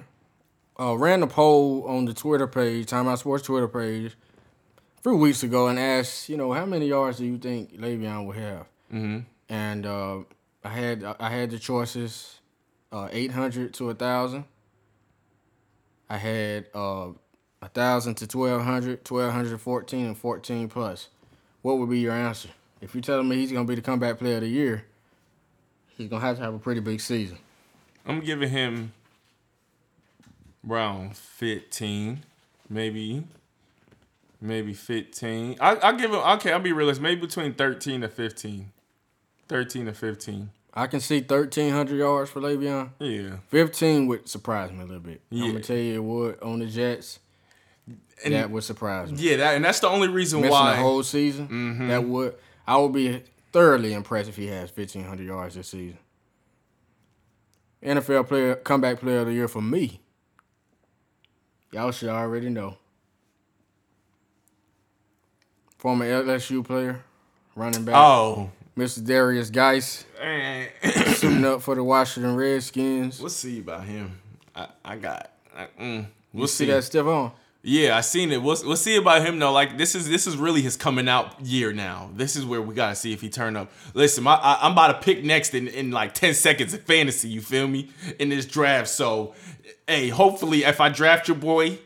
Uh, 0.79 0.97
ran 0.97 1.22
a 1.22 1.27
poll 1.27 1.85
on 1.87 2.05
the 2.05 2.14
Twitter 2.14 2.47
page, 2.47 2.87
Time 2.87 3.09
Out 3.09 3.18
Sports 3.18 3.45
Twitter 3.45 3.68
page, 3.68 4.16
a 4.99 5.03
few 5.03 5.16
weeks 5.16 5.43
ago, 5.43 5.68
and 5.68 5.79
asked, 5.79 6.29
you 6.29 6.37
know, 6.37 6.53
how 6.53 6.66
many 6.66 6.89
yards 6.89 7.18
do 7.18 7.24
you 7.24 7.39
think 7.39 7.79
Le'Veon 7.79 8.27
will 8.27 8.33
have? 8.33 8.66
Mm-hmm. 8.93 9.18
And 9.49 9.87
uh, 9.87 10.18
I 10.64 10.68
had 10.68 11.05
I 11.05 11.31
had 11.31 11.51
the 11.51 11.59
choices, 11.59 12.41
uh, 12.93 13.09
eight 13.12 13.31
hundred 13.31 13.74
to 13.74 13.93
thousand. 13.95 14.45
I 16.09 16.18
had 16.18 16.66
uh, 16.74 17.11
thousand 17.74 18.14
to 18.16 18.39
1200, 18.39 19.09
1200 19.09 19.51
to 19.51 19.59
fourteen, 19.59 20.07
and 20.07 20.18
fourteen 20.18 20.68
plus. 20.68 21.09
What 21.62 21.79
would 21.79 21.91
be 21.91 22.01
your 22.01 22.12
answer? 22.12 22.49
If 22.81 22.95
you're 22.95 23.03
telling 23.03 23.29
me 23.29 23.37
he's 23.37 23.53
gonna 23.53 23.64
be 23.64 23.74
the 23.74 23.83
comeback 23.83 24.18
player 24.18 24.37
of 24.37 24.43
the 24.43 24.49
year, 24.49 24.85
he's 25.97 26.09
gonna 26.09 26.24
have 26.24 26.37
to 26.37 26.43
have 26.43 26.55
a 26.55 26.59
pretty 26.59 26.81
big 26.81 27.01
season. 27.01 27.39
I'm 28.05 28.20
giving 28.20 28.51
him 28.51 28.93
around 30.69 31.17
15, 31.17 32.25
maybe, 32.69 33.25
maybe 34.41 34.75
15. 34.75 35.57
I 35.61 35.77
I 35.83 35.93
give 35.97 36.11
him 36.11 36.17
okay. 36.21 36.53
I'll 36.53 36.61
be 36.61 36.73
realistic. 36.73 37.03
Maybe 37.03 37.21
between 37.21 37.55
13 37.55 38.01
to 38.03 38.09
15, 38.09 38.73
13 39.49 39.87
to 39.87 39.93
15. 39.93 40.51
I 40.79 40.87
can 40.89 41.01
see 41.01 41.21
thirteen 41.21 41.73
hundred 41.73 41.97
yards 41.97 42.31
for 42.31 42.41
Le'Veon. 42.43 42.91
Yeah, 42.99 43.37
Fifteen 43.49 44.07
would 44.09 44.29
surprise 44.29 44.71
me 44.71 44.81
a 44.81 44.85
little 44.85 45.01
bit. 45.01 45.23
Yeah. 45.31 45.45
I'm 45.45 45.51
gonna 45.53 45.64
tell 45.64 45.77
you 45.79 45.95
it 45.95 46.03
would 46.05 46.43
on 46.43 46.59
the 46.59 46.67
Jets. 46.67 47.19
And- 48.25 48.35
that 48.35 48.51
would 48.51 48.62
surprise 48.64 49.11
me. 49.11 49.17
yeah. 49.21 49.37
That 49.37 49.55
and 49.57 49.64
that's 49.64 49.81
the 49.81 49.89
only 49.89 50.09
reason 50.09 50.43
Missing 50.43 50.53
why. 50.53 50.73
the 50.77 50.83
whole 50.83 51.03
season, 51.03 51.49
Mm-hmm. 51.49 51.89
that 51.89 52.05
would 52.05 52.35
I 52.67 52.77
would 52.77 52.93
be 52.93 53.23
thoroughly 53.53 53.95
impressed 53.95 54.29
if 54.29 54.37
he 54.37 54.49
has 54.49 54.69
fifteen 54.69 55.05
hundred 55.05 55.27
yards 55.29 55.55
this 55.55 55.69
season. 55.69 55.97
NFL 57.83 58.27
player 58.29 58.57
comeback 58.57 59.01
player 59.01 59.21
of 59.21 59.27
the 59.29 59.33
year 59.33 59.49
for 59.49 59.62
me. 59.62 60.01
Y'all 61.73 61.91
should 61.91 62.09
already 62.09 62.49
know. 62.49 62.77
Former 65.79 66.07
LSU 66.07 66.64
player, 66.64 67.03
running 67.55 67.85
back, 67.85 67.95
oh, 67.97 68.51
Mr. 68.77 69.01
Derrius 69.01 69.53
Guice, 69.53 70.05
suiting 71.17 71.45
up 71.45 71.61
for 71.62 71.75
the 71.75 71.85
Washington 71.85 72.35
Redskins. 72.35 73.21
we'll 73.21 73.29
see 73.29 73.59
about 73.61 73.85
him. 73.85 74.19
I 74.55 74.69
I 74.85 74.97
got. 74.97 75.31
I, 75.55 75.67
mm, 75.81 76.07
we'll 76.33 76.43
You 76.43 76.47
see 76.49 76.67
that 76.67 76.83
stuff 76.85 77.07
on? 77.07 77.33
Yeah, 77.69 77.97
I 77.97 78.01
seen 78.03 78.31
it. 78.31 78.41
We'll, 78.41 78.57
we'll 78.64 78.77
see 78.77 78.95
about 78.95 79.27
him 79.27 79.41
though. 79.41 79.51
Like 79.51 79.77
this 79.77 79.97
is 79.97 80.09
this 80.09 80.29
is 80.29 80.37
really 80.37 80.62
his 80.62 80.77
coming 80.77 81.09
out 81.09 81.45
year 81.45 81.73
now. 81.73 82.11
This 82.14 82.37
is 82.37 82.45
where 82.45 82.62
we 82.62 82.77
gotta 82.77 82.95
see 82.95 83.12
if 83.12 83.21
he 83.21 83.29
turn 83.29 83.57
up. 83.57 83.73
Listen, 83.93 84.23
my, 84.23 84.35
I, 84.35 84.59
I'm 84.62 84.71
about 84.71 84.93
to 84.93 85.05
pick 85.05 85.25
next 85.25 85.53
in, 85.53 85.67
in 85.67 85.91
like 85.91 86.14
ten 86.14 86.33
seconds 86.33 86.75
of 86.75 86.83
fantasy. 86.83 87.29
You 87.29 87.41
feel 87.41 87.67
me 87.67 87.91
in 88.21 88.29
this 88.29 88.47
draft? 88.47 88.87
So, 88.87 89.35
hey, 89.89 90.11
hopefully 90.11 90.62
if 90.62 90.81
I 90.81 90.91
draft 90.91 91.27
your 91.27 91.37
boy, 91.39 91.81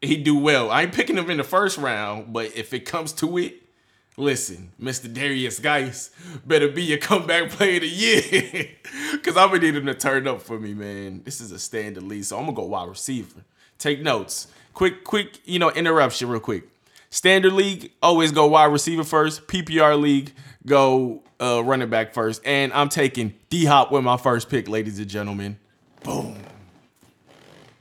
he 0.00 0.16
do 0.16 0.38
well. 0.38 0.70
I 0.70 0.82
ain't 0.82 0.92
picking 0.92 1.16
him 1.16 1.28
in 1.28 1.38
the 1.38 1.44
first 1.44 1.76
round, 1.76 2.32
but 2.32 2.56
if 2.56 2.72
it 2.72 2.84
comes 2.84 3.12
to 3.14 3.36
it, 3.38 3.64
listen, 4.16 4.70
Mr. 4.80 5.12
Derrius 5.12 5.60
Guice 5.60 6.12
better 6.46 6.68
be 6.68 6.84
your 6.84 6.98
comeback 6.98 7.50
player 7.50 7.74
of 7.74 7.80
the 7.80 7.88
year, 7.88 8.68
cause 9.24 9.36
I'm 9.36 9.48
gonna 9.48 9.58
need 9.58 9.74
him 9.74 9.86
to 9.86 9.94
turn 9.94 10.28
up 10.28 10.40
for 10.40 10.60
me, 10.60 10.72
man. 10.72 11.22
This 11.24 11.40
is 11.40 11.50
a 11.50 11.58
standard 11.58 12.04
lead, 12.04 12.24
so 12.24 12.38
I'm 12.38 12.44
gonna 12.44 12.54
go 12.54 12.66
wide 12.66 12.88
receiver. 12.88 13.42
Take 13.76 14.02
notes. 14.02 14.46
Quick, 14.76 15.04
quick, 15.04 15.40
you 15.46 15.58
know, 15.58 15.70
interruption 15.70 16.28
real 16.28 16.38
quick. 16.38 16.64
Standard 17.08 17.54
league, 17.54 17.92
always 18.02 18.30
go 18.30 18.46
wide 18.46 18.66
receiver 18.66 19.04
first. 19.04 19.46
PPR 19.46 19.98
league, 19.98 20.34
go 20.66 21.22
uh, 21.40 21.64
running 21.64 21.88
back 21.88 22.12
first. 22.12 22.42
And 22.44 22.74
I'm 22.74 22.90
taking 22.90 23.32
D 23.48 23.64
Hop 23.64 23.90
with 23.90 24.04
my 24.04 24.18
first 24.18 24.50
pick, 24.50 24.68
ladies 24.68 24.98
and 24.98 25.08
gentlemen. 25.08 25.56
Boom. 26.02 26.36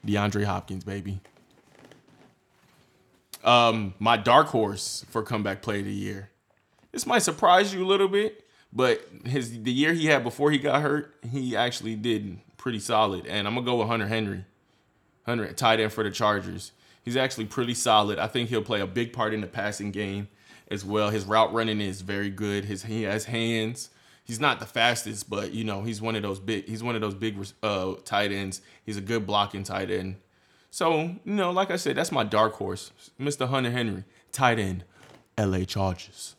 DeAndre 0.08 0.46
Hopkins, 0.46 0.86
baby. 0.86 1.20
Um, 3.44 3.94
my 4.00 4.16
dark 4.16 4.48
horse 4.48 5.06
for 5.10 5.22
comeback 5.22 5.62
play 5.62 5.80
of 5.80 5.86
the 5.86 5.92
year. 5.92 6.30
This 6.94 7.06
might 7.06 7.24
surprise 7.24 7.74
you 7.74 7.84
a 7.84 7.86
little 7.86 8.08
bit, 8.08 8.46
but 8.72 9.06
his 9.26 9.64
the 9.64 9.74
year 9.74 9.92
he 9.92 10.06
had 10.06 10.24
before 10.24 10.50
he 10.50 10.60
got 10.60 10.82
hurt, 10.82 11.14
he 11.30 11.58
actually 11.58 11.96
did 11.96 12.38
pretty 12.56 12.80
solid. 12.80 13.26
And 13.26 13.50
I'm 13.50 13.56
gonna 13.56 13.66
go 13.66 13.80
with 13.80 13.90
Hunter 13.90 14.08
Henry. 14.08 14.46
Hunter 15.26 15.52
tight 15.52 15.82
end 15.82 15.92
for 15.92 16.02
the 16.02 16.10
Chargers. 16.12 16.72
He's 17.06 17.16
actually 17.16 17.46
pretty 17.46 17.76
solid. 17.76 18.20
I 18.20 18.28
think 18.28 18.50
he'll 18.50 18.64
play 18.64 18.82
a 18.82 18.88
big 18.88 19.14
part 19.14 19.34
in 19.34 19.40
the 19.40 19.48
passing 19.48 19.92
game 19.92 20.28
as 20.70 20.84
well. 20.84 21.12
His 21.12 21.24
route 21.24 21.54
running 21.54 21.80
is 21.80 22.02
very 22.02 22.32
good. 22.32 22.66
His 22.66 22.84
he 22.84 23.04
has 23.04 23.26
hands. 23.26 23.92
He's 24.24 24.40
not 24.40 24.60
the 24.60 24.66
fastest, 24.66 25.30
but 25.30 25.54
you 25.54 25.64
know 25.64 25.84
he's 25.84 26.02
one 26.02 26.16
of 26.16 26.24
those 26.24 26.40
big. 26.40 26.68
He's 26.68 26.82
one 26.82 26.96
of 26.96 27.02
those 27.02 27.14
big 27.14 27.38
uh, 27.62 27.94
tight 28.04 28.32
ends. 28.32 28.62
He's 28.84 28.98
a 28.98 29.02
good 29.02 29.28
blocking 29.28 29.64
tight 29.64 29.92
end. 29.92 30.16
So 30.72 31.02
you 31.02 31.20
know, 31.24 31.52
like 31.52 31.70
I 31.70 31.76
said, 31.76 31.96
that's 31.96 32.12
my 32.12 32.24
dark 32.24 32.56
horse, 32.56 32.92
Mr. 33.20 33.48
Hunter 33.48 33.70
Henry, 33.70 34.04
tight 34.32 34.58
end, 34.58 34.84
L.A. 35.38 35.64
Chargers. 35.66 36.36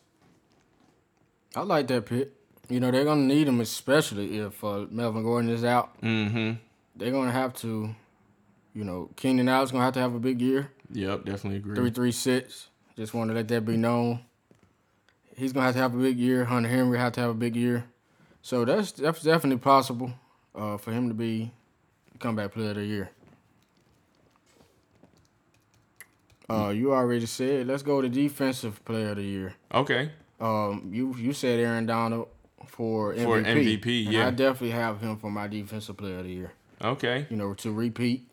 I 1.54 1.62
like 1.62 1.86
that 1.86 2.06
pick. 2.06 2.32
You 2.68 2.80
know, 2.80 2.90
they're 2.90 3.04
gonna 3.04 3.22
need 3.22 3.46
him, 3.46 3.60
especially 3.60 4.38
if 4.38 4.62
uh, 4.64 4.86
Melvin 4.90 5.22
Gordon 5.22 5.50
is 5.50 5.62
out. 5.62 6.00
Mm-hmm. 6.02 6.54
They're 6.96 7.12
gonna 7.12 7.30
have 7.30 7.54
to, 7.58 7.94
you 8.76 8.84
know, 8.84 9.08
Keenan 9.16 9.48
Allen's 9.48 9.72
gonna 9.72 9.84
have 9.84 9.94
to 9.94 10.00
have 10.00 10.14
a 10.14 10.20
big 10.20 10.42
year. 10.42 10.70
Yep, 10.92 11.24
definitely 11.24 11.56
agree. 11.56 11.74
Three 11.74 11.90
three 11.90 12.12
six. 12.12 12.68
Just 12.94 13.14
want 13.14 13.30
to 13.30 13.34
let 13.34 13.48
that 13.48 13.64
be 13.64 13.76
known. 13.78 14.20
He's 15.34 15.52
gonna 15.54 15.64
have 15.64 15.74
to 15.74 15.80
have 15.80 15.94
a 15.94 15.98
big 15.98 16.18
year. 16.18 16.44
Hunter 16.44 16.68
Henry 16.68 16.98
have 16.98 17.12
to 17.12 17.20
have 17.22 17.30
a 17.30 17.34
big 17.34 17.56
year. 17.56 17.84
So 18.42 18.66
that's 18.66 18.92
that's 18.92 19.22
definitely 19.22 19.58
possible 19.58 20.12
uh, 20.54 20.76
for 20.76 20.92
him 20.92 21.08
to 21.08 21.14
be 21.14 21.52
comeback 22.18 22.52
player 22.52 22.70
of 22.70 22.76
the 22.76 22.84
year. 22.84 23.10
Uh, 26.48 26.68
you 26.68 26.92
already 26.92 27.26
said. 27.26 27.66
Let's 27.66 27.82
go 27.82 28.02
to 28.02 28.08
defensive 28.08 28.84
player 28.84 29.10
of 29.10 29.16
the 29.16 29.24
year. 29.24 29.54
Okay. 29.72 30.10
Um, 30.38 30.90
you 30.92 31.14
you 31.16 31.32
said 31.32 31.60
Aaron 31.60 31.86
Donald 31.86 32.28
for 32.66 33.14
MVP. 33.14 33.24
For 33.24 33.42
MVP, 33.42 34.12
yeah. 34.12 34.26
I 34.26 34.30
definitely 34.30 34.70
have 34.70 35.00
him 35.00 35.16
for 35.16 35.30
my 35.30 35.46
defensive 35.46 35.96
player 35.96 36.18
of 36.18 36.24
the 36.24 36.30
year. 36.30 36.52
Okay. 36.82 37.26
You 37.30 37.36
know, 37.36 37.54
to 37.54 37.72
repeat, 37.72 38.28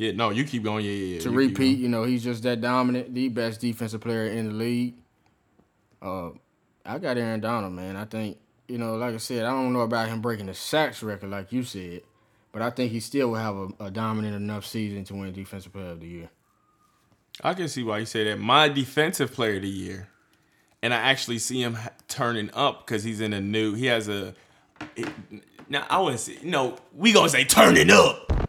Yeah. 0.00 0.12
No, 0.12 0.30
you 0.30 0.44
keep 0.44 0.62
going. 0.62 0.82
Yeah, 0.82 0.92
yeah. 0.92 1.14
yeah. 1.14 1.20
to 1.20 1.30
You 1.30 1.36
repeat. 1.36 1.78
You 1.78 1.88
know, 1.90 2.04
he's 2.04 2.24
just 2.24 2.42
that 2.44 2.62
dominant, 2.62 3.12
the 3.12 3.28
best 3.28 3.60
defensive 3.60 4.00
player 4.00 4.24
in 4.24 4.48
the 4.48 4.54
league. 4.54 4.94
Uh, 6.00 6.30
I 6.86 6.98
got 6.98 7.18
Aaron 7.18 7.40
Donald, 7.40 7.74
man. 7.74 7.96
I 7.96 8.06
think 8.06 8.38
you 8.66 8.78
know, 8.78 8.96
like 8.96 9.12
I 9.12 9.18
said, 9.18 9.44
I 9.44 9.50
don't 9.50 9.74
know 9.74 9.80
about 9.80 10.08
him 10.08 10.22
breaking 10.22 10.46
the 10.46 10.54
sacks 10.54 11.02
record 11.02 11.28
like 11.28 11.52
you 11.52 11.64
said, 11.64 12.00
but 12.50 12.62
I 12.62 12.70
think 12.70 12.92
he 12.92 13.00
still 13.00 13.28
will 13.28 13.34
have 13.34 13.54
a, 13.54 13.68
a 13.78 13.90
dominant 13.90 14.34
enough 14.34 14.64
season 14.64 15.04
to 15.04 15.14
win 15.14 15.34
defensive 15.34 15.74
player 15.74 15.90
of 15.90 16.00
the 16.00 16.08
year. 16.08 16.30
I 17.44 17.52
can 17.52 17.68
see 17.68 17.82
why 17.82 17.98
you 17.98 18.06
say 18.06 18.24
that. 18.24 18.38
My 18.38 18.70
defensive 18.70 19.34
player 19.34 19.56
of 19.56 19.62
the 19.62 19.68
year, 19.68 20.08
and 20.82 20.94
I 20.94 20.96
actually 20.96 21.40
see 21.40 21.60
him 21.60 21.76
turning 22.08 22.48
up 22.54 22.86
because 22.86 23.04
he's 23.04 23.20
in 23.20 23.34
a 23.34 23.40
new. 23.42 23.74
He 23.74 23.84
has 23.86 24.08
a. 24.08 24.34
It, 24.96 25.08
now 25.68 25.84
I 25.90 26.00
wouldn't 26.00 26.20
say 26.20 26.38
no. 26.42 26.78
We 26.94 27.12
gonna 27.12 27.28
say 27.28 27.44
turning 27.44 27.90
up. 27.90 28.39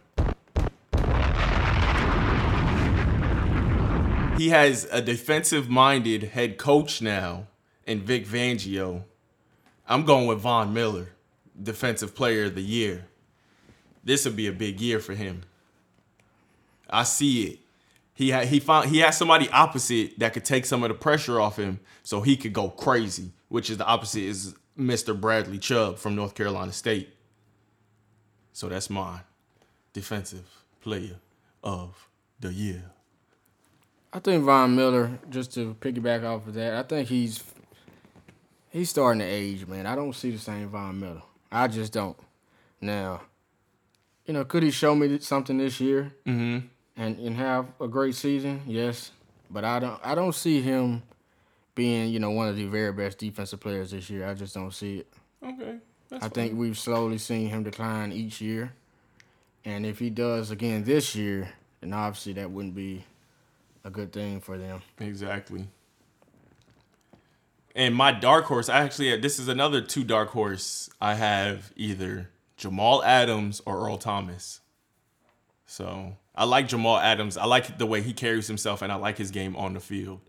He 4.42 4.48
has 4.48 4.88
a 4.90 5.00
defensive-minded 5.00 6.24
head 6.24 6.58
coach 6.58 7.00
now, 7.00 7.46
in 7.86 8.00
Vic 8.00 8.26
Fangio. 8.26 9.04
I'm 9.86 10.04
going 10.04 10.26
with 10.26 10.40
Von 10.40 10.74
Miller, 10.74 11.10
defensive 11.62 12.16
player 12.16 12.46
of 12.46 12.56
the 12.56 12.60
year. 12.60 13.06
This 14.02 14.24
would 14.24 14.34
be 14.34 14.48
a 14.48 14.52
big 14.52 14.80
year 14.80 14.98
for 14.98 15.14
him. 15.14 15.44
I 16.90 17.04
see 17.04 17.44
it. 17.44 17.60
He 18.14 18.30
had 18.30 18.48
he 18.48 18.58
found 18.58 18.88
he 18.88 18.98
has 18.98 19.16
somebody 19.16 19.48
opposite 19.50 20.18
that 20.18 20.32
could 20.32 20.44
take 20.44 20.66
some 20.66 20.82
of 20.82 20.88
the 20.88 20.96
pressure 20.96 21.40
off 21.40 21.56
him, 21.56 21.78
so 22.02 22.20
he 22.20 22.36
could 22.36 22.52
go 22.52 22.68
crazy. 22.68 23.30
Which 23.48 23.70
is 23.70 23.76
the 23.76 23.86
opposite 23.86 24.24
is 24.24 24.56
Mr. 24.76 25.18
Bradley 25.18 25.58
Chubb 25.58 25.98
from 25.98 26.16
North 26.16 26.34
Carolina 26.34 26.72
State. 26.72 27.14
So 28.52 28.68
that's 28.68 28.90
my 28.90 29.20
defensive 29.92 30.64
player 30.80 31.20
of 31.62 32.08
the 32.40 32.52
year. 32.52 32.91
I 34.12 34.18
think 34.18 34.44
Von 34.44 34.76
Miller, 34.76 35.18
just 35.30 35.54
to 35.54 35.74
piggyback 35.80 36.22
off 36.24 36.46
of 36.46 36.54
that, 36.54 36.74
I 36.74 36.82
think 36.82 37.08
he's 37.08 37.42
he's 38.70 38.90
starting 38.90 39.20
to 39.20 39.24
age, 39.26 39.66
man. 39.66 39.86
I 39.86 39.94
don't 39.94 40.14
see 40.14 40.30
the 40.30 40.38
same 40.38 40.68
Von 40.68 41.00
Miller. 41.00 41.22
I 41.50 41.68
just 41.68 41.92
don't. 41.92 42.16
Now, 42.80 43.22
you 44.26 44.34
know, 44.34 44.44
could 44.44 44.62
he 44.62 44.70
show 44.70 44.94
me 44.94 45.18
something 45.18 45.58
this 45.58 45.80
year 45.80 46.12
Mm-hmm. 46.26 46.66
and 46.96 47.18
and 47.18 47.36
have 47.36 47.66
a 47.80 47.88
great 47.88 48.14
season? 48.14 48.62
Yes, 48.66 49.12
but 49.50 49.64
I 49.64 49.78
don't. 49.78 50.00
I 50.04 50.14
don't 50.14 50.34
see 50.34 50.60
him 50.60 51.02
being, 51.74 52.10
you 52.10 52.20
know, 52.20 52.30
one 52.30 52.48
of 52.48 52.56
the 52.56 52.66
very 52.66 52.92
best 52.92 53.16
defensive 53.18 53.60
players 53.60 53.92
this 53.92 54.10
year. 54.10 54.28
I 54.28 54.34
just 54.34 54.54
don't 54.54 54.72
see 54.74 54.98
it. 54.98 55.12
Okay. 55.42 55.76
That's 56.10 56.26
I 56.26 56.28
think 56.28 56.58
we've 56.58 56.78
slowly 56.78 57.16
seen 57.16 57.48
him 57.48 57.62
decline 57.62 58.12
each 58.12 58.42
year, 58.42 58.74
and 59.64 59.86
if 59.86 59.98
he 59.98 60.10
does 60.10 60.50
again 60.50 60.84
this 60.84 61.14
year, 61.16 61.48
then 61.80 61.94
obviously 61.94 62.34
that 62.34 62.50
wouldn't 62.50 62.74
be 62.74 63.04
a 63.84 63.90
good 63.90 64.12
thing 64.12 64.40
for 64.40 64.58
them. 64.58 64.82
Exactly. 64.98 65.66
And 67.74 67.94
my 67.94 68.12
dark 68.12 68.44
horse, 68.44 68.68
I 68.68 68.80
actually 68.80 69.16
this 69.18 69.38
is 69.38 69.48
another 69.48 69.80
two 69.80 70.04
dark 70.04 70.30
horse. 70.30 70.90
I 71.00 71.14
have 71.14 71.72
either 71.76 72.30
Jamal 72.56 73.02
Adams 73.02 73.62
or 73.64 73.78
Earl 73.86 73.98
Thomas. 73.98 74.60
So 75.66 76.16
I 76.34 76.44
like 76.44 76.68
Jamal 76.68 76.98
Adams. 76.98 77.36
I 77.36 77.46
like 77.46 77.78
the 77.78 77.86
way 77.86 78.02
he 78.02 78.12
carries 78.12 78.46
himself, 78.46 78.82
and 78.82 78.92
I 78.92 78.96
like 78.96 79.18
his 79.18 79.30
game 79.30 79.56
on 79.56 79.72
the 79.72 79.80
field. 79.80 80.20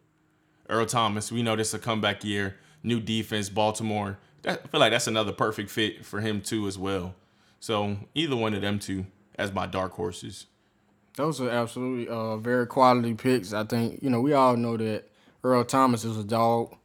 Earl 0.69 0.85
Thomas, 0.85 1.31
we 1.31 1.43
know 1.43 1.55
this 1.55 1.69
is 1.69 1.73
a 1.73 1.79
comeback 1.79 2.23
year, 2.23 2.55
new 2.81 3.01
defense, 3.01 3.49
Baltimore. 3.49 4.17
That, 4.43 4.61
I 4.63 4.67
feel 4.67 4.79
like 4.79 4.91
that's 4.91 5.07
another 5.07 5.33
perfect 5.33 5.69
fit 5.69 6.05
for 6.05 6.21
him 6.21 6.41
too 6.41 6.65
as 6.67 6.77
well. 6.77 7.15
So 7.59 7.97
either 8.13 8.35
one 8.35 8.53
of 8.53 8.61
them 8.61 8.79
two 8.79 9.05
as 9.35 9.51
my 9.53 9.65
dark 9.65 9.93
horses. 9.93 10.45
Those 11.15 11.39
are 11.41 11.49
absolutely 11.49 12.07
uh, 12.07 12.37
very 12.37 12.65
quality 12.65 13.13
picks. 13.13 13.53
I 13.53 13.63
think 13.63 14.01
you 14.01 14.09
know 14.09 14.21
we 14.21 14.33
all 14.33 14.57
know 14.57 14.77
that 14.77 15.09
Earl 15.43 15.63
Thomas 15.63 16.03
is 16.03 16.17
a 16.17 16.23
dog. 16.23 16.75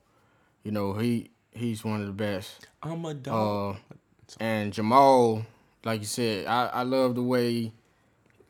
You 0.63 0.73
know 0.73 0.95
he 0.95 1.31
he's 1.53 1.85
one 1.85 2.01
of 2.01 2.07
the 2.07 2.13
best. 2.13 2.67
I'm 2.83 3.05
a 3.05 3.15
dog. 3.15 3.77
Uh, 3.77 3.95
and 4.41 4.73
Jamal, 4.73 5.47
like 5.85 6.01
you 6.01 6.07
said, 6.07 6.47
I, 6.47 6.67
I 6.67 6.83
love 6.83 7.15
the 7.15 7.23
way, 7.23 7.73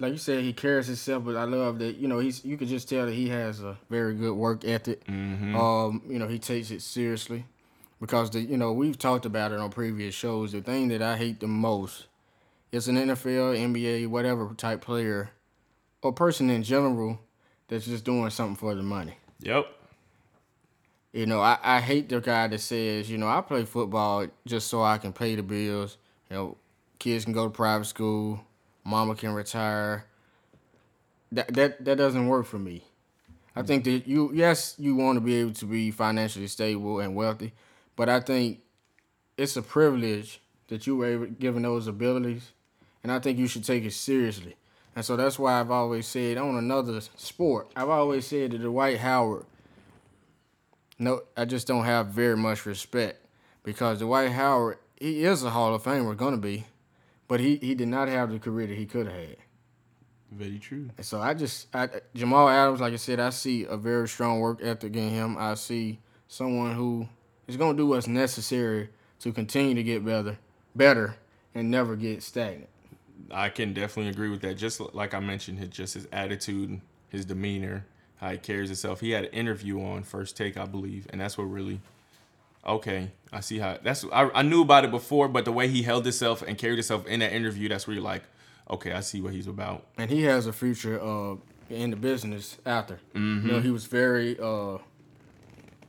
like 0.00 0.12
you 0.12 0.18
said, 0.18 0.42
he 0.42 0.52
carries 0.52 0.86
himself. 0.86 1.24
But 1.24 1.36
I 1.36 1.44
love 1.44 1.78
that 1.78 1.96
you 1.96 2.08
know 2.08 2.18
he's 2.18 2.44
you 2.44 2.56
could 2.56 2.68
just 2.68 2.88
tell 2.88 3.06
that 3.06 3.14
he 3.14 3.28
has 3.28 3.60
a 3.60 3.76
very 3.88 4.14
good 4.14 4.34
work 4.34 4.64
ethic. 4.64 5.04
Mm-hmm. 5.06 5.54
Um, 5.54 6.02
you 6.08 6.18
know 6.18 6.26
he 6.26 6.38
takes 6.38 6.70
it 6.70 6.82
seriously 6.82 7.44
because 8.00 8.30
the 8.30 8.40
you 8.40 8.56
know 8.56 8.72
we've 8.72 8.98
talked 8.98 9.26
about 9.26 9.52
it 9.52 9.60
on 9.60 9.70
previous 9.70 10.14
shows. 10.14 10.52
The 10.52 10.60
thing 10.60 10.88
that 10.88 11.02
I 11.02 11.16
hate 11.16 11.38
the 11.40 11.46
most 11.46 12.06
is 12.72 12.88
an 12.88 12.96
NFL, 12.96 13.56
NBA, 13.56 14.08
whatever 14.08 14.52
type 14.54 14.80
player 14.80 15.30
or 16.02 16.12
person 16.12 16.50
in 16.50 16.62
general 16.62 17.18
that's 17.68 17.86
just 17.86 18.04
doing 18.04 18.30
something 18.30 18.56
for 18.56 18.74
the 18.74 18.82
money. 18.82 19.14
Yep. 19.40 19.66
You 21.12 21.26
know, 21.26 21.40
I, 21.40 21.58
I 21.62 21.80
hate 21.80 22.08
the 22.08 22.20
guy 22.20 22.46
that 22.48 22.60
says, 22.60 23.10
you 23.10 23.18
know, 23.18 23.28
I 23.28 23.40
play 23.40 23.64
football 23.64 24.26
just 24.46 24.68
so 24.68 24.82
I 24.82 24.98
can 24.98 25.12
pay 25.12 25.34
the 25.34 25.42
bills. 25.42 25.96
You 26.30 26.36
know, 26.36 26.56
kids 26.98 27.24
can 27.24 27.32
go 27.32 27.44
to 27.44 27.50
private 27.50 27.86
school, 27.86 28.40
mama 28.84 29.14
can 29.14 29.32
retire. 29.32 30.04
That 31.32 31.52
that 31.54 31.84
that 31.84 31.96
doesn't 31.96 32.26
work 32.26 32.46
for 32.46 32.58
me. 32.58 32.84
I 33.54 33.62
think 33.62 33.84
that 33.84 34.06
you 34.06 34.30
yes, 34.34 34.74
you 34.78 34.94
want 34.94 35.16
to 35.16 35.20
be 35.20 35.34
able 35.36 35.52
to 35.54 35.64
be 35.66 35.90
financially 35.90 36.46
stable 36.46 37.00
and 37.00 37.14
wealthy, 37.14 37.52
but 37.96 38.08
I 38.08 38.20
think 38.20 38.60
it's 39.36 39.56
a 39.56 39.62
privilege 39.62 40.40
that 40.68 40.86
you 40.86 40.96
were 40.96 41.06
able, 41.06 41.26
given 41.26 41.62
those 41.62 41.86
abilities, 41.86 42.52
and 43.02 43.10
I 43.10 43.18
think 43.18 43.38
you 43.38 43.46
should 43.46 43.64
take 43.64 43.84
it 43.84 43.92
seriously. 43.92 44.56
And 44.98 45.04
so 45.04 45.14
that's 45.14 45.38
why 45.38 45.60
I've 45.60 45.70
always 45.70 46.08
said 46.08 46.38
on 46.38 46.56
another 46.56 47.00
sport, 47.14 47.70
I've 47.76 47.88
always 47.88 48.26
said 48.26 48.50
that 48.50 48.58
Dwight 48.58 48.98
Howard 48.98 49.46
no, 50.98 51.22
I 51.36 51.44
just 51.44 51.68
don't 51.68 51.84
have 51.84 52.08
very 52.08 52.36
much 52.36 52.66
respect 52.66 53.24
because 53.62 54.00
Dwight 54.00 54.32
Howard, 54.32 54.78
he 54.96 55.22
is 55.22 55.44
a 55.44 55.50
Hall 55.50 55.72
of 55.72 55.84
Famer, 55.84 56.16
gonna 56.16 56.36
be, 56.36 56.64
but 57.28 57.38
he, 57.38 57.58
he 57.58 57.76
did 57.76 57.86
not 57.86 58.08
have 58.08 58.32
the 58.32 58.40
career 58.40 58.66
that 58.66 58.76
he 58.76 58.86
could 58.86 59.06
have 59.06 59.14
had. 59.14 59.36
Very 60.32 60.58
true. 60.58 60.90
And 60.96 61.06
so 61.06 61.20
I 61.20 61.32
just 61.32 61.72
I, 61.72 61.88
Jamal 62.12 62.48
Adams, 62.48 62.80
like 62.80 62.92
I 62.92 62.96
said, 62.96 63.20
I 63.20 63.30
see 63.30 63.66
a 63.66 63.76
very 63.76 64.08
strong 64.08 64.40
work 64.40 64.58
ethic 64.60 64.96
in 64.96 65.10
him. 65.10 65.36
I 65.38 65.54
see 65.54 66.00
someone 66.26 66.74
who 66.74 67.08
is 67.46 67.56
gonna 67.56 67.78
do 67.78 67.86
what's 67.86 68.08
necessary 68.08 68.88
to 69.20 69.30
continue 69.30 69.76
to 69.76 69.82
get 69.84 70.04
better, 70.04 70.38
better, 70.74 71.14
and 71.54 71.70
never 71.70 71.94
get 71.94 72.24
stagnant. 72.24 72.68
I 73.30 73.48
can 73.48 73.72
definitely 73.74 74.10
agree 74.10 74.28
with 74.28 74.40
that. 74.42 74.54
Just 74.54 74.80
like 74.94 75.14
I 75.14 75.20
mentioned, 75.20 75.58
his 75.58 75.68
just 75.68 75.94
his 75.94 76.08
attitude, 76.12 76.80
his 77.08 77.24
demeanor, 77.24 77.86
how 78.16 78.30
he 78.30 78.38
carries 78.38 78.68
himself. 78.68 79.00
He 79.00 79.10
had 79.10 79.24
an 79.24 79.32
interview 79.32 79.82
on 79.82 80.02
First 80.02 80.36
Take, 80.36 80.56
I 80.56 80.66
believe, 80.66 81.06
and 81.10 81.20
that's 81.20 81.36
what 81.38 81.44
really. 81.44 81.80
Okay, 82.66 83.10
I 83.32 83.40
see 83.40 83.58
how 83.58 83.78
that's. 83.82 84.04
I, 84.12 84.30
I 84.34 84.42
knew 84.42 84.62
about 84.62 84.84
it 84.84 84.90
before, 84.90 85.28
but 85.28 85.44
the 85.44 85.52
way 85.52 85.68
he 85.68 85.82
held 85.82 86.04
himself 86.04 86.42
and 86.42 86.58
carried 86.58 86.76
himself 86.76 87.06
in 87.06 87.20
that 87.20 87.32
interview, 87.32 87.68
that's 87.68 87.86
where 87.86 87.94
you're 87.94 88.02
like, 88.02 88.24
okay, 88.68 88.92
I 88.92 89.00
see 89.00 89.20
what 89.20 89.32
he's 89.32 89.46
about. 89.46 89.86
And 89.96 90.10
he 90.10 90.24
has 90.24 90.46
a 90.46 90.52
future 90.52 91.00
uh, 91.00 91.36
in 91.70 91.90
the 91.90 91.96
business 91.96 92.58
after. 92.66 93.00
Mm-hmm. 93.14 93.46
You 93.46 93.52
know, 93.52 93.60
he 93.60 93.70
was 93.70 93.86
very 93.86 94.38
uh, 94.38 94.78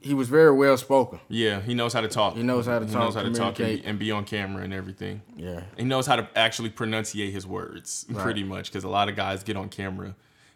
he 0.02 0.14
was 0.14 0.30
very 0.30 0.52
well 0.52 0.78
spoken. 0.78 1.20
Yeah, 1.28 1.62
he 1.62 1.74
knows 1.74 1.94
how 1.94 2.02
to 2.02 2.08
talk. 2.08 2.36
He 2.36 2.44
knows 2.44 2.66
how 2.68 2.80
to 2.80 2.86
he 2.86 2.92
talk, 2.92 3.02
knows 3.02 3.16
how 3.16 3.24
to 3.24 3.32
talk 3.32 3.60
and 3.60 3.82
be, 3.82 3.86
and 3.86 4.00
be 4.00 4.12
on 4.12 4.26
camera 4.26 4.64
and 4.64 4.74
everything. 4.74 5.22
Yeah. 5.36 5.64
He 5.78 5.84
knows 5.84 6.08
how 6.08 6.16
to 6.16 6.28
actually 6.36 6.70
pronunciate 6.70 7.32
his 7.34 7.46
words, 7.46 8.06
Right. 8.10 8.22
pretty 8.22 8.44
much, 8.44 8.72
because 8.72 8.84
a 8.84 8.90
lot 8.90 9.10
of 9.10 9.16
guys 9.16 9.44
get 9.44 9.58
on 9.58 9.70
camera 9.70 10.16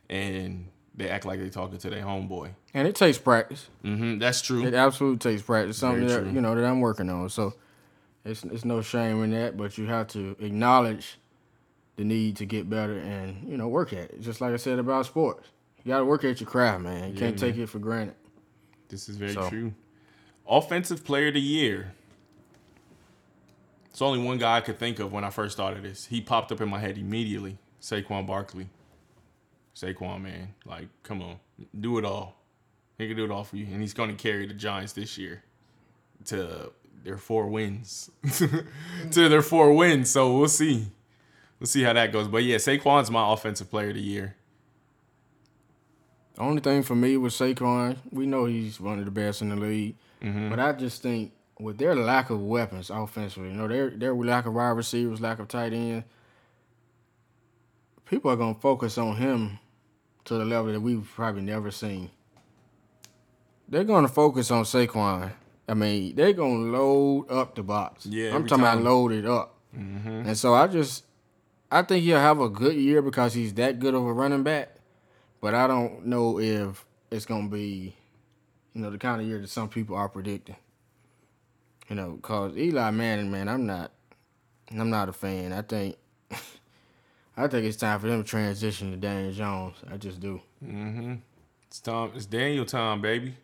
and 0.09 0.67
they 0.95 1.09
act 1.09 1.25
like 1.25 1.39
they're 1.39 1.49
talking 1.49 1.77
to 1.79 1.89
their 1.89 2.03
homeboy. 2.03 2.51
And 2.73 2.87
it 2.87 2.95
takes 2.95 3.17
practice. 3.17 3.67
hmm 3.81 4.19
That's 4.19 4.41
true. 4.41 4.65
It 4.65 4.73
absolutely 4.73 5.19
takes 5.19 5.41
practice. 5.41 5.77
Something 5.77 6.07
that 6.07 6.33
you 6.33 6.41
know 6.41 6.55
that 6.55 6.63
I'm 6.65 6.79
working 6.81 7.09
on. 7.09 7.29
So 7.29 7.53
it's 8.25 8.43
it's 8.43 8.63
no 8.65 8.81
shame 8.81 9.23
in 9.23 9.31
that, 9.31 9.57
but 9.57 9.77
you 9.77 9.87
have 9.87 10.07
to 10.09 10.35
acknowledge 10.39 11.17
the 11.95 12.03
need 12.03 12.37
to 12.37 12.45
get 12.45 12.69
better 12.69 12.97
and 12.97 13.47
you 13.49 13.57
know 13.57 13.67
work 13.67 13.91
at 13.93 14.11
it. 14.11 14.21
Just 14.21 14.39
like 14.41 14.53
I 14.53 14.57
said 14.57 14.79
about 14.79 15.05
sports, 15.05 15.49
you 15.83 15.89
got 15.89 15.99
to 15.99 16.05
work 16.05 16.23
at 16.23 16.39
your 16.39 16.49
craft, 16.49 16.81
man. 16.81 17.09
You 17.09 17.13
Yeah, 17.13 17.19
can't 17.19 17.37
take 17.39 17.57
it 17.57 17.67
for 17.67 17.79
granted. 17.79 18.15
This 18.93 19.09
is 19.09 19.17
very 19.17 19.33
So- 19.33 19.49
true. 19.49 19.73
Offensive 20.47 21.03
player 21.03 21.29
of 21.29 21.33
the 21.33 21.41
year. 21.41 21.93
It's 23.89 24.01
only 24.01 24.23
one 24.23 24.37
guy 24.37 24.57
I 24.57 24.61
could 24.61 24.77
think 24.77 24.99
of 24.99 25.11
when 25.11 25.23
I 25.23 25.29
first 25.31 25.57
thought 25.57 25.73
of 25.75 25.81
this. 25.83 26.05
He 26.05 26.21
popped 26.21 26.51
up 26.51 26.61
in 26.61 26.69
my 26.69 26.79
head 26.79 26.97
immediately. 26.97 27.57
Saquon 27.81 28.25
Barkley. 28.27 28.67
Saquon, 29.75 30.21
man. 30.21 30.53
Like, 30.65 30.87
come 31.03 31.21
on. 31.21 31.39
Do 31.79 31.97
it 31.97 32.05
all. 32.05 32.35
He 32.97 33.07
can 33.07 33.17
do 33.17 33.25
it 33.25 33.31
all 33.31 33.43
for 33.43 33.55
you. 33.57 33.65
And 33.65 33.81
he's 33.81 33.93
going 33.93 34.15
to 34.15 34.15
carry 34.15 34.45
the 34.45 34.53
Giants 34.53 34.93
this 34.93 35.17
year 35.17 35.43
to 36.25 36.71
their 37.03 37.17
four 37.17 37.47
wins. 37.47 38.11
to 39.11 39.29
their 39.29 39.41
four 39.41 39.73
wins. 39.73 40.09
So 40.11 40.37
we'll 40.37 40.47
see. 40.49 40.87
We'll 41.59 41.67
see 41.67 41.81
how 41.83 41.93
that 41.93 42.11
goes. 42.11 42.27
But 42.27 42.43
yeah, 42.43 42.57
Saquon's 42.57 43.09
my 43.09 43.31
offensive 43.33 43.69
player 43.69 43.89
of 43.89 43.95
the 43.95 44.01
year. 44.01 44.35
The 46.36 46.41
only 46.41 46.61
thing 46.61 46.81
for 46.84 46.95
me 46.95 47.15
with 47.17 47.34
Saquon, 47.34 47.97
we 48.11 48.25
know 48.25 48.45
he's 48.45 48.79
one 48.79 48.97
of 48.99 49.05
the 49.05 49.11
best 49.11 49.41
in 49.41 49.49
the 49.49 49.55
league, 49.55 49.95
Mm-hmm. 50.21 50.49
but 50.49 50.57
I 50.59 50.71
just 50.71 51.01
think 51.01 51.34
with 51.59 51.77
their 51.77 51.93
lack 51.95 52.29
of 52.29 52.41
weapons 52.41 52.89
offensively, 52.89 53.49
you 53.49 53.55
know, 53.55 53.67
their 53.67 53.89
their 53.89 54.15
lack 54.15 54.45
of 54.45 54.53
wide 54.53 54.69
receivers, 54.69 55.19
lack 55.19 55.39
of 55.39 55.49
tight 55.49 55.73
end, 55.73 56.05
people 58.05 58.31
are 58.31 58.36
gonna 58.38 58.55
focus 58.55 58.97
on 58.97 59.17
him 59.17 59.59
to 60.25 60.36
the 60.36 60.45
level 60.45 60.71
that 60.71 60.79
we've 60.79 61.05
probably 61.13 61.41
never 61.41 61.71
seen. 61.71 62.09
They're 63.67 63.84
gonna 63.84 64.07
focus 64.07 64.49
on 64.49 64.63
Saquon. 64.63 65.31
I 65.67 65.73
mean, 65.73 66.15
they're 66.15 66.34
gonna 66.34 66.71
load 66.71 67.29
up 67.29 67.55
the 67.55 67.63
box. 67.63 68.05
Yeah, 68.05 68.34
I'm 68.36 68.47
talking 68.47 68.63
time. 68.63 68.77
about 68.79 68.84
load 68.84 69.11
it 69.11 69.25
up. 69.25 69.55
And 69.73 70.38
so 70.38 70.53
I 70.53 70.67
just, 70.67 71.03
I 71.71 71.81
think 71.81 72.03
he'll 72.05 72.19
have 72.19 72.39
a 72.39 72.47
good 72.47 72.75
year 72.75 73.01
because 73.01 73.34
he's 73.34 73.53
that 73.55 73.79
good 73.79 73.95
of 73.95 74.05
a 74.05 74.13
running 74.13 74.43
back. 74.43 74.75
But 75.43 75.55
I 75.55 75.67
don't 75.67 76.05
know 76.05 76.39
if 76.39 76.85
it's 77.11 77.25
gonna 77.25 77.49
be, 77.49 77.93
you 78.73 78.81
know, 78.81 78.89
the 78.89 78.97
kind 78.97 79.19
of 79.19 79.27
year 79.27 79.41
that 79.41 79.49
some 79.49 79.67
people 79.67 79.93
are 79.93 80.07
predicting. 80.07 80.55
You 81.89 81.97
know, 81.97 82.17
cause 82.21 82.55
Eli 82.55 82.91
Manning, 82.91 83.29
man, 83.29 83.49
I'm 83.49 83.65
not, 83.65 83.91
I'm 84.71 84.89
not 84.89 85.09
a 85.09 85.11
fan. 85.11 85.51
I 85.51 85.61
think, 85.61 85.97
I 87.35 87.47
think 87.47 87.65
it's 87.65 87.75
time 87.75 87.99
for 87.99 88.07
them 88.07 88.23
to 88.23 88.29
transition 88.29 88.91
to 88.91 88.95
Daniel 88.95 89.33
Jones. 89.33 89.75
I 89.91 89.97
just 89.97 90.21
do. 90.21 90.39
Mm-hmm. 90.65 91.15
It's 91.67 91.81
time. 91.81 92.11
It's 92.15 92.25
Daniel 92.25 92.63
time, 92.63 93.01
baby. 93.01 93.35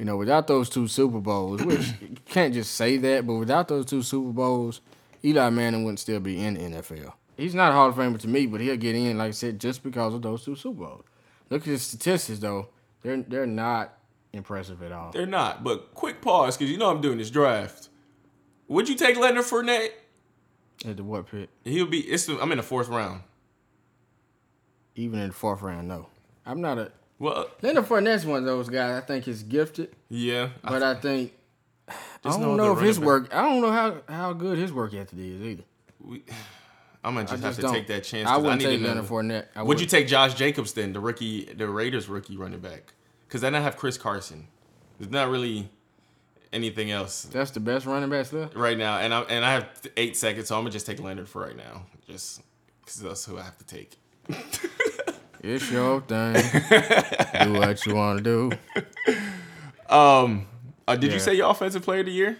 You 0.00 0.04
know, 0.04 0.16
without 0.16 0.48
those 0.48 0.68
two 0.68 0.88
Super 0.88 1.20
Bowls, 1.20 1.62
which 1.62 1.92
you 2.00 2.16
can't 2.24 2.54
just 2.54 2.74
say 2.74 2.96
that, 2.96 3.24
but 3.24 3.34
without 3.34 3.68
those 3.68 3.86
two 3.86 4.02
Super 4.02 4.32
Bowls, 4.32 4.80
Eli 5.24 5.48
Manning 5.50 5.84
wouldn't 5.84 6.00
still 6.00 6.18
be 6.18 6.44
in 6.44 6.54
the 6.54 6.60
NFL. 6.60 7.12
He's 7.36 7.54
not 7.54 7.70
a 7.70 7.74
Hall 7.76 7.90
of 7.90 7.94
Famer 7.94 8.18
to 8.18 8.26
me, 8.26 8.46
but 8.46 8.60
he'll 8.60 8.76
get 8.76 8.96
in, 8.96 9.16
like 9.16 9.28
I 9.28 9.30
said, 9.30 9.60
just 9.60 9.84
because 9.84 10.12
of 10.12 10.22
those 10.22 10.44
two 10.44 10.56
Super 10.56 10.80
Bowls. 10.80 11.04
Look 11.50 11.62
at 11.62 11.68
his 11.68 11.82
statistics, 11.82 12.38
though; 12.40 12.68
they're 13.02 13.22
they're 13.22 13.46
not 13.46 13.96
impressive 14.32 14.82
at 14.82 14.92
all. 14.92 15.12
They're 15.12 15.26
not. 15.26 15.64
But 15.64 15.94
quick 15.94 16.20
pause, 16.20 16.56
because 16.56 16.70
you 16.70 16.78
know 16.78 16.90
I'm 16.90 17.00
doing 17.00 17.18
this 17.18 17.30
draft. 17.30 17.88
Would 18.68 18.88
you 18.88 18.96
take 18.96 19.16
Leonard 19.16 19.44
Fournette? 19.44 19.90
At 20.84 20.96
the 20.96 21.04
what 21.04 21.26
pick? 21.30 21.48
He'll 21.64 21.86
be. 21.86 22.00
It's. 22.00 22.28
I'm 22.28 22.50
in 22.52 22.58
the 22.58 22.62
fourth 22.64 22.88
round. 22.88 23.22
Even 24.94 25.20
in 25.20 25.28
the 25.28 25.34
fourth 25.34 25.62
round, 25.62 25.88
no. 25.88 26.08
I'm 26.44 26.60
not 26.60 26.78
a 26.78 26.90
Well, 27.18 27.48
Leonard 27.62 27.86
Fournette's 27.86 28.24
one 28.24 28.38
of 28.40 28.44
those 28.44 28.68
guys. 28.68 29.02
I 29.02 29.06
think 29.06 29.28
is 29.28 29.42
gifted, 29.42 29.94
yeah. 30.08 30.50
But 30.62 30.82
I 30.82 30.94
think 30.94 31.32
I 31.88 31.94
don't 32.24 32.40
no 32.40 32.56
know 32.56 32.72
if 32.72 32.80
his 32.80 32.98
running 32.98 33.06
work. 33.06 33.34
I 33.34 33.42
don't 33.42 33.60
know 33.60 33.72
how 33.72 33.96
how 34.08 34.32
good 34.32 34.58
his 34.58 34.72
work 34.72 34.94
ethic 34.94 35.18
is 35.18 35.40
either. 35.40 35.64
we, 36.00 36.24
I'm 37.06 37.14
gonna 37.14 37.20
I 37.28 37.30
just 37.32 37.42
have 37.44 37.54
to 37.56 37.62
don't. 37.62 37.72
take 37.72 37.86
that 37.86 38.02
chance. 38.04 38.28
I 38.28 38.36
wouldn't 38.36 38.60
need 38.60 38.78
take 38.78 38.80
Leonard 38.86 39.04
Fournette. 39.06 39.46
I 39.54 39.62
Would 39.62 39.80
you 39.80 39.86
take 39.86 40.08
Josh 40.08 40.34
Jacobs 40.34 40.72
then, 40.72 40.92
the 40.92 41.00
rookie, 41.00 41.44
the 41.44 41.68
Raiders 41.68 42.08
rookie 42.08 42.36
running 42.36 42.58
back? 42.60 42.92
Because 43.28 43.40
then 43.40 43.54
I 43.54 43.60
have 43.60 43.76
Chris 43.76 43.96
Carson. 43.96 44.48
There's 44.98 45.12
not 45.12 45.30
really 45.30 45.68
anything 46.52 46.90
else 46.90 47.22
That's 47.24 47.50
the 47.52 47.60
best 47.60 47.86
running 47.86 48.08
back 48.10 48.32
left. 48.32 48.56
right 48.56 48.76
now, 48.76 48.98
and 48.98 49.14
I 49.14 49.20
and 49.22 49.44
I 49.44 49.52
have 49.52 49.68
eight 49.96 50.16
seconds, 50.16 50.48
so 50.48 50.56
I'm 50.56 50.62
gonna 50.62 50.70
just 50.72 50.86
take 50.86 51.00
Leonard 51.00 51.28
for 51.28 51.42
right 51.42 51.56
now, 51.56 51.82
just 52.08 52.42
because 52.80 52.96
that's 53.00 53.24
who 53.24 53.38
I 53.38 53.42
have 53.42 53.56
to 53.58 53.64
take. 53.66 53.96
It's 55.42 55.70
your 55.70 56.00
thing. 56.00 56.32
do 57.44 57.52
what 57.52 57.86
you 57.86 57.94
want 57.94 58.24
to 58.24 58.24
do. 58.24 59.94
Um, 59.94 60.46
uh, 60.88 60.96
did 60.96 61.08
Yeah. 61.08 61.14
you 61.14 61.20
say 61.20 61.34
your 61.34 61.50
offensive 61.50 61.82
player 61.82 62.00
of 62.00 62.06
the 62.06 62.12
year? 62.12 62.38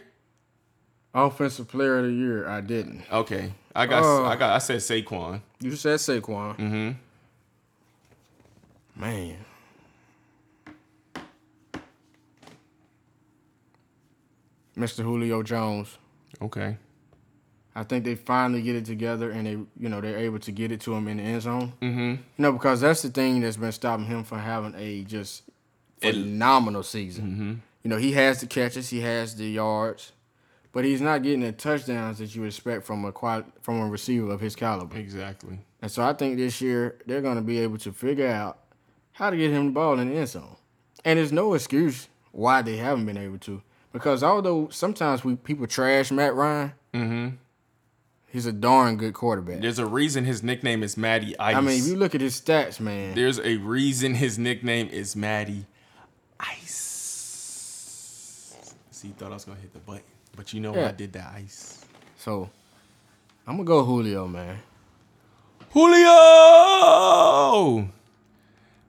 Offensive 1.16 1.66
player 1.66 1.98
of 1.98 2.04
the 2.04 2.12
year, 2.12 2.46
I 2.46 2.60
didn't. 2.60 3.02
Okay, 3.10 3.54
I 3.74 3.86
got, 3.86 4.02
Oh. 4.04 4.26
I 4.26 4.36
got, 4.36 4.50
I 4.50 4.58
said 4.58 4.80
Saquon. 4.80 5.40
You 5.60 5.74
said 5.74 5.98
Saquon. 5.98 6.58
Mm-hmm. 6.58 6.90
Man. 9.00 9.36
Mr. 14.76 15.02
Julio 15.02 15.42
Jones. 15.42 15.96
Okay. 16.42 16.76
I 17.74 17.82
think 17.82 18.04
they 18.04 18.14
finally 18.14 18.62
get 18.62 18.76
it 18.76 18.84
together 18.84 19.30
and 19.30 19.46
they, 19.46 19.52
you 19.52 19.88
know, 19.88 20.00
they're 20.00 20.18
able 20.18 20.38
to 20.40 20.52
get 20.52 20.72
it 20.72 20.80
to 20.82 20.94
him 20.94 21.08
in 21.08 21.16
the 21.18 21.22
end 21.22 21.42
zone. 21.42 21.72
Mm-hmm. 21.80 22.10
You 22.10 22.18
know, 22.38 22.52
because 22.52 22.80
that's 22.80 23.02
the 23.02 23.08
thing 23.08 23.40
that's 23.40 23.56
been 23.56 23.72
stopping 23.72 24.06
him 24.06 24.24
from 24.24 24.40
having 24.40 24.74
a 24.76 25.02
just 25.04 25.44
phenomenal 26.00 26.82
season. 26.82 27.24
Mm-hmm. 27.24 27.54
You 27.84 27.90
know, 27.90 27.96
he 27.96 28.12
has 28.12 28.40
the 28.40 28.46
catches, 28.46 28.90
he 28.90 29.00
has 29.00 29.36
the 29.36 29.46
yards, 29.46 30.12
but 30.76 30.84
he's 30.84 31.00
not 31.00 31.22
getting 31.22 31.40
the 31.40 31.52
touchdowns 31.52 32.18
that 32.18 32.36
you 32.36 32.44
expect 32.44 32.84
from 32.84 33.02
a 33.06 33.10
quali- 33.10 33.46
from 33.62 33.80
a 33.80 33.88
receiver 33.88 34.30
of 34.30 34.42
his 34.42 34.54
caliber. 34.54 34.94
Exactly. 34.98 35.58
And 35.80 35.90
so 35.90 36.04
I 36.04 36.12
think 36.12 36.36
this 36.36 36.60
year 36.60 36.98
they're 37.06 37.22
going 37.22 37.36
to 37.36 37.42
be 37.42 37.60
able 37.60 37.78
to 37.78 37.92
figure 37.92 38.28
out 38.28 38.58
how 39.12 39.30
to 39.30 39.38
get 39.38 39.52
him 39.52 39.68
the 39.68 39.72
ball 39.72 39.98
in 39.98 40.10
the 40.10 40.16
end 40.16 40.28
zone. 40.28 40.56
And 41.02 41.18
there's 41.18 41.32
no 41.32 41.54
excuse 41.54 42.08
why 42.30 42.60
they 42.60 42.76
haven't 42.76 43.06
been 43.06 43.16
able 43.16 43.38
to. 43.38 43.62
Because 43.90 44.22
although 44.22 44.68
sometimes 44.68 45.24
we 45.24 45.36
people 45.36 45.66
trash 45.66 46.10
Matt 46.10 46.34
Ryan, 46.34 46.72
mm-hmm. 46.92 47.28
he's 48.26 48.44
a 48.44 48.52
darn 48.52 48.98
good 48.98 49.14
quarterback. 49.14 49.62
There's 49.62 49.78
a 49.78 49.86
reason 49.86 50.26
his 50.26 50.42
nickname 50.42 50.82
is 50.82 50.98
Matty 50.98 51.38
Ice. 51.38 51.56
I 51.56 51.62
mean, 51.62 51.80
if 51.80 51.86
you 51.86 51.96
look 51.96 52.14
at 52.14 52.20
his 52.20 52.38
stats, 52.38 52.80
man, 52.80 53.14
There's 53.14 53.38
a 53.38 53.56
reason 53.56 54.12
his 54.12 54.38
nickname 54.38 54.88
is 54.88 55.16
Matty 55.16 55.64
Ice. 56.38 56.74
See, 58.90 59.08
you 59.08 59.14
thought 59.14 59.30
I 59.30 59.36
was 59.36 59.46
gonna 59.46 59.58
hit 59.58 59.72
the 59.72 59.78
button, 59.78 60.02
but 60.36 60.52
you 60.52 60.60
know 60.60 60.74
Yeah. 60.74 60.88
I 60.88 60.92
did 60.92 61.12
the 61.12 61.24
ice. 61.26 61.84
so 62.16 62.50
I'm 63.46 63.56
gonna 63.56 63.64
go 63.66 63.84
Julio, 63.84 64.26
man. 64.28 64.58
Julio. 66.86 67.88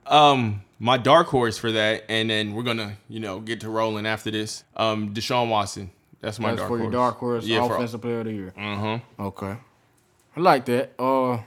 Um, 0.06 0.62
my 0.78 0.96
dark 0.96 1.26
horse 1.28 1.58
for 1.58 1.70
that, 1.72 2.04
and 2.08 2.30
then 2.30 2.54
we're 2.54 2.62
gonna, 2.62 2.96
you 3.08 3.20
know, 3.20 3.40
get 3.40 3.60
to 3.60 3.68
rolling 3.70 4.06
after 4.06 4.30
this. 4.30 4.64
Um, 4.76 5.12
Deshaun 5.14 5.48
Watson. 5.50 5.90
That's 6.20 6.38
my 6.40 6.54
dark 6.54 6.68
horse. 6.68 6.68
That's 6.68 6.68
dark 6.68 6.68
for 6.68 6.78
horse. 6.78 6.82
your 6.82 6.90
dark 6.92 7.16
horse 7.18 7.44
Yeah, 7.46 7.66
for- 7.66 7.74
offensive 7.76 8.00
player 8.00 8.20
of 8.20 8.24
the 8.26 8.32
year. 8.32 8.54
Uh-huh. 8.56 8.98
Okay, 9.20 9.56
I 10.36 10.40
like 10.40 10.64
that. 10.66 10.92
Uh, 10.98 11.38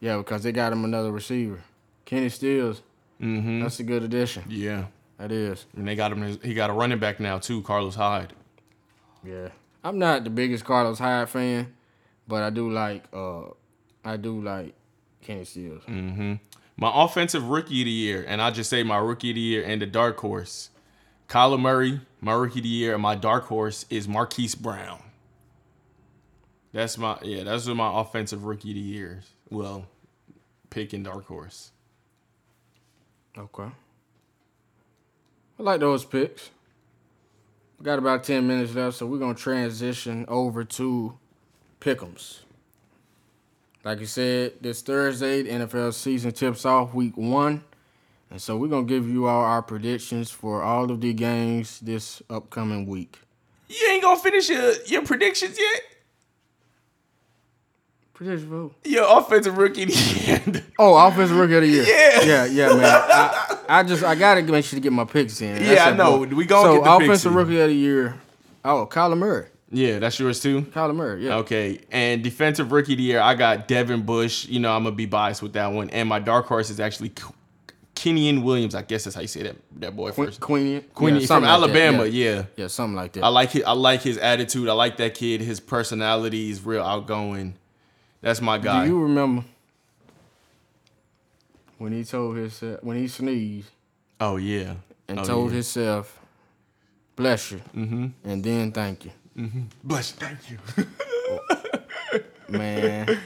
yeah, 0.00 0.18
because 0.18 0.42
they 0.42 0.52
got 0.52 0.72
him 0.72 0.84
another 0.84 1.10
receiver, 1.10 1.60
Kenny 2.04 2.28
Stills. 2.28 2.82
Mm-hmm. 3.20 3.60
That's 3.62 3.80
a 3.80 3.84
good 3.84 4.02
addition. 4.02 4.44
Yeah, 4.48 4.86
That 5.18 5.32
is. 5.32 5.64
and 5.76 5.86
they 5.88 5.94
got 5.96 6.12
him. 6.12 6.38
He 6.42 6.54
got 6.54 6.70
a 6.70 6.72
running 6.72 6.98
back 6.98 7.18
now 7.20 7.38
too, 7.38 7.62
Carlos 7.62 7.94
Hyde. 7.94 8.32
Yeah, 9.24 9.48
I'm 9.84 9.98
not 9.98 10.24
the 10.24 10.30
biggest 10.30 10.64
Carlos 10.64 10.98
Hyde 10.98 11.28
fan, 11.28 11.74
but 12.26 12.42
I 12.42 12.50
do 12.50 12.70
like. 12.70 13.04
Uh, 13.12 13.44
I 14.04 14.16
do 14.16 14.40
like 14.40 14.74
Kenny 15.20 15.44
Stills. 15.44 15.82
Mm. 15.84 16.40
My 16.76 16.90
offensive 16.92 17.48
rookie 17.48 17.82
of 17.82 17.84
the 17.84 17.90
year, 17.90 18.24
and 18.26 18.42
I 18.42 18.50
just 18.50 18.70
say 18.70 18.82
my 18.82 18.98
rookie 18.98 19.30
of 19.30 19.36
the 19.36 19.40
year 19.40 19.64
and 19.64 19.80
the 19.80 19.86
dark 19.86 20.18
horse, 20.18 20.70
Kyler 21.28 21.60
Murray. 21.60 22.00
My 22.20 22.32
rookie 22.32 22.60
of 22.60 22.64
the 22.64 22.68
year, 22.68 22.94
and 22.94 23.02
my 23.02 23.14
dark 23.14 23.44
horse 23.44 23.86
is 23.90 24.08
Marquise 24.08 24.54
Brown. 24.54 25.02
That's 26.72 26.96
my 26.96 27.18
yeah. 27.22 27.44
That's 27.44 27.66
my 27.66 28.00
offensive 28.00 28.44
rookie 28.44 28.70
of 28.70 28.74
the 28.76 28.80
year. 28.80 29.22
Well, 29.50 29.86
pick 30.70 30.92
and 30.92 31.04
dark 31.04 31.26
horse. 31.26 31.70
Okay. 33.36 33.70
I 35.58 35.62
like 35.62 35.80
those 35.80 36.04
picks. 36.04 36.50
We 37.82 37.86
got 37.86 37.98
about 37.98 38.22
10 38.22 38.46
minutes 38.46 38.76
left, 38.76 38.98
so 38.98 39.06
we're 39.06 39.18
going 39.18 39.34
to 39.34 39.42
transition 39.42 40.24
over 40.28 40.62
to 40.62 41.18
Pick'ems. 41.80 42.42
Like 43.82 43.98
you 43.98 44.06
said, 44.06 44.52
this 44.60 44.82
Thursday, 44.82 45.42
the 45.42 45.50
NFL 45.50 45.92
season 45.92 46.30
tips 46.30 46.64
off 46.64 46.94
week 46.94 47.16
one. 47.16 47.64
And 48.30 48.40
so 48.40 48.56
we're 48.56 48.68
going 48.68 48.86
to 48.86 48.88
give 48.88 49.08
you 49.08 49.26
all 49.26 49.42
our 49.42 49.62
predictions 49.62 50.30
for 50.30 50.62
all 50.62 50.92
of 50.92 51.00
the 51.00 51.12
games 51.12 51.80
this 51.80 52.22
upcoming 52.30 52.86
week. 52.86 53.18
You 53.68 53.88
ain't 53.90 54.02
gonna 54.04 54.20
finish 54.20 54.48
your, 54.48 54.74
your 54.86 55.02
predictions 55.02 55.58
yet. 55.58 55.82
Prediction 58.22 58.48
for 58.48 58.54
who? 58.54 58.72
Your 58.84 59.18
offensive 59.18 59.56
rookie 59.58 59.82
of 59.84 59.88
the 59.88 59.94
year. 60.50 60.64
Oh, 60.78 60.96
offensive 60.96 61.36
rookie 61.36 61.54
of 61.54 61.62
the 61.62 61.68
year. 61.68 61.84
Yeah. 61.84 62.22
yeah, 62.22 62.44
yeah, 62.46 62.68
man. 62.68 62.84
I, 62.84 63.58
I 63.68 63.82
just 63.82 64.02
I 64.02 64.14
gotta 64.14 64.42
make 64.42 64.64
sure 64.64 64.76
to 64.76 64.80
get 64.80 64.92
my 64.92 65.04
picks 65.04 65.40
in. 65.40 65.56
That's 65.56 65.68
Yeah, 65.68 65.88
I 65.88 65.92
know. 65.96 66.24
boy. 66.24 66.34
We 66.34 66.44
gonna 66.44 66.62
so 66.68 66.74
get 66.76 66.84
the 66.84 66.98
picks 66.98 67.04
offensive 67.04 67.34
rookie 67.34 67.60
of 67.60 67.68
the 67.68 67.74
year. 67.74 68.18
Oh, 68.64 68.86
Kyler 68.90 69.16
Murray. 69.18 69.46
yeah, 69.70 69.98
that's 69.98 70.18
yours 70.18 70.40
too. 70.40 70.62
Kyler 70.62 70.94
Murray. 70.94 71.24
Yeah. 71.24 71.36
Okay, 71.36 71.80
and 71.90 72.22
defensive 72.22 72.72
rookie 72.72 72.92
of 72.94 72.98
the 72.98 73.04
year, 73.04 73.20
I 73.20 73.34
got 73.34 73.68
Devin 73.68 74.02
Bush. 74.02 74.46
You 74.46 74.60
know, 74.60 74.72
I'm 74.74 74.84
gonna 74.84 74.96
be 74.96 75.06
biased 75.06 75.42
with 75.42 75.52
that 75.54 75.72
one. 75.72 75.90
And 75.90 76.08
my 76.08 76.18
dark 76.18 76.46
horse 76.46 76.70
is 76.70 76.80
actually 76.80 77.10
K- 77.10 77.24
Kenyon 77.94 78.42
Williams. 78.42 78.74
I 78.74 78.82
guess 78.82 79.04
that's 79.04 79.14
how 79.14 79.22
you 79.22 79.28
say 79.28 79.42
that 79.44 79.56
that 79.76 79.94
boy 79.94 80.10
first. 80.10 80.40
Queen, 80.40 80.82
Queen 80.94 81.16
yeah, 81.16 81.26
from 81.26 81.42
like 81.42 81.50
Alabama. 81.52 82.06
Yeah. 82.06 82.34
yeah. 82.34 82.42
yeah, 82.56 82.66
something 82.66 82.96
like 82.96 83.12
that. 83.12 83.22
I 83.24 83.28
like 83.28 83.54
it. 83.54 83.62
I 83.64 83.72
like 83.72 84.02
his 84.02 84.18
attitude. 84.18 84.68
I 84.68 84.72
like 84.72 84.96
that 84.96 85.14
kid. 85.14 85.40
His 85.40 85.60
personality 85.60 86.50
is 86.50 86.64
real 86.64 86.82
outgoing. 86.82 87.54
That's 88.22 88.40
my 88.40 88.56
guy. 88.58 88.84
Do 88.84 88.90
you 88.92 89.02
remember 89.02 89.44
when 91.78 91.92
he 91.92 92.04
told 92.04 92.36
his 92.36 92.62
when 92.80 92.96
he 92.96 93.08
sneezed 93.08 93.70
oh 94.20 94.36
yeah. 94.36 94.74
and 95.08 95.18
Oh, 95.18 95.24
told 95.24 95.50
yeah. 95.50 95.54
himself, 95.54 96.20
"Bless 97.16 97.50
you," 97.50 97.60
mm-hmm. 97.76 98.06
and 98.24 98.44
then 98.44 98.72
thank 98.72 99.04
you, 99.06 99.10
bless. 99.82 100.12
you, 100.12 100.26
Thank 100.26 100.38
you. 100.50 100.58
man. 102.48 103.18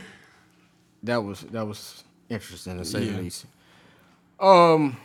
that 1.02 1.22
was 1.22 1.40
that 1.42 1.66
was 1.66 2.02
interesting 2.28 2.78
to 2.78 2.84
say 2.84 3.04
Yeah. 3.04 3.12
the 3.12 3.18
least. 3.22 3.46
Um, 4.40 4.96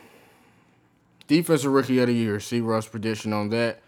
defensive 1.27 1.71
rookie 1.71 1.99
of 1.99 2.07
the 2.07 2.13
year. 2.13 2.39
See 2.39 2.59
Russ 2.61 2.87
prediction 2.87 3.33
on 3.33 3.49
that. 3.49 3.81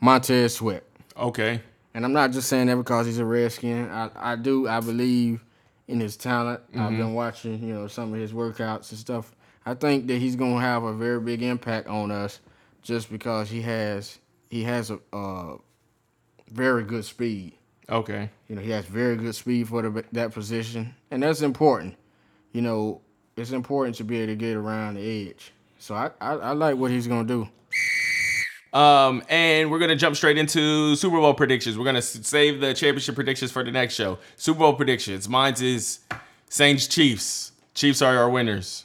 Montez 0.00 0.54
Sweat. 0.56 0.84
okay. 1.16 1.60
And 1.92 2.04
I'm 2.04 2.12
not 2.12 2.30
just 2.30 2.48
saying 2.48 2.68
that 2.68 2.76
because 2.76 3.06
he's 3.06 3.18
a 3.18 3.24
Redskin. 3.24 3.90
I, 3.90 4.10
I 4.14 4.36
do 4.36 4.68
I 4.68 4.78
believe 4.80 5.42
in 5.90 6.00
his 6.00 6.16
talent. 6.16 6.60
I've 6.76 6.96
been 6.96 7.14
watching, 7.14 7.62
you 7.62 7.74
know, 7.74 7.86
some 7.88 8.14
of 8.14 8.20
his 8.20 8.32
workouts 8.32 8.90
and 8.90 8.98
stuff. 8.98 9.34
I 9.66 9.74
think 9.74 10.06
that 10.06 10.18
he's 10.18 10.36
gonna 10.36 10.60
have 10.60 10.84
a 10.84 10.94
very 10.94 11.20
big 11.20 11.42
impact 11.42 11.88
on 11.88 12.10
us 12.10 12.40
just 12.82 13.10
because 13.10 13.50
he 13.50 13.62
has 13.62 14.18
he 14.48 14.62
has 14.64 14.90
a 14.90 14.98
uh, 15.12 15.56
very 16.50 16.84
good 16.84 17.04
speed. 17.04 17.54
Okay. 17.88 18.30
You 18.48 18.56
know, 18.56 18.62
he 18.62 18.70
has 18.70 18.84
very 18.84 19.16
good 19.16 19.34
speed 19.34 19.68
for 19.68 19.82
the, 19.82 20.04
that 20.12 20.32
position, 20.32 20.94
and 21.10 21.22
that's 21.22 21.42
important. 21.42 21.96
You 22.52 22.62
know, 22.62 23.00
it's 23.36 23.50
important 23.52 23.96
to 23.96 24.04
be 24.04 24.18
able 24.18 24.32
to 24.32 24.36
get 24.36 24.56
around 24.56 24.94
the 24.94 25.28
edge. 25.28 25.52
So 25.78 25.94
I, 25.94 26.10
I, 26.20 26.32
I 26.34 26.52
like 26.52 26.76
what 26.76 26.90
he's 26.90 27.06
gonna 27.06 27.26
do. 27.26 27.48
Um, 28.72 29.22
and 29.28 29.70
we're 29.70 29.80
gonna 29.80 29.96
jump 29.96 30.16
straight 30.16 30.38
into 30.38 30.94
Super 30.96 31.16
Bowl 31.16 31.34
predictions. 31.34 31.76
We're 31.76 31.84
gonna 31.84 32.02
save 32.02 32.60
the 32.60 32.72
championship 32.72 33.14
predictions 33.14 33.50
for 33.50 33.64
the 33.64 33.72
next 33.72 33.94
show. 33.94 34.18
Super 34.36 34.60
Bowl 34.60 34.74
predictions. 34.74 35.28
Mine's 35.28 35.60
is 35.60 36.00
Saints 36.48 36.86
Chiefs. 36.86 37.52
Chiefs 37.74 38.02
are 38.02 38.16
our 38.16 38.30
winners. 38.30 38.84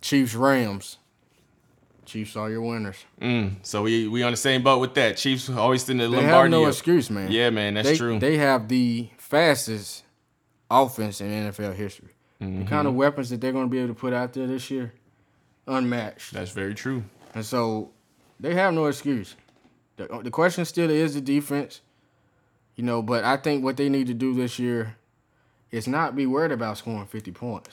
Chiefs 0.00 0.34
Rams. 0.34 0.98
Chiefs 2.04 2.36
are 2.36 2.50
your 2.50 2.60
winners. 2.60 2.96
Mm, 3.20 3.56
so 3.62 3.82
we 3.82 4.06
we 4.06 4.22
on 4.22 4.32
the 4.32 4.36
same 4.36 4.62
boat 4.62 4.78
with 4.78 4.94
that. 4.94 5.16
Chiefs 5.16 5.50
always 5.50 5.88
in 5.88 5.96
the 5.96 6.08
They 6.08 6.22
have 6.22 6.50
no 6.50 6.66
excuse, 6.66 7.10
man. 7.10 7.30
Yeah, 7.30 7.50
man, 7.50 7.74
that's 7.74 7.88
they, 7.88 7.96
true. 7.96 8.18
They 8.18 8.36
have 8.36 8.68
the 8.68 9.08
fastest 9.16 10.04
offense 10.70 11.20
in 11.20 11.30
NFL 11.30 11.74
history. 11.74 12.10
Mm-hmm. 12.40 12.60
The 12.60 12.68
kind 12.68 12.86
of 12.86 12.94
weapons 12.94 13.30
that 13.30 13.40
they're 13.40 13.52
going 13.52 13.66
to 13.66 13.70
be 13.70 13.78
able 13.78 13.88
to 13.88 13.98
put 13.98 14.12
out 14.12 14.32
there 14.32 14.46
this 14.46 14.70
year, 14.70 14.92
unmatched. 15.66 16.32
that's 16.32 16.50
very 16.50 16.74
true. 16.74 17.04
And 17.34 17.44
so 17.44 17.90
they 18.40 18.54
have 18.54 18.74
no 18.74 18.86
excuse. 18.86 19.36
The, 19.96 20.12
uh, 20.12 20.22
the 20.22 20.30
question 20.30 20.64
still 20.64 20.90
is 20.90 21.14
the 21.14 21.20
defense, 21.20 21.80
you 22.76 22.84
know, 22.84 23.02
but 23.02 23.24
I 23.24 23.36
think 23.36 23.62
what 23.62 23.76
they 23.76 23.88
need 23.88 24.06
to 24.08 24.14
do 24.14 24.34
this 24.34 24.58
year 24.58 24.96
is 25.70 25.86
not 25.86 26.16
be 26.16 26.26
worried 26.26 26.52
about 26.52 26.78
scoring 26.78 27.06
50 27.06 27.32
points, 27.32 27.70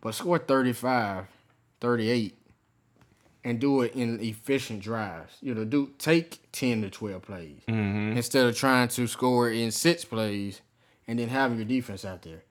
but 0.00 0.14
score 0.14 0.38
35, 0.38 1.26
38, 1.80 2.36
and 3.44 3.60
do 3.60 3.82
it 3.82 3.94
in 3.94 4.20
efficient 4.20 4.80
drives. 4.80 5.36
You 5.40 5.54
know, 5.54 5.64
do 5.64 5.92
take 5.98 6.40
10 6.52 6.82
to 6.82 6.90
12 6.90 7.22
plays 7.22 7.60
mm-hmm. 7.68 8.16
instead 8.16 8.46
of 8.46 8.56
trying 8.56 8.88
to 8.88 9.06
score 9.06 9.50
in 9.50 9.70
six 9.70 10.04
plays 10.04 10.60
and 11.06 11.18
then 11.18 11.28
having 11.28 11.58
your 11.58 11.66
defense 11.66 12.04
out 12.04 12.22
there. 12.22 12.42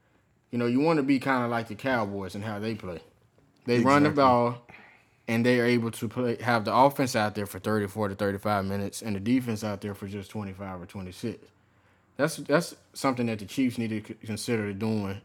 You 0.52 0.60
know, 0.60 0.68
you 0.68 0.80
want 0.80 0.98
to 0.98 1.04
be 1.04 1.20
kind 1.20 1.44
of 1.44 1.50
like 1.50 1.68
the 1.68 1.76
Cowboys 1.76 2.36
and 2.36 2.44
how 2.44 2.60
they 2.60 2.76
play. 2.76 3.02
They 3.66 3.80
run 3.80 4.04
the 4.04 4.10
ball 4.10 4.62
and 5.28 5.46
they 5.46 5.60
are 5.60 5.66
able 5.66 5.92
to 5.92 6.08
play 6.08 6.38
have 6.42 6.66
the 6.66 6.76
offense 6.76 7.16
out 7.16 7.36
there 7.36 7.46
for 7.46 7.60
34 7.60 8.10
to 8.10 8.16
35 8.16 8.66
minutes 8.66 9.02
and 9.02 9.16
the 9.16 9.20
defense 9.20 9.64
out 9.64 9.82
there 9.82 9.94
for 9.94 10.08
just 10.08 10.30
25 10.30 10.82
or 10.82 10.86
26. 10.86 11.38
That's 12.18 12.38
that's 12.38 12.76
something 12.94 13.26
that 13.28 13.40
the 13.40 13.46
Chiefs 13.46 13.78
need 13.78 13.90
to 14.06 14.14
consider 14.26 14.72
doing, 14.74 15.22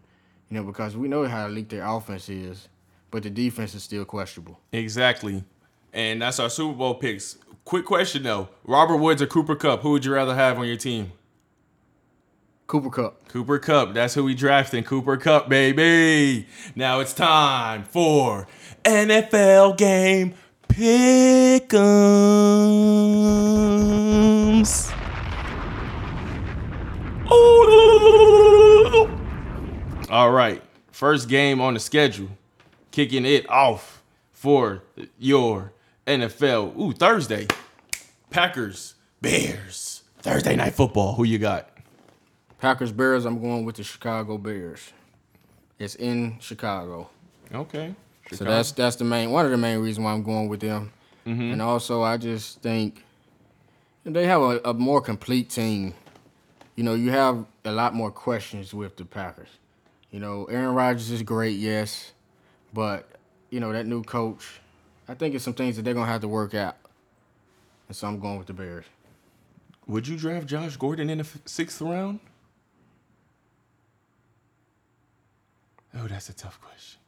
you 0.51 0.57
know, 0.57 0.63
because 0.63 0.97
we 0.97 1.09
know 1.09 1.27
how 1.27 1.47
elite 1.47 1.69
their 1.69 1.85
offense 1.85 2.29
is, 2.29 2.69
but 3.11 3.23
the 3.23 3.31
defense 3.31 3.75
is 3.75 3.83
still 3.83 4.05
questionable. 4.05 4.59
Exactly. 4.73 5.45
And 5.93 6.23
that's 6.23 6.39
our 6.39 6.51
Super 6.51 6.77
Bowl 6.77 6.95
picks. 6.95 7.39
Quick 7.65 7.85
question 7.85 8.23
though: 8.23 8.49
Robert 8.65 8.97
Woods 8.97 9.21
or 9.21 9.27
Cooper 9.27 9.57
Kupp? 9.57 9.83
Who 9.83 9.91
would 9.91 10.05
you 10.05 10.15
rather 10.15 10.35
have 10.35 10.59
on 10.59 10.67
your 10.67 10.77
team? 10.77 11.13
Cooper 12.69 12.91
Kupp. 12.91 13.27
Cooper 13.29 13.59
Kupp. 13.59 13.95
That's 13.95 14.13
who 14.13 14.25
we 14.25 14.35
drafting. 14.35 14.85
Cooper 14.85 15.17
Kupp, 15.17 15.49
baby. 15.49 16.47
Now 16.77 17.01
it's 17.01 17.15
time 17.15 17.83
for 17.85 18.47
NFL 18.85 19.79
game 19.79 20.35
pick'ems. 20.69 21.79
All 30.11 30.31
right. 30.31 30.63
First 30.93 31.31
game 31.31 31.63
on 31.63 31.73
the 31.73 31.81
schedule. 31.81 32.29
Kicking 32.91 33.25
it 33.25 33.49
off 33.49 34.03
for 34.31 34.83
your 35.19 35.73
NFL. 36.07 36.79
Ooh, 36.79 36.93
Thursday. 36.93 37.47
Packers, 38.29 38.95
Bears. 39.23 40.03
Thursday 40.19 40.55
night 40.55 40.75
football. 40.75 41.15
Who 41.15 41.25
you 41.25 41.39
got? 41.39 41.78
Packers 42.61 42.93
Bears. 42.93 43.25
I'm 43.25 43.41
going 43.41 43.65
with 43.65 43.77
the 43.77 43.85
Chicago 43.85 44.39
Bears. 44.39 44.93
It's 45.79 45.95
in 45.95 46.39
Chicago. 46.41 47.09
Okay. 47.53 47.95
So 48.33 48.45
that's 48.45 48.73
that's 48.73 48.97
the 48.97 49.05
main 49.05 49.31
one 49.31 49.45
of 49.45 49.51
the 49.51 49.57
main 49.57 49.79
reasons 49.79 50.05
why 50.05 50.13
I'm 50.13 50.23
going 50.23 50.49
with 50.49 50.61
them. 50.61 50.93
Mm-hmm. 51.27 51.53
And 51.53 51.63
also, 51.63 52.03
I 52.03 52.17
just 52.17 52.61
think 52.63 53.05
they 54.05 54.27
have 54.27 54.43
a, 54.43 54.61
a 54.65 54.75
more 54.75 55.01
complete 55.01 55.51
team. 55.51 55.95
You 56.77 56.85
know, 56.85 56.95
you 56.95 57.11
have 57.11 57.45
a 57.65 57.73
lot 57.73 57.95
more 57.95 58.11
questions 58.11 58.73
with 58.73 58.97
the 58.97 59.05
Packers. 59.05 59.49
You 60.11 60.21
know, 60.21 60.45
Aaron 60.47 60.75
Rodgers 60.75 61.11
is 61.11 61.23
great, 61.23 61.59
yes, 61.59 62.13
but 62.73 63.09
you 63.51 63.61
know 63.61 63.73
that 63.73 63.87
new 63.87 64.03
coach. 64.03 64.61
I 65.09 65.15
think 65.15 65.35
it's 65.35 65.45
some 65.45 65.55
things 65.55 65.77
that 65.77 65.83
they're 65.83 65.95
gonna 65.95 66.11
have 66.11 66.21
to 66.23 66.29
work 66.29 66.55
out. 66.55 66.77
And 67.89 67.97
so 67.97 68.07
I'm 68.07 68.21
going 68.21 68.39
with 68.39 68.47
the 68.47 68.53
Bears. 68.53 68.85
Would 69.87 70.07
you 70.07 70.17
draft 70.17 70.47
Josh 70.47 70.77
Gordon 70.77 71.09
in 71.09 71.19
the 71.19 71.25
f- 71.25 71.39
sixth 71.47 71.81
round? 71.81 72.21
That's 76.09 76.29
a 76.29 76.35
tough 76.35 76.61
question. 76.61 77.01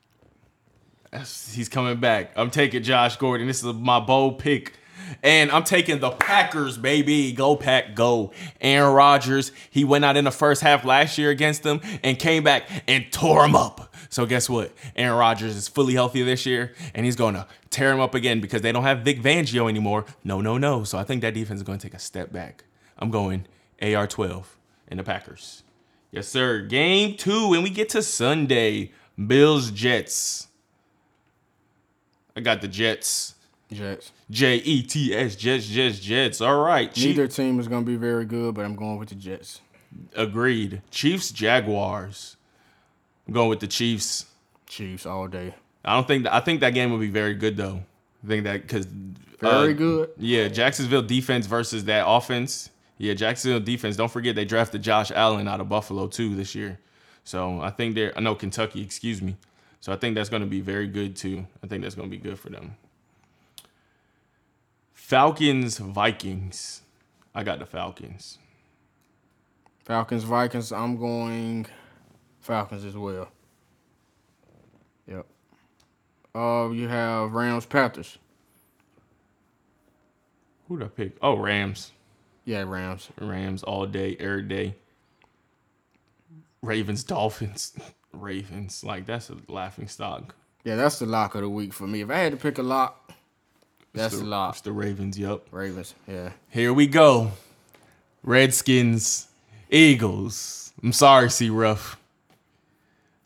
That's, 1.10 1.52
he's 1.52 1.68
coming 1.68 1.98
back. 1.98 2.32
I'm 2.36 2.50
taking 2.50 2.82
Josh 2.82 3.16
Gordon. 3.16 3.46
This 3.46 3.64
is 3.64 3.74
my 3.74 4.00
bold 4.00 4.38
pick. 4.38 4.74
And 5.22 5.50
I'm 5.50 5.64
taking 5.64 5.98
the 5.98 6.10
Packers, 6.10 6.78
baby. 6.78 7.32
Go 7.32 7.56
Pack, 7.56 7.94
go. 7.94 8.32
Aaron 8.60 8.94
Rodgers, 8.94 9.50
he 9.70 9.84
went 9.84 10.04
out 10.04 10.16
in 10.16 10.24
the 10.24 10.30
first 10.30 10.62
half 10.62 10.84
last 10.84 11.18
year 11.18 11.30
against 11.30 11.62
them 11.62 11.80
and 12.04 12.18
came 12.18 12.44
back 12.44 12.68
and 12.86 13.10
tore 13.10 13.44
him 13.44 13.56
up. 13.56 13.92
So 14.08 14.26
guess 14.26 14.48
what? 14.48 14.72
Aaron 14.96 15.18
Rodgers 15.18 15.56
is 15.56 15.68
fully 15.68 15.94
healthy 15.94 16.22
this 16.22 16.46
year, 16.46 16.74
and 16.94 17.04
he's 17.04 17.16
going 17.16 17.34
to 17.34 17.46
tear 17.70 17.92
him 17.92 18.00
up 18.00 18.14
again 18.14 18.40
because 18.40 18.62
they 18.62 18.72
don't 18.72 18.82
have 18.82 19.00
Vic 19.00 19.20
Fangio 19.20 19.68
anymore. 19.68 20.04
No, 20.24 20.40
no, 20.40 20.58
no. 20.58 20.84
So 20.84 20.98
I 20.98 21.04
think 21.04 21.22
that 21.22 21.34
defense 21.34 21.58
is 21.58 21.64
going 21.64 21.78
to 21.78 21.86
take 21.86 21.94
a 21.94 22.00
step 22.00 22.32
back. 22.32 22.64
I'm 22.98 23.10
going 23.10 23.46
AR12 23.80 24.44
in 24.88 24.98
the 24.98 25.04
Packers. 25.04 25.62
Yes, 26.12 26.28
sir. 26.28 26.60
Game 26.62 27.16
two, 27.16 27.52
and 27.54 27.62
we 27.62 27.70
get 27.70 27.88
to 27.90 28.02
Sunday. 28.02 28.92
Bills 29.26 29.70
Jets. 29.70 30.48
I 32.36 32.40
got 32.40 32.60
the 32.60 32.68
Jets. 32.68 33.34
Jets. 33.70 34.12
J 34.30 34.56
E 34.56 34.82
T 34.82 35.14
S 35.14 35.36
Jets 35.36 35.66
Jets 35.66 36.00
Jets. 36.00 36.40
All 36.40 36.62
right. 36.64 36.92
Chief- 36.92 37.16
Neither 37.16 37.28
team 37.28 37.60
is 37.60 37.68
gonna 37.68 37.84
be 37.86 37.96
very 37.96 38.24
good, 38.24 38.54
but 38.54 38.64
I'm 38.64 38.74
going 38.76 38.98
with 38.98 39.10
the 39.10 39.14
Jets. 39.14 39.60
agreed. 40.16 40.82
Chiefs 40.90 41.30
Jaguars. 41.30 42.36
I'm 43.28 43.34
going 43.34 43.48
with 43.48 43.60
the 43.60 43.66
Chiefs. 43.68 44.26
Chiefs 44.66 45.04
all 45.06 45.28
day. 45.28 45.54
I 45.84 45.94
don't 45.94 46.06
think 46.06 46.26
I 46.26 46.40
think 46.40 46.60
that 46.60 46.70
game 46.74 46.90
will 46.90 46.98
be 46.98 47.10
very 47.10 47.34
good 47.34 47.56
though. 47.56 47.82
I 48.24 48.26
think 48.26 48.44
that 48.44 48.62
because 48.62 48.86
Very 49.40 49.70
uh, 49.72 49.76
good. 49.76 50.10
Yeah, 50.16 50.48
Jacksonville 50.48 51.02
defense 51.02 51.46
versus 51.46 51.84
that 51.84 52.04
offense. 52.06 52.70
Yeah, 53.00 53.14
Jacksonville 53.14 53.60
defense. 53.60 53.96
Don't 53.96 54.10
forget 54.10 54.36
they 54.36 54.44
drafted 54.44 54.82
Josh 54.82 55.10
Allen 55.10 55.48
out 55.48 55.58
of 55.58 55.70
Buffalo 55.70 56.06
too 56.06 56.36
this 56.36 56.54
year. 56.54 56.78
So 57.24 57.58
I 57.62 57.70
think 57.70 57.94
they're 57.94 58.12
I 58.14 58.20
know 58.20 58.34
Kentucky, 58.34 58.82
excuse 58.82 59.22
me. 59.22 59.36
So 59.80 59.90
I 59.90 59.96
think 59.96 60.14
that's 60.14 60.28
going 60.28 60.42
to 60.42 60.48
be 60.48 60.60
very 60.60 60.86
good 60.86 61.16
too. 61.16 61.46
I 61.64 61.66
think 61.66 61.82
that's 61.82 61.94
going 61.94 62.10
to 62.10 62.14
be 62.14 62.22
good 62.22 62.38
for 62.38 62.50
them. 62.50 62.76
Falcons 64.92 65.78
Vikings. 65.78 66.82
I 67.34 67.42
got 67.42 67.58
the 67.58 67.64
Falcons. 67.64 68.36
Falcons, 69.78 70.24
Vikings. 70.24 70.70
I'm 70.70 70.98
going 70.98 71.66
Falcons 72.40 72.84
as 72.84 72.98
well. 72.98 73.30
Yep. 75.06 75.26
Uh, 76.34 76.68
you 76.70 76.86
have 76.86 77.32
Rams, 77.32 77.64
Panthers. 77.64 78.18
Who 80.68 80.74
would 80.74 80.82
I 80.82 80.88
pick? 80.88 81.16
Oh, 81.22 81.38
Rams. 81.38 81.92
Yeah, 82.44 82.62
Rams. 82.62 83.08
Rams 83.20 83.62
all 83.62 83.86
day, 83.86 84.16
every 84.18 84.42
day. 84.42 84.74
Ravens, 86.62 87.04
Dolphins, 87.04 87.72
Ravens. 88.12 88.84
Like 88.84 89.06
that's 89.06 89.30
a 89.30 89.36
laughing 89.48 89.88
stock. 89.88 90.34
Yeah, 90.64 90.76
that's 90.76 90.98
the 90.98 91.06
lock 91.06 91.34
of 91.34 91.42
the 91.42 91.48
week 91.48 91.72
for 91.72 91.86
me. 91.86 92.02
If 92.02 92.10
I 92.10 92.18
had 92.18 92.32
to 92.32 92.38
pick 92.38 92.58
a 92.58 92.62
lock, 92.62 93.12
that's 93.94 94.14
the, 94.14 94.20
the, 94.20 94.26
lock. 94.26 94.54
It's 94.54 94.60
the 94.62 94.72
Ravens. 94.72 95.18
Yup. 95.18 95.46
Ravens. 95.50 95.94
Yeah. 96.06 96.32
Here 96.50 96.72
we 96.72 96.86
go. 96.86 97.32
Redskins, 98.22 99.28
Eagles. 99.70 100.72
I'm 100.82 100.92
sorry, 100.92 101.30
C 101.30 101.48
Rough. 101.50 101.98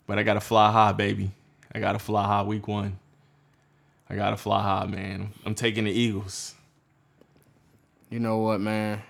But 0.07 0.19
I 0.19 0.23
gotta 0.23 0.41
fly 0.41 0.71
high, 0.71 0.93
baby. 0.93 1.31
I 1.75 1.81
gotta 1.81 1.99
fly 1.99 2.25
high 2.25 2.43
week 2.43 2.69
one. 2.69 2.99
I 4.09 4.15
gotta 4.15 4.37
fly 4.37 4.62
high, 4.62 4.87
man. 4.87 5.33
I'm 5.45 5.55
taking 5.55 5.85
the 5.85 5.91
Eagles. 5.91 6.55
You 8.11 8.20
know 8.20 8.38
what, 8.38 8.61
man? 8.61 9.02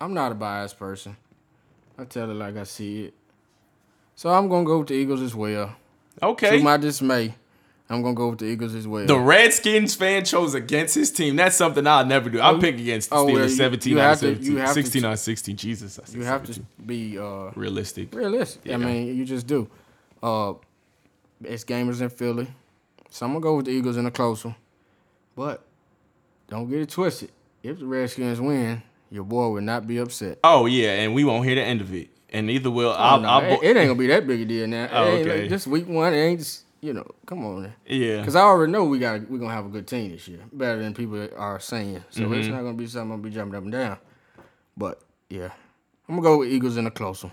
I'm 0.00 0.14
not 0.14 0.32
a 0.32 0.34
biased 0.34 0.78
person. 0.78 1.16
I 1.98 2.04
tell 2.04 2.30
it 2.30 2.34
like 2.34 2.56
I 2.56 2.64
see 2.64 3.04
it. 3.04 3.14
So 4.16 4.30
I'm 4.30 4.48
gonna 4.48 4.64
go 4.64 4.78
with 4.78 4.88
the 4.88 4.94
Eagles 4.94 5.22
as 5.22 5.34
well. 5.34 5.74
Okay. 6.22 6.58
To 6.58 6.64
my 6.64 6.76
dismay, 6.76 7.34
I'm 7.88 8.02
gonna 8.02 8.14
go 8.14 8.28
with 8.30 8.40
the 8.40 8.46
Eagles 8.46 8.74
as 8.74 8.86
well. 8.86 9.06
the 9.06 9.18
Redskins 9.18 9.94
fan 9.94 10.24
chose 10.24 10.54
against 10.54 10.94
his 10.94 11.10
team. 11.12 11.36
That's 11.36 11.56
something 11.56 11.86
I'll 11.86 12.06
never 12.06 12.30
do. 12.30 12.40
I'll 12.40 12.58
pick 12.58 12.76
against 12.78 13.10
the 13.10 13.16
oh, 13.16 13.26
Steelers 13.26 13.32
well, 13.34 13.42
you- 13.44 13.56
17 13.56 13.92
you 13.92 13.98
on 14.00 14.04
have 14.04 14.20
to- 14.20 14.34
17. 14.34 14.56
to- 14.56 14.66
16 14.68 15.04
on 15.04 15.16
16. 15.16 15.56
Jesus. 15.56 16.00
You 16.12 16.22
have 16.24 16.46
17. 16.46 16.54
to 16.54 16.82
be 16.82 17.18
uh, 17.18 17.50
realistic. 17.54 18.14
realistic. 18.14 18.62
Yeah. 18.64 18.74
I 18.74 18.76
mean, 18.78 19.16
you 19.16 19.24
just 19.24 19.46
do. 19.46 19.68
Uh, 20.22 20.54
it's 21.42 21.64
gamers 21.64 22.00
in 22.00 22.08
Philly, 22.08 22.46
so 23.10 23.26
I'm 23.26 23.32
gonna 23.32 23.42
go 23.42 23.56
with 23.56 23.66
the 23.66 23.72
Eagles 23.72 23.96
in 23.96 24.06
a 24.06 24.10
close 24.10 24.44
one. 24.44 24.54
But 25.36 25.62
don't 26.48 26.68
get 26.68 26.80
it 26.80 26.90
twisted. 26.90 27.30
If 27.62 27.78
the 27.78 27.86
Redskins 27.86 28.40
win, 28.40 28.82
your 29.10 29.24
boy 29.24 29.48
will 29.48 29.62
not 29.62 29.86
be 29.86 29.98
upset. 29.98 30.38
Oh 30.44 30.66
yeah, 30.66 30.90
and 31.02 31.14
we 31.14 31.24
won't 31.24 31.44
hear 31.46 31.54
the 31.54 31.62
end 31.62 31.80
of 31.80 31.94
it, 31.94 32.08
and 32.30 32.46
neither 32.46 32.70
will 32.70 32.90
Oh, 32.90 32.94
I'll. 32.96 33.20
no, 33.20 33.28
I'll 33.28 33.42
it, 33.52 33.62
it 33.62 33.76
ain't 33.76 33.88
gonna 33.88 33.94
be 33.98 34.06
that 34.08 34.26
big 34.26 34.40
a 34.40 34.44
deal 34.44 34.66
now. 34.66 34.88
Oh, 34.92 35.04
okay. 35.08 35.40
like 35.42 35.48
just 35.50 35.66
week 35.66 35.88
one. 35.88 36.12
It 36.12 36.18
ain't 36.18 36.40
just 36.40 36.64
you 36.80 36.92
know. 36.92 37.06
Come 37.26 37.44
on, 37.46 37.72
yeah. 37.86 38.18
Because 38.18 38.36
I 38.36 38.42
already 38.42 38.72
know 38.72 38.84
we 38.84 38.98
got 38.98 39.28
we 39.30 39.38
gonna 39.38 39.52
have 39.52 39.66
a 39.66 39.70
good 39.70 39.86
team 39.86 40.10
this 40.12 40.28
year, 40.28 40.40
better 40.52 40.80
than 40.82 40.92
people 40.94 41.28
are 41.36 41.58
saying. 41.60 42.04
So 42.10 42.22
Mm-hmm. 42.22 42.34
it's 42.34 42.48
not 42.48 42.62
gonna 42.62 42.74
be 42.74 42.86
something 42.86 43.12
I'm 43.12 43.20
gonna 43.20 43.30
be 43.30 43.34
jumping 43.34 43.56
up 43.56 43.62
and 43.62 43.72
down. 43.72 43.98
But 44.76 45.00
yeah, 45.30 45.50
I'm 46.08 46.16
gonna 46.16 46.22
go 46.22 46.38
with 46.38 46.50
Eagles 46.50 46.76
in 46.76 46.86
a 46.86 46.90
close 46.90 47.24
one. 47.24 47.32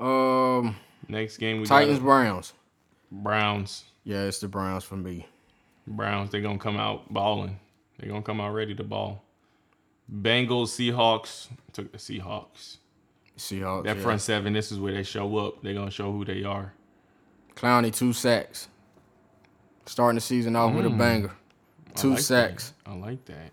Um, 0.00 0.76
Next 1.08 1.38
game 1.38 1.60
we 1.60 1.66
Titans 1.66 2.00
Browns. 2.00 2.52
Browns. 3.10 3.84
Yeah, 4.04 4.22
it's 4.24 4.40
the 4.40 4.48
Browns 4.48 4.84
for 4.84 4.96
me. 4.96 5.26
Browns. 5.86 6.30
They're 6.30 6.40
gonna 6.40 6.58
come 6.58 6.76
out 6.76 7.12
balling. 7.12 7.58
They're 7.98 8.08
gonna 8.08 8.22
come 8.22 8.40
out 8.40 8.52
ready 8.54 8.74
to 8.74 8.84
ball. 8.84 9.22
Bengals, 10.12 10.68
Seahawks. 10.68 11.48
Took 11.72 11.92
the 11.92 11.98
Seahawks. 11.98 12.78
Seahawks. 13.38 13.84
That 13.84 13.96
yeah. 13.96 14.02
front 14.02 14.20
seven. 14.20 14.52
This 14.52 14.70
is 14.72 14.78
where 14.78 14.92
they 14.92 15.02
show 15.02 15.36
up. 15.38 15.62
They're 15.62 15.74
gonna 15.74 15.90
show 15.90 16.12
who 16.12 16.24
they 16.24 16.44
are. 16.44 16.72
Clowney 17.56 17.94
two 17.94 18.12
sacks. 18.12 18.68
Starting 19.86 20.14
the 20.16 20.20
season 20.20 20.54
off 20.56 20.74
with 20.74 20.86
a 20.86 20.90
banger. 20.90 21.28
Mm. 21.28 21.32
I 21.90 22.00
Two 22.00 22.10
like 22.10 22.18
sacks. 22.20 22.72
That. 22.84 22.90
I 22.92 22.94
like 22.94 23.24
that. 23.26 23.50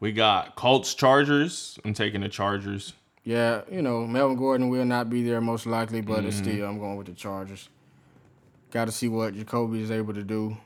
We 0.00 0.12
got 0.12 0.56
Colts, 0.56 0.94
Chargers. 0.94 1.78
I'm 1.84 1.94
taking 1.94 2.22
the 2.22 2.28
Chargers. 2.28 2.94
Yeah, 3.22 3.62
you 3.70 3.82
know, 3.82 4.06
Melvin 4.06 4.36
Gordon 4.36 4.68
will 4.70 4.84
not 4.86 5.10
be 5.10 5.22
there 5.22 5.40
most 5.40 5.66
likely, 5.66 6.00
but 6.00 6.18
Mm-hmm. 6.20 6.28
it's 6.28 6.36
still 6.38 6.66
I'm 6.66 6.78
going 6.78 6.96
with 6.96 7.06
the 7.06 7.12
Chargers. 7.12 7.68
Got 8.70 8.86
to 8.86 8.92
see 8.92 9.08
what 9.08 9.34
Jacoby 9.34 9.82
is 9.82 9.90
able 9.90 10.14
to 10.14 10.22
do. 10.22 10.56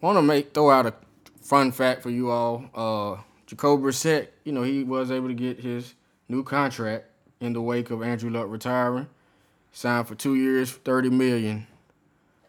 Want 0.00 0.18
to 0.18 0.22
make 0.22 0.52
throw 0.52 0.70
out 0.70 0.86
a 0.86 0.94
fun 1.40 1.72
fact 1.72 2.02
for 2.02 2.10
you 2.10 2.30
all. 2.30 2.64
Uh, 2.74 3.22
Jacoby 3.46 3.84
Brissett, 3.84 4.28
you 4.44 4.52
know, 4.52 4.62
he 4.62 4.82
was 4.84 5.10
able 5.10 5.28
to 5.28 5.34
get 5.34 5.60
his 5.60 5.94
new 6.28 6.42
contract 6.42 7.06
in 7.40 7.52
the 7.52 7.60
wake 7.62 7.90
of 7.90 8.02
Andrew 8.02 8.30
Luck 8.30 8.46
retiring. 8.48 9.08
Signed 9.72 10.08
for 10.08 10.14
two 10.14 10.34
years, 10.34 10.70
thirty 10.72 11.10
million. 11.10 11.66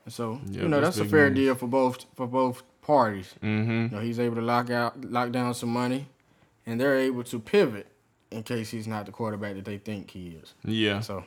And 0.06 0.14
so 0.14 0.39
Yeah, 0.50 0.64
you 0.64 0.68
know 0.70 0.80
that's 0.82 0.98
that's 0.98 1.08
a 1.08 1.12
fair 1.12 1.30
news. 1.30 1.36
deal 1.39 1.56
for 1.56 1.68
both 1.68 2.06
for 2.16 2.26
both 2.28 2.64
parties. 2.82 3.34
Mm-hmm. 3.43 3.72
You 3.72 3.89
know, 3.89 4.00
he's 4.00 4.20
able 4.20 4.36
to 4.36 4.41
lock 4.41 4.70
out, 4.70 5.00
lock 5.04 5.32
down 5.32 5.54
some 5.54 5.70
money, 5.70 6.08
and 6.66 6.80
they're 6.80 6.98
able 6.98 7.24
to 7.26 7.39
pivot 7.39 7.88
in 8.32 8.43
case 8.43 8.70
he's 8.70 8.88
not 8.88 9.06
the 9.06 9.12
quarterback 9.12 9.56
that 9.56 9.66
they 9.66 9.78
think 9.78 10.10
he 10.12 10.38
is. 10.41 10.54
Yeah. 10.64 11.02
So, 11.02 11.26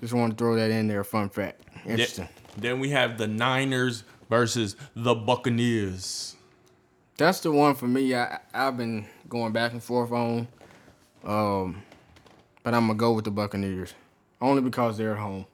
just 0.00 0.12
want 0.12 0.32
to 0.32 0.36
throw 0.36 0.54
that 0.54 0.70
in 0.70 0.86
there. 0.86 1.02
Fun 1.02 1.28
fact. 1.28 1.62
Interesting. 1.84 2.28
Then 2.56 2.78
we 2.78 2.90
have 2.90 3.18
the 3.18 3.26
Niners 3.26 4.04
versus 4.30 4.76
the 4.94 5.14
Buccaneers. 5.14 6.36
That's 7.18 7.40
the 7.40 7.50
one 7.50 7.74
for 7.74 7.86
me. 7.86 8.14
I 8.14 8.38
I've 8.54 8.78
been 8.78 9.06
going 9.28 9.52
back 9.52 9.72
and 9.72 9.82
forth 9.82 10.12
on. 10.12 10.48
Um, 11.22 11.82
but 12.62 12.72
I'm 12.72 12.86
gonna 12.86 12.98
go 12.98 13.12
with 13.12 13.26
the 13.26 13.30
Buccaneers, 13.30 13.92
only 14.40 14.62
because 14.62 14.96
they're 14.96 15.12
at 15.12 15.18
home. 15.18 15.44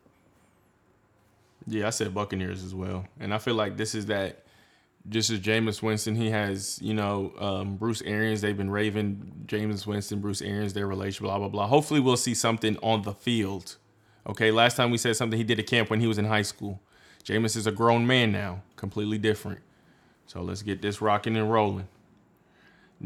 Yeah, 1.66 1.88
I 1.88 1.90
said 1.90 2.14
Buccaneers 2.14 2.62
as 2.62 2.72
well, 2.72 3.06
and 3.18 3.34
I 3.34 3.38
feel 3.38 3.54
like 3.54 3.76
this 3.76 3.94
is 3.94 4.06
that. 4.06 4.42
Just 5.08 5.30
as 5.30 5.38
Jameis 5.38 5.82
Winston, 5.82 6.16
he 6.16 6.30
has 6.30 6.80
you 6.82 6.92
know 6.92 7.32
um, 7.38 7.76
Bruce 7.76 8.02
Arians. 8.02 8.40
They've 8.40 8.56
been 8.56 8.70
raving 8.70 9.44
Jameis 9.46 9.86
Winston, 9.86 10.20
Bruce 10.20 10.42
Arians, 10.42 10.72
their 10.72 10.88
relation, 10.88 11.24
blah 11.24 11.38
blah 11.38 11.48
blah. 11.48 11.68
Hopefully, 11.68 12.00
we'll 12.00 12.16
see 12.16 12.34
something 12.34 12.76
on 12.82 13.02
the 13.02 13.12
field. 13.12 13.76
Okay, 14.26 14.50
last 14.50 14.76
time 14.76 14.90
we 14.90 14.98
said 14.98 15.14
something 15.14 15.38
he 15.38 15.44
did 15.44 15.60
at 15.60 15.68
camp 15.68 15.90
when 15.90 16.00
he 16.00 16.08
was 16.08 16.18
in 16.18 16.24
high 16.24 16.42
school. 16.42 16.80
Jameis 17.22 17.56
is 17.56 17.68
a 17.68 17.72
grown 17.72 18.04
man 18.04 18.32
now, 18.32 18.62
completely 18.76 19.18
different. 19.18 19.60
So 20.26 20.42
let's 20.42 20.62
get 20.62 20.82
this 20.82 21.00
rocking 21.00 21.36
and 21.36 21.50
rolling. 21.50 21.88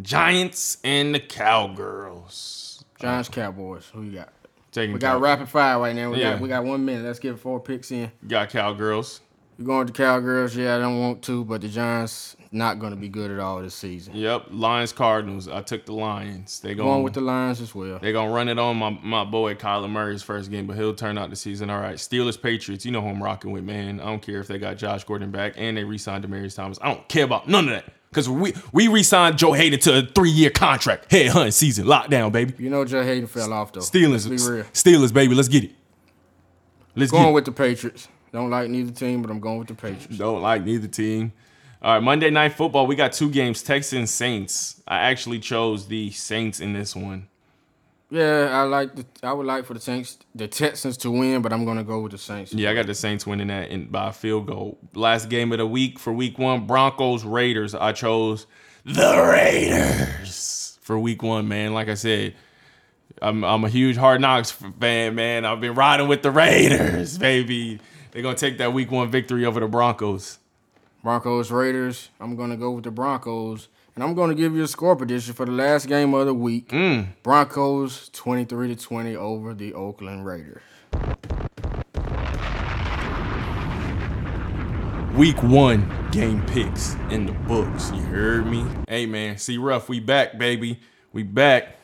Giants 0.00 0.78
and 0.84 1.14
the 1.14 1.20
Cowgirls. 1.20 2.84
Giants, 3.00 3.28
Cowboys. 3.28 3.90
Who 3.92 4.02
you 4.02 4.12
got? 4.12 4.32
Taking 4.72 4.92
We 4.94 5.00
got 5.00 5.14
Cow- 5.14 5.18
rapid 5.18 5.48
fire 5.48 5.80
right 5.80 5.96
now. 5.96 6.10
We 6.10 6.18
Yeah. 6.20 6.32
got 6.32 6.40
we 6.40 6.48
got 6.48 6.64
one 6.64 6.84
minute. 6.84 7.04
Let's 7.04 7.18
get 7.18 7.38
four 7.38 7.58
picks 7.60 7.90
in. 7.90 8.10
got 8.28 8.50
Cowgirls. 8.50 9.20
You 9.58 9.64
going 9.64 9.86
to 9.88 9.92
Cowgirls? 9.92 10.54
Yeah, 10.56 10.76
I 10.76 10.78
don't 10.78 11.00
want 11.00 11.22
to, 11.22 11.44
but 11.44 11.60
the 11.60 11.68
Giants 11.68 12.36
not 12.52 12.80
going 12.80 12.92
to 12.92 12.98
be 12.98 13.08
good 13.08 13.30
at 13.30 13.38
all 13.38 13.62
this 13.62 13.74
season. 13.74 14.14
Yep, 14.16 14.46
Lions 14.50 14.92
Cardinals. 14.92 15.46
I 15.46 15.62
took 15.62 15.86
the 15.86 15.92
Lions. 15.92 16.58
They 16.60 16.74
Going 16.74 16.88
going 16.88 17.02
with 17.04 17.14
the 17.14 17.20
Lions 17.20 17.60
as 17.60 17.74
well. 17.74 17.98
They're 18.00 18.12
gonna 18.12 18.32
run 18.32 18.48
it 18.48 18.58
on 18.58 18.76
my 18.76 18.90
my 19.02 19.24
boy 19.24 19.54
Kyler 19.54 19.88
Murray's 19.88 20.22
first 20.22 20.50
game, 20.50 20.66
but 20.66 20.76
he'll 20.76 20.94
turn 20.94 21.16
out 21.16 21.30
the 21.30 21.36
season 21.36 21.70
all 21.70 21.80
right. 21.80 21.96
Steelers 21.96 22.40
Patriots, 22.40 22.84
you 22.84 22.90
know 22.90 23.00
who 23.00 23.08
I'm 23.08 23.22
rocking 23.22 23.52
with, 23.52 23.62
man. 23.64 24.00
I 24.00 24.06
don't 24.06 24.20
care 24.22 24.40
if 24.40 24.48
they 24.48 24.58
got 24.58 24.76
Josh 24.78 25.04
Gordon 25.04 25.30
back 25.30 25.54
and 25.56 25.76
they 25.76 25.84
re-signed 25.84 26.24
Demaryius 26.24 26.56
Thomas. 26.56 26.78
I 26.82 26.92
don't 26.92 27.06
care 27.08 27.24
about 27.24 27.48
none 27.48 27.68
of 27.68 27.70
that 27.74 27.84
because 28.10 28.28
we 28.28 28.52
we 28.72 28.88
re-signed 28.88 29.38
Joe 29.38 29.52
Haden 29.52 29.78
to 29.80 29.98
a 29.98 30.02
three 30.02 30.30
year 30.30 30.50
contract. 30.50 31.10
Head 31.12 31.28
hunt 31.30 31.54
season, 31.54 31.86
lockdown, 31.86 32.32
baby. 32.32 32.54
You 32.58 32.70
know 32.70 32.84
Joe 32.84 33.04
Haden 33.04 33.28
fell 33.28 33.52
off 33.52 33.72
though. 33.72 33.80
Steelers, 33.80 34.28
Let's 34.28 34.44
be 34.46 34.52
real. 34.52 34.64
Steelers, 34.72 35.12
baby. 35.14 35.34
Let's 35.34 35.48
get 35.48 35.64
it. 35.64 35.70
Let's 36.96 37.12
Going 37.12 37.24
get 37.24 37.30
it. 37.30 37.34
with 37.34 37.44
the 37.44 37.52
Patriots. 37.52 38.08
Don't 38.32 38.50
like 38.50 38.68
neither 38.68 38.92
team, 38.92 39.22
but 39.22 39.30
I'm 39.30 39.40
going 39.40 39.58
with 39.58 39.68
the 39.68 39.74
Patriots. 39.74 40.18
Don't 40.18 40.42
like 40.42 40.64
neither 40.64 40.88
team. 40.88 41.32
All 41.82 41.94
right, 41.94 42.02
Monday 42.02 42.28
Night 42.28 42.52
Football. 42.52 42.86
We 42.86 42.94
got 42.94 43.12
two 43.12 43.30
games: 43.30 43.62
Texans 43.62 44.10
Saints. 44.10 44.82
I 44.86 44.98
actually 44.98 45.38
chose 45.38 45.86
the 45.86 46.10
Saints 46.10 46.60
in 46.60 46.74
this 46.74 46.94
one. 46.94 47.28
Yeah, 48.10 48.50
I 48.52 48.64
like 48.64 48.94
the. 48.96 49.06
I 49.22 49.32
would 49.32 49.46
like 49.46 49.64
for 49.64 49.72
the 49.72 49.80
Saints, 49.80 50.18
the 50.34 50.46
Texans 50.46 50.96
to 50.98 51.10
win, 51.10 51.40
but 51.40 51.52
I'm 51.52 51.64
gonna 51.64 51.84
go 51.84 52.00
with 52.00 52.12
the 52.12 52.18
Saints. 52.18 52.52
Yeah, 52.52 52.70
I 52.70 52.74
got 52.74 52.86
the 52.86 52.94
Saints 52.94 53.26
winning 53.26 53.46
that 53.46 53.70
in, 53.70 53.86
by 53.86 54.08
a 54.08 54.12
field 54.12 54.46
goal. 54.46 54.76
Last 54.94 55.30
game 55.30 55.52
of 55.52 55.58
the 55.58 55.66
week 55.66 55.98
for 55.98 56.12
week 56.12 56.38
one, 56.38 56.66
Broncos 56.66 57.24
Raiders. 57.24 57.74
I 57.74 57.92
chose 57.92 58.46
the 58.84 59.30
Raiders 59.32 60.78
for 60.82 60.98
week 60.98 61.22
one, 61.22 61.48
man. 61.48 61.72
Like 61.72 61.88
I 61.88 61.94
said, 61.94 62.34
I'm 63.22 63.42
I'm 63.42 63.64
a 63.64 63.70
huge 63.70 63.96
Hard 63.96 64.20
Knocks 64.20 64.50
fan, 64.50 65.14
man. 65.14 65.46
I've 65.46 65.60
been 65.60 65.74
riding 65.74 66.08
with 66.08 66.22
the 66.22 66.30
Raiders, 66.30 67.16
baby. 67.18 67.78
They're 68.10 68.22
gonna 68.22 68.36
take 68.36 68.58
that 68.58 68.74
week 68.74 68.90
one 68.90 69.10
victory 69.10 69.46
over 69.46 69.60
the 69.60 69.68
Broncos. 69.68 70.39
Broncos 71.02 71.50
Raiders. 71.50 72.10
I'm 72.20 72.36
gonna 72.36 72.56
go 72.56 72.72
with 72.72 72.84
the 72.84 72.90
Broncos, 72.90 73.68
and 73.94 74.04
I'm 74.04 74.14
gonna 74.14 74.34
give 74.34 74.54
you 74.54 74.64
a 74.64 74.68
score 74.68 74.94
prediction 74.94 75.32
for 75.32 75.46
the 75.46 75.52
last 75.52 75.86
game 75.86 76.12
of 76.12 76.26
the 76.26 76.34
week. 76.34 76.68
Mm. 76.68 77.08
Broncos 77.22 78.10
23 78.10 78.74
to 78.74 78.76
20 78.76 79.16
over 79.16 79.54
the 79.54 79.72
Oakland 79.72 80.26
Raiders. 80.26 80.62
Week 85.16 85.42
one 85.42 86.08
game 86.12 86.44
picks 86.46 86.94
in 87.10 87.26
the 87.26 87.32
books. 87.32 87.90
You 87.92 88.02
heard 88.02 88.46
me? 88.46 88.66
Hey 88.86 89.06
man, 89.06 89.38
see 89.38 89.56
rough. 89.56 89.88
We 89.88 90.00
back, 90.00 90.38
baby. 90.38 90.80
We 91.12 91.22
back. 91.22 91.76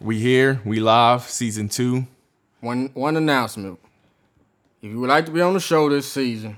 We 0.00 0.20
here. 0.20 0.60
We 0.64 0.78
live. 0.78 1.22
Season 1.22 1.68
two. 1.68 2.06
One 2.60 2.90
one 2.94 3.16
announcement. 3.16 3.80
If 4.82 4.90
you 4.90 5.00
would 5.00 5.08
like 5.08 5.26
to 5.26 5.32
be 5.32 5.40
on 5.40 5.54
the 5.54 5.60
show 5.60 5.88
this 5.88 6.10
season, 6.10 6.56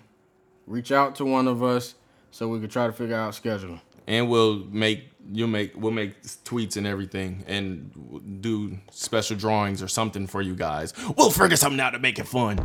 reach 0.66 0.92
out 0.92 1.14
to 1.16 1.24
one 1.24 1.48
of 1.48 1.62
us 1.62 1.94
so 2.30 2.48
we 2.48 2.60
can 2.60 2.68
try 2.68 2.86
to 2.86 2.92
figure 2.92 3.16
out 3.16 3.32
scheduling. 3.32 3.80
and 4.06 4.28
we'll 4.28 4.64
make 4.70 5.08
you'll 5.32 5.48
make 5.48 5.72
we'll 5.76 5.92
make 5.92 6.20
tweets 6.44 6.76
and 6.76 6.86
everything 6.86 7.44
and 7.46 8.40
do 8.42 8.78
special 8.90 9.36
drawings 9.36 9.82
or 9.82 9.88
something 9.88 10.26
for 10.26 10.42
you 10.42 10.54
guys. 10.54 10.92
We'll 11.16 11.30
figure 11.30 11.56
something 11.56 11.80
out 11.80 11.90
to 11.90 11.98
make 11.98 12.18
it 12.18 12.26
fun. 12.28 12.58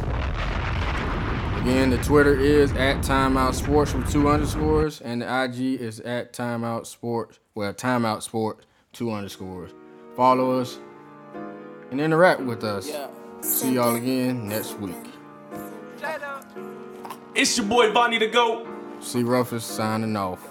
Again, 1.62 1.90
the 1.90 1.98
Twitter 2.04 2.38
is 2.40 2.72
at 2.74 2.98
Timeout 2.98 3.56
Sports 3.56 3.94
with 3.94 4.12
two 4.12 4.30
underscores, 4.30 5.02
and 5.02 5.22
the 5.24 5.44
IG 5.44 5.82
is 5.82 6.00
at 6.02 6.32
Timeout 6.32 6.86
Sports. 6.86 7.40
Well, 7.56 7.74
Timeout 7.74 8.22
Sports 8.22 8.66
two 8.94 9.12
underscores. 9.12 9.72
Follow 10.16 10.60
us 10.60 10.78
and 11.92 12.00
interact 12.00 12.42
with 12.42 12.64
us. 12.64 12.92
See 13.42 13.74
y'all 13.76 13.96
again 13.96 14.48
next 14.48 14.78
week. 14.80 14.96
It's 17.36 17.58
your 17.58 17.68
boy 17.68 17.92
Bonnie 17.92 18.20
to 18.20 18.28
go. 18.28 18.66
See 19.02 19.22
Ruffus 19.22 19.62
signing 19.62 20.16
off. 20.16 20.48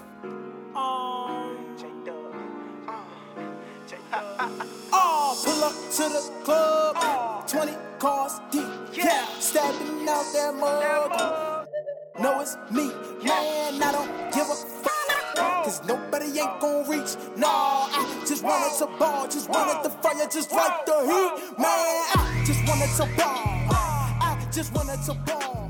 Oh, 4.93 5.41
pull 5.43 5.63
up 5.63 5.73
to 5.73 6.03
the 6.09 6.21
club, 6.43 7.47
20 7.47 7.73
cars 7.99 8.39
deep, 8.51 8.63
yeah, 8.93 9.25
stepping 9.39 10.07
out 10.07 10.25
that 10.33 10.55
mug. 10.55 11.67
No, 12.19 12.39
it's 12.39 12.55
me, 12.71 12.87
man, 13.23 13.81
I 13.81 13.91
don't 13.91 14.33
give 14.33 14.47
a 14.47 14.55
fuck, 14.55 15.35
cause 15.65 15.81
nobody 15.85 16.39
ain't 16.39 16.59
gon' 16.61 16.87
reach. 16.89 17.17
No, 17.35 17.47
I 17.49 18.23
just 18.25 18.43
wanted 18.43 18.77
to 18.79 18.87
ball, 18.97 19.27
just 19.27 19.49
wanted 19.49 19.83
the 19.83 19.89
fire, 19.89 20.27
just 20.31 20.51
like 20.51 20.85
the 20.85 20.99
heat, 21.01 21.59
man, 21.59 22.05
I 22.15 22.43
just 22.45 22.65
wanted 22.67 22.91
to 22.95 23.05
ball. 23.21 23.54
Just 24.55 24.73
wanted 24.73 25.01
to 25.03 25.13
ball. 25.25 25.64